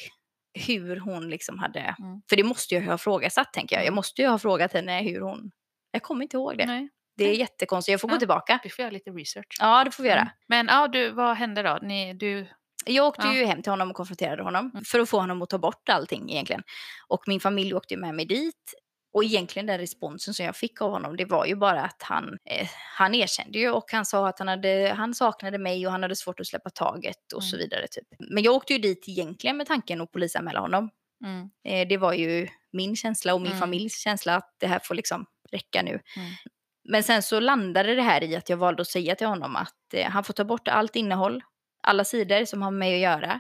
hur 0.68 0.98
hon 1.00 1.30
liksom 1.30 1.60
hade... 1.60 1.80
Mm. 1.80 2.22
För 2.30 2.36
det 2.36 2.44
måste 2.44 2.76
jag 2.76 2.82
ha 2.82 2.98
frågasatt, 2.98 3.54
tänker 3.54 3.76
jag. 3.76 3.82
Jag 3.84 3.88
Mm. 3.88 3.96
måste 3.96 4.22
ju 4.22 4.28
ha 4.28 4.38
frågat 4.40 4.74
henne 4.74 5.02
hur 5.02 5.22
hon... 5.22 5.52
Jag 5.92 6.04
kommer 6.04 6.24
inte 6.24 6.38
ihåg 6.38 6.58
det. 6.58 6.66
Nej, 6.66 6.90
Det 7.18 7.24
är 7.24 7.28
Nej. 7.28 7.40
jättekonstigt. 7.40 7.92
Jag 7.92 8.02
får 8.02 8.08
gå 8.08 8.16
Ja. 8.16 8.20
tillbaka. 8.20 8.60
vi 8.64 8.70
får 8.70 8.84
göra 8.84 8.92
lite 8.92 9.10
research. 9.10 9.58
Ja, 9.60 9.84
det 9.84 9.92
får 9.92 10.04
vi 10.04 10.10
göra. 10.10 10.20
Mm. 10.22 10.34
Men 10.48 10.68
ja, 10.68 10.88
du, 10.88 11.10
vad 11.10 11.38
hände 11.38 11.62
då? 11.64 11.80
Ni, 11.82 12.14
du, 12.14 12.48
Jag 12.86 13.08
åkte 13.08 13.28
Ja. 13.28 13.34
ju 13.34 13.46
hem 13.46 13.62
till 13.62 13.72
honom 13.72 13.90
och 13.90 13.96
konfronterade 13.96 14.44
honom 14.44 14.72
Mm. 14.74 14.84
för 14.86 15.00
att 15.00 15.10
få 15.10 15.20
honom 15.20 15.42
att 15.42 15.50
ta 15.50 15.58
bort 15.58 15.90
allting 15.90 16.32
egentligen. 16.32 16.64
Och 17.08 17.24
min 17.28 17.40
familj 17.40 17.74
åkte 17.74 17.94
ju 17.94 18.00
med 18.00 18.16
mig 18.16 18.26
dit. 18.26 18.74
Och 19.14 19.24
egentligen 19.24 19.66
den 19.66 19.78
responsen 19.78 20.34
som 20.34 20.46
jag 20.46 20.56
fick 20.56 20.82
av 20.82 20.92
honom, 20.92 21.18
det 21.18 21.26
var 21.26 21.46
ju 21.46 21.56
bara 21.56 21.82
att 21.84 22.04
han, 22.04 22.38
eh, 22.46 22.68
han 22.98 23.16
erkände 23.16 23.60
ju 23.60 23.70
och 23.70 23.92
han 23.92 24.06
sa 24.06 24.28
att 24.28 24.40
han, 24.40 24.48
hade, 24.48 24.94
han 24.98 25.14
saknade 25.14 25.58
mig 25.58 25.86
och 25.86 25.92
han 25.92 26.02
hade 26.04 26.16
svårt 26.16 26.40
att 26.40 26.48
släppa 26.48 26.70
taget 26.70 27.34
och 27.36 27.44
så 27.44 27.56
Mm. 27.56 27.64
vidare. 27.64 27.88
Typ. 27.92 28.08
Men 28.20 28.44
jag 28.44 28.54
åkte 28.54 28.74
ju 28.74 28.80
dit 28.80 29.06
egentligen 29.08 29.58
med 29.58 29.68
tanken 29.68 30.02
att 30.02 30.12
polisanmäla 30.12 30.60
honom. 30.60 30.90
mm, 31.26 31.50
Eh, 31.64 31.88
det 31.88 31.98
var 31.98 32.14
ju 32.14 32.48
min 32.72 32.96
känsla 32.96 33.34
och 33.34 33.42
min 33.42 33.48
Mm. 33.52 33.60
familjs 33.60 33.98
känsla 34.00 34.36
att 34.36 34.56
det 34.58 34.68
här 34.68 34.80
får 34.84 34.96
liksom 34.96 35.26
räcka 35.52 35.82
nu. 35.82 35.90
Mm. 35.92 36.32
Men 36.90 37.04
sen 37.04 37.24
så 37.24 37.40
landade 37.40 37.96
det 37.96 38.02
här 38.02 38.24
i 38.24 38.36
att 38.36 38.50
jag 38.50 38.58
valde 38.58 38.82
att 38.82 38.88
säga 38.88 39.16
till 39.16 39.28
honom 39.28 39.56
att 39.56 39.94
eh, 39.94 40.10
han 40.10 40.24
får 40.24 40.34
ta 40.34 40.44
bort 40.44 40.68
allt 40.68 40.96
innehåll, 40.96 41.44
alla 41.84 42.04
sidor 42.04 42.46
som 42.46 42.62
har 42.62 42.72
med 42.72 42.80
mig 42.80 42.94
att 42.96 43.02
göra. 43.22 43.40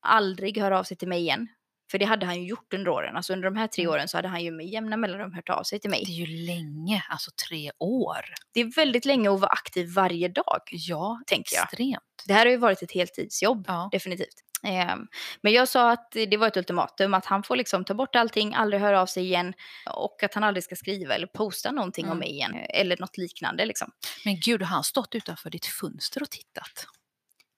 Aldrig 0.00 0.58
höra 0.58 0.78
av 0.78 0.84
sig 0.84 0.96
till 0.96 1.08
mig 1.08 1.20
igen. 1.20 1.48
För 1.90 1.98
det 1.98 2.04
hade 2.04 2.26
han 2.26 2.42
ju 2.42 2.48
gjort 2.48 2.74
under 2.74 2.90
åren. 2.90 3.16
Alltså 3.16 3.32
under 3.32 3.50
de 3.50 3.56
här 3.56 3.66
tre 3.66 3.82
Mm. 3.84 3.92
åren 3.94 4.08
så 4.08 4.18
hade 4.18 4.28
han 4.28 4.42
ju 4.44 4.50
med 4.50 4.66
jämna 4.66 4.96
mellanrum 4.96 5.32
hört 5.32 5.48
av 5.48 5.62
sig 5.62 5.80
till 5.80 5.90
det 5.90 5.96
mig. 5.96 6.02
är 6.02 6.26
ju 6.26 6.46
länge, 6.46 7.04
alltså 7.10 7.30
tre 7.48 7.70
år. 7.78 8.20
Det 8.54 8.60
är 8.60 8.74
väldigt 8.76 9.04
länge 9.04 9.30
att 9.34 9.40
vara 9.40 9.50
aktiv 9.50 9.88
varje 9.94 10.28
dag, 10.28 10.60
Ja, 10.70 11.20
tänker 11.26 11.56
jag. 11.56 11.64
extremt. 11.64 12.24
Det 12.26 12.32
här 12.34 12.46
har 12.46 12.50
ju 12.50 12.56
varit 12.56 12.82
ett 12.82 12.92
heltidsjobb, 12.92 13.64
Ja. 13.68 13.88
definitivt. 13.92 14.34
Ehm, 14.62 15.06
men 15.42 15.52
jag 15.52 15.68
sa 15.68 15.90
att 15.90 16.10
det 16.12 16.36
var 16.36 16.46
ett 16.48 16.56
ultimatum, 16.56 17.14
att 17.14 17.26
han 17.26 17.42
får 17.42 17.56
liksom 17.56 17.84
ta 17.84 17.94
bort 17.94 18.16
allting, 18.16 18.54
aldrig 18.54 18.82
höra 18.82 19.00
av 19.00 19.06
sig 19.06 19.24
igen 19.24 19.54
och 19.90 20.22
att 20.22 20.34
han 20.34 20.44
aldrig 20.44 20.64
ska 20.64 20.76
skriva 20.76 21.14
eller 21.14 21.26
posta 21.26 21.70
någonting 21.70 22.04
om 22.04 22.10
Mm. 22.10 22.18
mig 22.18 22.30
igen. 22.30 22.54
Eller 22.68 22.96
något 23.00 23.18
liknande 23.18 23.64
liksom. 23.66 23.90
Men 24.24 24.40
gud, 24.40 24.62
har 24.62 24.68
han 24.68 24.84
stått 24.84 25.14
utanför 25.14 25.50
ditt 25.50 25.66
fönster 25.66 26.22
och 26.22 26.30
tittat? 26.30 26.86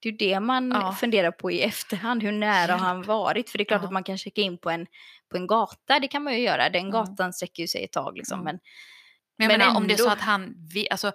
Det 0.00 0.08
är 0.08 0.12
ju 0.12 0.18
det 0.18 0.40
man 0.40 0.70
Ja. 0.70 0.92
funderar 0.92 1.30
på 1.30 1.50
i 1.50 1.62
efterhand, 1.62 2.22
hur 2.22 2.32
nära 2.32 2.72
har 2.72 2.78
han 2.86 3.02
varit? 3.02 3.50
För 3.50 3.58
det 3.58 3.62
är 3.62 3.66
klart 3.66 3.80
Ja. 3.82 3.86
att 3.86 3.92
man 3.92 4.04
kan 4.04 4.18
checka 4.18 4.40
in 4.40 4.58
på 4.58 4.70
en, 4.70 4.86
på 5.30 5.36
en 5.36 5.46
gata, 5.46 5.98
det 6.00 6.08
kan 6.08 6.22
man 6.24 6.32
ju 6.34 6.40
göra. 6.40 6.70
Den 6.70 6.80
Mm. 6.80 6.90
gatan 6.92 7.32
sträcker 7.32 7.62
ju 7.62 7.66
sig 7.68 7.84
ett 7.84 7.92
tag 7.92 8.16
liksom. 8.16 8.40
Mm. 8.40 8.44
Men, 8.44 8.58
Men, 9.38 9.48
Men 9.48 9.58
menar, 9.58 9.76
om 9.76 9.86
det 9.88 9.94
är 9.94 9.96
så 9.96 10.02
ändå- 10.02 10.12
att 10.12 10.20
han, 10.20 10.54
vi- 10.74 10.90
alltså, 10.90 11.12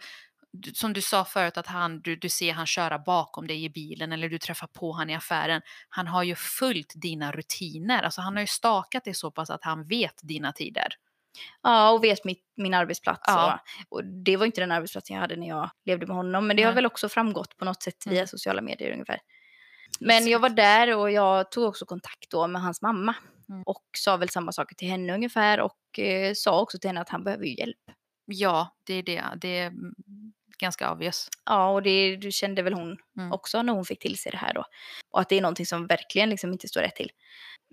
som 0.73 0.93
du 0.93 1.01
sa 1.01 1.25
förut, 1.25 1.57
att 1.57 1.67
han, 1.67 2.01
du, 2.01 2.15
du 2.15 2.29
ser 2.29 2.53
han 2.53 2.65
köra 2.65 2.99
bakom 2.99 3.47
dig 3.47 3.63
i 3.63 3.69
bilen 3.69 4.11
eller 4.11 4.29
du 4.29 4.37
träffar 4.37 4.67
på 4.67 4.91
han 4.91 5.09
i 5.09 5.15
affären. 5.15 5.61
Han 5.89 6.07
har 6.07 6.23
ju 6.23 6.35
följt 6.35 6.93
dina 6.95 7.31
rutiner, 7.31 8.03
alltså 8.03 8.21
han 8.21 8.33
har 8.35 8.41
ju 8.41 8.47
stakat 8.47 9.03
dig 9.03 9.13
så 9.13 9.31
pass 9.31 9.49
att 9.49 9.63
han 9.63 9.87
vet 9.87 10.19
dina 10.23 10.51
tider. 10.51 10.87
Ja, 11.63 11.91
och 11.91 12.03
vet 12.03 12.25
mitt, 12.25 12.43
min 12.57 12.73
arbetsplats. 12.73 13.23
Ja. 13.25 13.59
Och, 13.89 13.97
och 13.97 14.05
det 14.05 14.37
var 14.37 14.45
inte 14.45 14.61
den 14.61 14.71
arbetsplatsen 14.71 15.13
jag 15.13 15.21
hade 15.21 15.35
när 15.35 15.47
jag 15.47 15.69
levde 15.85 16.07
med 16.07 16.15
honom. 16.15 16.47
Men 16.47 16.57
det 16.57 16.63
har 16.63 16.73
väl 16.73 16.85
också 16.85 17.09
framgått 17.09 17.57
på 17.57 17.65
något 17.65 17.83
sätt 17.83 18.07
via 18.07 18.17
Mm. 18.19 18.27
sociala 18.27 18.61
medier 18.61 18.91
ungefär. 18.91 19.19
Men 19.99 20.27
jag 20.27 20.39
var 20.39 20.49
där 20.49 20.97
och 20.97 21.11
jag 21.11 21.51
tog 21.51 21.65
också 21.65 21.85
kontakt 21.85 22.31
då 22.31 22.47
med 22.47 22.61
hans 22.61 22.81
mamma. 22.81 23.15
Mm. 23.49 23.63
Och 23.65 23.83
sa 23.97 24.17
väl 24.17 24.29
samma 24.29 24.51
saker 24.51 24.75
till 24.75 24.87
henne 24.87 25.13
ungefär. 25.13 25.59
Och 25.59 25.99
eh, 25.99 26.33
sa 26.35 26.61
också 26.61 26.79
till 26.79 26.89
henne 26.89 27.01
att 27.01 27.09
han 27.09 27.23
behöver 27.23 27.45
ju 27.45 27.55
hjälp. 27.55 27.77
Ja, 28.25 28.77
det 28.85 28.93
är 28.93 29.03
det. 29.03 29.23
Det 29.41 29.59
mm, 29.59 29.93
ganska 30.61 30.91
obvious. 30.91 31.29
Ja, 31.45 31.69
och 31.71 31.83
det, 31.83 32.15
det 32.15 32.31
kände 32.31 32.61
väl 32.61 32.73
hon 32.73 32.97
Mm. 33.17 33.31
också 33.31 33.61
när 33.61 33.73
hon 33.73 33.85
fick 33.85 33.99
till 33.99 34.17
sig 34.17 34.31
det 34.31 34.37
här 34.37 34.53
då. 34.53 34.65
Och 35.11 35.21
att 35.21 35.29
det 35.29 35.37
är 35.37 35.41
någonting 35.41 35.65
som 35.65 35.87
verkligen 35.87 36.29
liksom 36.29 36.51
inte 36.51 36.67
står 36.67 36.81
rätt 36.81 36.95
till. 36.95 37.11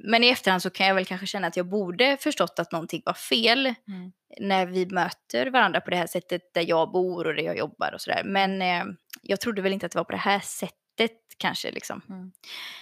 Men 0.04 0.24
i 0.24 0.28
efterhand 0.28 0.62
så 0.62 0.70
kan 0.70 0.86
jag 0.86 0.94
väl 0.94 1.06
kanske 1.06 1.26
känna 1.26 1.46
att 1.46 1.56
jag 1.56 1.68
borde 1.68 2.16
förstått 2.20 2.58
att 2.58 2.72
någonting 2.72 3.02
var 3.06 3.12
fel 3.12 3.66
Mm. 3.66 4.12
när 4.40 4.66
vi 4.66 4.86
möter 4.86 5.46
varandra 5.50 5.80
på 5.80 5.90
det 5.90 5.96
här 5.96 6.06
sättet 6.06 6.42
där 6.54 6.64
jag 6.68 6.92
bor 6.92 7.26
och 7.26 7.34
där 7.34 7.42
jag 7.42 7.58
jobbar 7.58 7.92
och 7.94 8.00
sådär. 8.00 8.22
Men 8.24 8.62
eh, 8.62 8.84
jag 9.22 9.40
trodde 9.40 9.62
väl 9.62 9.72
inte 9.72 9.86
att 9.86 9.92
det 9.92 9.98
var 9.98 10.04
på 10.04 10.12
det 10.12 10.18
här 10.18 10.40
sättet 10.40 11.12
kanske 11.38 11.70
liksom. 11.70 12.02
Mm. 12.08 12.32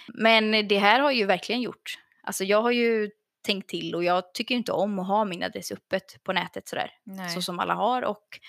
Men 0.07 0.67
det 0.67 0.77
här 0.77 0.99
har 0.99 1.11
ju 1.11 1.25
verkligen 1.25 1.61
gjort. 1.61 1.93
Alltså 2.23 2.43
jag 2.43 2.61
har 2.61 2.71
ju 2.71 3.09
tänkt 3.45 3.69
till 3.69 3.95
och 3.95 4.03
jag 4.03 4.33
tycker 4.33 4.55
inte 4.55 4.71
om 4.71 4.99
att 4.99 5.07
ha 5.07 5.25
min 5.25 5.43
adress 5.43 5.71
öppet 5.71 6.23
på 6.23 6.33
nätet 6.33 6.67
sådär. 6.67 6.91
Nej. 7.03 7.29
Så 7.29 7.41
som 7.41 7.59
alla 7.59 7.73
har 7.73 8.01
och 8.01 8.39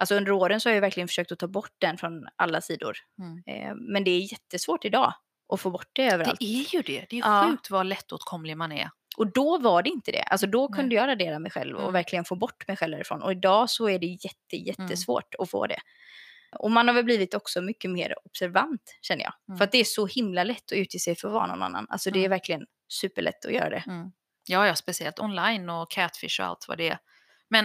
alltså 0.00 0.14
under 0.14 0.32
åren 0.32 0.60
så 0.60 0.68
har 0.68 0.74
jag 0.74 0.80
verkligen 0.80 1.08
försökt 1.08 1.32
att 1.32 1.38
ta 1.38 1.46
bort 1.48 1.72
den 1.78 1.98
från 1.98 2.26
alla 2.36 2.60
sidor. 2.60 2.96
Mm. 3.18 3.42
Eh, 3.46 3.74
men 3.74 4.04
det 4.04 4.10
är 4.10 4.32
jättesvårt 4.32 4.84
idag 4.84 5.14
att 5.52 5.60
få 5.60 5.70
bort 5.70 5.88
det 5.92 6.06
överallt. 6.10 6.40
Det 6.40 6.44
är 6.44 6.74
ju 6.74 6.82
det. 6.82 7.06
Det 7.10 7.16
är 7.16 7.20
Ja. 7.20 7.48
sjukt 7.50 7.70
vad 7.70 7.86
lättåtkomlig 7.86 8.56
man 8.56 8.72
är. 8.72 8.90
Och 9.16 9.32
då 9.32 9.58
var 9.58 9.82
det 9.82 9.90
inte 9.90 10.12
det. 10.12 10.22
Alltså 10.22 10.46
då 10.46 10.68
Nej. 10.70 10.76
kunde 10.76 10.94
jag 10.94 11.08
radera 11.08 11.38
mig 11.38 11.50
själv 11.50 11.74
och 11.76 11.82
Mm. 11.82 11.92
verkligen 11.92 12.24
få 12.24 12.36
bort 12.36 12.68
mig 12.68 12.76
själv 12.76 12.92
därifrån. 12.92 13.22
Och 13.22 13.32
idag 13.32 13.70
så 13.70 13.88
är 13.88 13.98
det 13.98 14.06
jätte, 14.06 14.56
jättesvårt 14.56 15.34
att 15.38 15.50
få 15.50 15.66
det. 15.66 15.78
Och 16.58 16.70
man 16.70 16.88
har 16.88 16.94
väl 16.94 17.04
blivit 17.04 17.34
också 17.34 17.60
mycket 17.62 17.90
mer 17.90 18.14
observant 18.24 18.98
känner 19.02 19.24
jag. 19.24 19.32
Mm. 19.48 19.58
För 19.58 19.64
att 19.64 19.72
det 19.72 19.78
är 19.78 19.84
så 19.84 20.06
himla 20.06 20.44
lätt 20.44 20.72
att 20.72 20.78
utge 20.78 20.98
sig 20.98 21.16
för 21.16 21.28
att 21.28 21.34
vara 21.34 21.46
någon 21.46 21.62
annan. 21.62 21.86
Alltså 21.90 22.10
det 22.10 22.18
är 22.18 22.20
Mm. 22.20 22.30
verkligen 22.30 22.66
superlätt 22.88 23.44
att 23.44 23.52
göra 23.52 23.70
det. 23.70 23.84
Mm. 23.86 24.12
Ja, 24.46 24.66
ja, 24.66 24.74
speciellt 24.74 25.18
online 25.20 25.70
och 25.70 25.90
catfish 25.90 26.40
och 26.40 26.46
allt 26.46 26.64
vad 26.68 26.78
det 26.78 26.88
är. 26.88 26.98
Men 27.48 27.64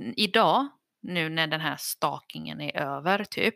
mm, 0.00 0.14
idag, 0.16 0.68
nu 1.04 1.28
när 1.28 1.46
den 1.46 1.60
här 1.60 1.76
stalkingen 1.76 2.60
är 2.60 2.76
över, 2.76 3.24
typ, 3.24 3.54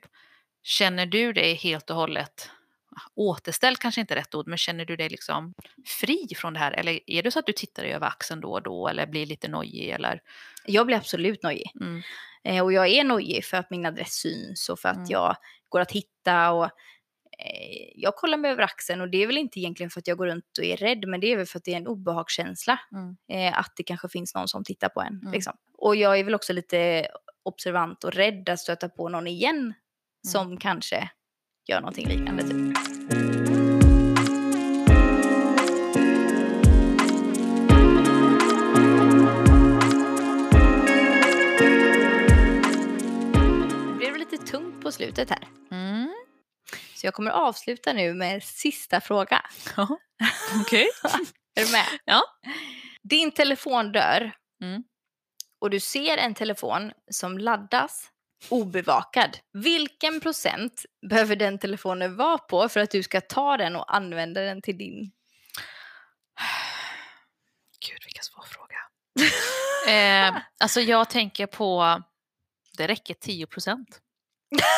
känner 0.63 1.07
du 1.07 1.33
dig 1.33 1.55
helt 1.55 1.91
och 1.91 1.97
hållet 1.97 2.51
återställd 3.15 3.79
kanske 3.79 4.01
inte 4.01 4.15
är 4.15 4.17
rätt 4.17 4.35
ord, 4.35 4.47
men 4.49 4.59
känner 4.59 4.85
du 4.85 4.97
dig 4.97 5.09
liksom 5.09 5.55
fri 6.01 6.29
från 6.37 6.53
det 6.53 6.59
här? 6.59 6.73
Eller 6.73 7.01
är 7.07 7.23
det 7.23 7.31
så 7.31 7.39
att 7.39 7.47
du 7.47 7.53
tittar 7.53 7.85
över 7.85 8.07
axeln 8.07 8.41
då 8.41 8.53
och 8.53 8.63
då 8.63 8.89
eller 8.89 9.07
blir 9.07 9.27
lite 9.27 9.49
nojig 9.49 9.89
eller? 9.91 10.21
Jag 10.67 10.87
blir 10.87 10.97
absolut 10.97 11.43
nojig. 11.43 11.71
Mm. 11.81 12.03
Eh, 12.45 12.65
och 12.65 12.73
jag 12.73 12.89
är 12.89 13.05
nojig 13.05 13.45
för 13.45 13.57
att 13.57 13.71
min 13.71 13.87
adress 13.87 14.13
syns 14.13 14.69
och 14.69 14.79
för 14.79 14.89
att 14.89 14.97
Mm. 14.97 15.09
jag 15.11 15.37
går 15.69 15.81
att 15.81 15.93
hitta. 15.93 16.51
Och, 16.53 16.65
eh, 16.65 17.93
jag 17.95 18.17
kollar 18.17 18.39
mig 18.39 18.51
över 18.51 18.63
axeln 18.63 19.01
och 19.01 19.09
det 19.11 19.23
är 19.23 19.27
väl 19.27 19.39
inte 19.39 19.61
egentligen 19.61 19.91
för 19.91 20.01
att 20.01 20.07
jag 20.07 20.19
går 20.19 20.27
runt 20.27 20.59
och 20.59 20.65
är 20.65 20.77
rädd 20.77 21.09
men 21.09 21.21
det 21.21 21.33
är 21.33 21.37
väl 21.37 21.47
för 21.47 21.59
att 21.59 21.65
det 21.65 21.73
är 21.73 21.77
en 21.77 21.87
obehagskänsla. 21.87 22.81
Mm. 22.93 23.17
Eh, 23.29 23.59
att 23.59 23.73
det 23.77 23.83
kanske 23.83 24.09
finns 24.09 24.35
någon 24.35 24.49
som 24.49 24.65
tittar 24.65 24.89
på 24.89 25.01
en. 25.01 25.21
Mm. 25.21 25.33
Liksom. 25.33 25.53
Och 25.79 25.97
jag 25.97 26.19
är 26.19 26.25
väl 26.25 26.35
också 26.35 26.53
lite 26.53 27.09
observant 27.45 28.05
och 28.05 28.13
rädd 28.13 28.49
att 28.49 28.61
stöta 28.61 28.89
på 28.89 29.09
någon 29.09 29.27
igen 29.27 29.57
Mm. 30.27 30.33
som 30.33 30.57
kanske 30.57 31.11
gör 31.69 31.81
någonting 31.81 32.09
liknande. 32.09 32.43
Typ. 32.43 32.79
Det 43.93 43.97
blev 43.99 44.17
lite 44.17 44.37
tungt 44.39 44.83
på 44.83 44.93
slutet 44.93 45.31
här. 45.31 45.49
Mm. 45.71 46.15
Så 46.95 47.07
jag 47.07 47.15
kommer 47.15 47.31
avsluta 47.31 47.93
nu 47.93 48.15
med 48.15 48.43
sista 48.43 49.01
fråga. 49.01 49.45
Ja. 49.77 49.89
Okej. 50.61 50.87
Är 51.61 51.65
du 51.67 51.73
med? 51.73 51.87
Ja. 52.05 52.23
Din 53.03 53.31
telefon 53.33 53.93
dör 53.93 54.33
Mm. 54.63 54.83
Och 55.61 55.71
du 55.71 55.81
ser 55.81 56.17
en 56.17 56.35
telefon 56.35 56.93
som 57.11 57.39
laddas 57.39 58.11
obevakad. 58.49 59.39
Vilken 59.53 60.21
procent 60.21 60.85
behöver 61.11 61.37
den 61.37 61.59
telefonen 61.59 62.17
vara 62.17 62.39
på 62.39 62.69
för 62.69 62.81
att 62.81 62.91
du 62.91 63.03
ska 63.03 63.21
ta 63.21 63.57
den 63.57 63.77
och 63.77 63.95
använda 63.95 64.41
den 64.41 64.63
till 64.63 64.79
din? 64.79 64.95
Gud, 67.89 67.99
vilken 68.05 68.25
svår 68.25 68.45
fråga. 68.45 68.79
eh, 69.93 70.43
alltså 70.61 70.81
jag 70.81 71.11
tänker 71.11 71.47
på, 71.47 72.03
det 72.77 72.87
räcker 72.87 73.15
10 73.15 73.47
procent. 73.47 74.01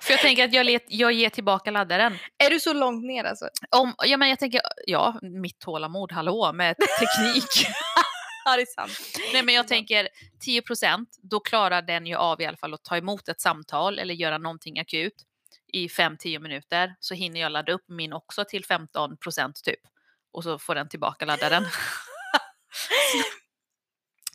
För 0.00 0.12
jag 0.12 0.20
tänker 0.20 0.44
att 0.44 0.52
jag, 0.52 0.66
let, 0.66 0.84
jag 0.88 1.12
ger 1.12 1.30
tillbaka 1.30 1.70
laddaren. 1.70 2.18
Är 2.38 2.50
du 2.50 2.60
så 2.60 2.72
långt 2.72 3.04
ner 3.04 3.24
alltså? 3.24 3.48
Om, 3.70 3.94
ja, 3.98 4.16
men 4.16 4.28
jag 4.28 4.38
tänker, 4.38 4.60
ja, 4.86 5.18
mitt 5.22 5.58
tålamod, 5.58 6.12
hallå, 6.12 6.52
med 6.52 6.76
teknik. 6.76 7.66
Ja, 8.44 8.56
det 8.56 8.62
är 8.62 8.66
sant. 8.66 8.98
Nej, 9.32 9.42
men 9.42 9.54
jag 9.54 9.68
tänker 9.68 10.08
10 10.40 10.62
procent, 10.62 11.16
då 11.22 11.40
klarar 11.40 11.82
den 11.82 12.06
ju 12.06 12.14
av 12.14 12.40
i 12.40 12.46
alla 12.46 12.56
fall 12.56 12.74
att 12.74 12.84
ta 12.84 12.96
emot 12.96 13.28
ett 13.28 13.40
samtal 13.40 13.98
eller 13.98 14.14
göra 14.14 14.38
någonting 14.38 14.80
akut 14.80 15.14
i 15.72 15.88
5-10 15.88 16.38
minuter. 16.38 16.94
Så 17.00 17.14
hinner 17.14 17.40
jag 17.40 17.52
ladda 17.52 17.72
upp 17.72 17.84
min 17.88 18.12
också 18.12 18.44
till 18.44 18.64
15 18.64 19.16
procent 19.16 19.64
typ. 19.64 19.80
Och 20.32 20.44
så 20.44 20.58
får 20.58 20.74
den 20.74 20.88
tillbaka 20.88 21.24
laddaren. 21.24 21.66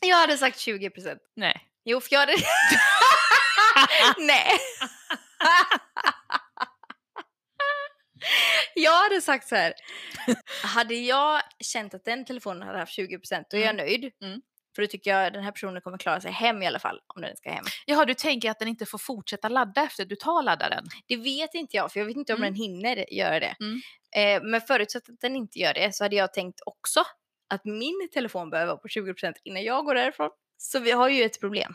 Jag 0.00 0.16
hade 0.16 0.38
sagt 0.38 0.58
20 0.58 0.90
procent. 0.90 1.20
Nej. 1.36 1.60
Jo, 1.84 2.00
för 2.00 2.12
jag 2.12 2.20
hade... 2.20 2.36
Nej. 4.18 4.58
Jag 8.76 9.02
hade 9.02 9.20
sagt 9.20 9.48
så 9.48 9.54
här. 9.56 9.72
Hade 10.62 10.94
jag 10.94 11.40
känt 11.60 11.94
att 11.94 12.04
den 12.04 12.24
telefonen 12.24 12.62
hade 12.62 12.78
haft 12.78 12.92
20 12.92 13.18
procent, 13.18 13.46
då 13.50 13.56
är 13.56 13.60
jag 13.60 13.70
Mm. 13.70 13.86
nöjd. 13.86 14.12
Mm. 14.22 14.40
För 14.76 14.82
då 14.82 14.88
tycker 14.88 15.10
jag 15.10 15.26
att 15.26 15.32
den 15.32 15.44
här 15.44 15.50
personen 15.52 15.80
kommer 15.82 15.98
klara 15.98 16.20
sig 16.20 16.30
hem 16.32 16.62
i 16.62 16.66
alla 16.66 16.78
fall, 16.78 17.00
om 17.14 17.22
den 17.22 17.36
ska 17.36 17.50
hem. 17.50 17.64
Jaha, 17.86 18.04
du 18.04 18.14
tänker 18.14 18.50
att 18.50 18.58
den 18.58 18.68
inte 18.68 18.86
får 18.86 18.98
fortsätta 18.98 19.48
ladda 19.48 19.82
efter 19.82 20.04
du 20.04 20.16
tar 20.16 20.42
laddaren? 20.42 20.84
Det 21.06 21.16
vet 21.16 21.54
inte 21.54 21.76
jag, 21.76 21.92
för 21.92 22.00
jag 22.00 22.06
vet 22.06 22.16
inte 22.16 22.32
om 22.34 22.38
Mm. 22.42 22.52
den 22.54 22.62
hinner 22.62 23.14
göra 23.14 23.40
det. 23.40 23.56
Mm. 23.60 23.80
Eh, 24.16 24.48
men 24.50 24.60
förutsatt 24.60 25.08
att 25.08 25.20
den 25.20 25.36
inte 25.36 25.58
gör 25.58 25.74
det 25.74 25.94
så 25.94 26.04
hade 26.04 26.16
jag 26.16 26.32
tänkt 26.32 26.60
också 26.66 27.04
att 27.54 27.64
min 27.64 28.08
telefon 28.12 28.50
behöver 28.50 28.66
vara 28.72 28.78
på 28.78 28.88
20 28.88 29.12
procent 29.14 29.36
innan 29.44 29.62
jag 29.64 29.84
går 29.84 29.94
därifrån. 29.94 30.30
Så 30.58 30.78
vi 30.78 30.90
har 30.90 31.08
ju 31.08 31.22
ett 31.24 31.40
problem. 31.40 31.74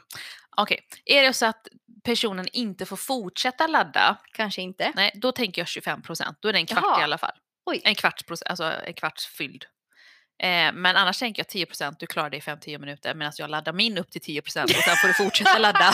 Okej, 0.57 0.79
är 1.05 1.23
det 1.23 1.33
så 1.33 1.45
att 1.45 1.67
personen 2.03 2.47
inte 2.53 2.85
får 2.85 2.97
fortsätta 2.97 3.67
ladda, 3.67 4.17
Kanske 4.33 4.61
inte. 4.61 4.91
nej, 4.95 5.11
då 5.15 5.31
tänker 5.31 5.61
jag 5.61 5.67
25 5.67 6.01
procent. 6.01 6.37
Då 6.41 6.49
är 6.49 6.53
det 6.53 6.59
en 6.59 6.65
kvart 6.65 6.83
Jaha. 6.83 7.01
i 7.01 7.03
alla 7.03 7.17
fall. 7.17 7.33
Oj. 7.65 7.81
En 7.83 7.95
kvarts, 7.95 8.23
alltså 8.45 8.63
en 8.63 8.93
kvarts 8.93 9.27
fylld. 9.27 9.65
Eh, 10.43 10.73
men 10.73 10.95
annars 10.97 11.19
tänker 11.19 11.39
jag 11.39 11.47
10 11.47 11.65
procent, 11.65 11.99
du 11.99 12.07
klarar 12.07 12.29
det 12.29 12.37
i 12.37 12.41
5-10 12.41 12.77
minuter 12.79 13.13
medan 13.13 13.33
jag 13.37 13.49
laddar 13.49 13.73
min 13.73 13.97
upp 13.97 14.11
till 14.11 14.21
10 14.21 14.41
procent 14.41 14.69
och 14.69 14.83
sen 14.83 14.95
får 14.95 15.07
du 15.07 15.13
fortsätta 15.13 15.57
ladda. 15.57 15.93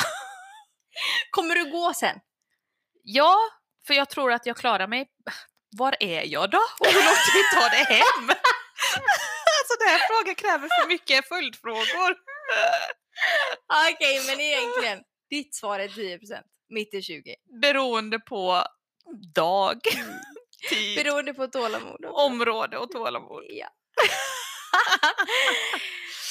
Kommer 1.32 1.56
du 1.56 1.72
gå 1.72 1.94
sen? 1.94 2.20
Ja, 3.04 3.38
för 3.88 3.94
jag 3.94 4.10
tror 4.10 4.32
att 4.34 4.46
jag 4.46 4.58
klarar 4.58 4.88
mig. 4.88 5.08
Var 5.78 5.96
är 6.00 6.24
jag 6.26 6.50
då? 6.52 6.62
Och 6.80 6.88
hur 6.88 7.04
lång 7.06 7.22
tid 7.34 7.46
tar 7.54 7.70
det 7.70 7.94
hem? 7.96 8.30
alltså 9.60 9.74
den 9.80 9.88
här 9.88 10.02
frågan 10.08 10.36
kräver 10.36 10.68
för 10.82 10.88
mycket 10.88 11.28
följdfrågor. 11.28 12.16
Okej, 13.96 14.22
men 14.28 14.40
egentligen. 14.40 15.00
Ditt 15.30 15.56
svar 15.56 15.80
är 15.80 15.88
10 15.88 16.20
procent. 16.20 16.46
Mitt 16.70 16.94
är 16.94 17.02
20. 17.02 17.36
Beroende 17.62 18.20
på 18.20 18.64
dag, 19.36 19.80
tid, 20.70 21.04
Beroende 21.04 21.34
på 21.34 21.48
tålamod. 21.48 22.06
också. 22.06 22.08
område 22.10 22.78
och 22.78 22.92
tålamod. 22.92 23.44
Ja. 23.50 23.68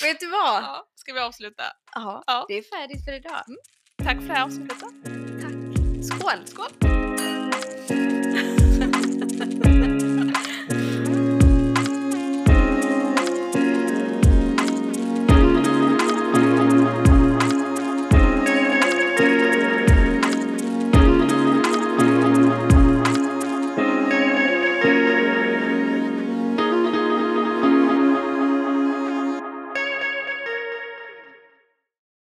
Vet 0.02 0.20
du 0.20 0.26
vad? 0.30 0.62
Ja, 0.62 0.86
ska 0.94 1.12
vi 1.12 1.20
avsluta? 1.20 1.62
Ja, 1.94 2.24
Ja. 2.26 2.44
det 2.48 2.54
är 2.54 2.62
färdigt 2.62 3.04
för 3.04 3.12
idag. 3.12 3.44
Tack 4.04 4.16
för 4.16 4.26
det 4.28 4.34
här 4.34 4.44
avsnittet. 4.44 4.80
då. 4.80 4.88
Skål! 6.02 6.46
Skål! 6.46 7.15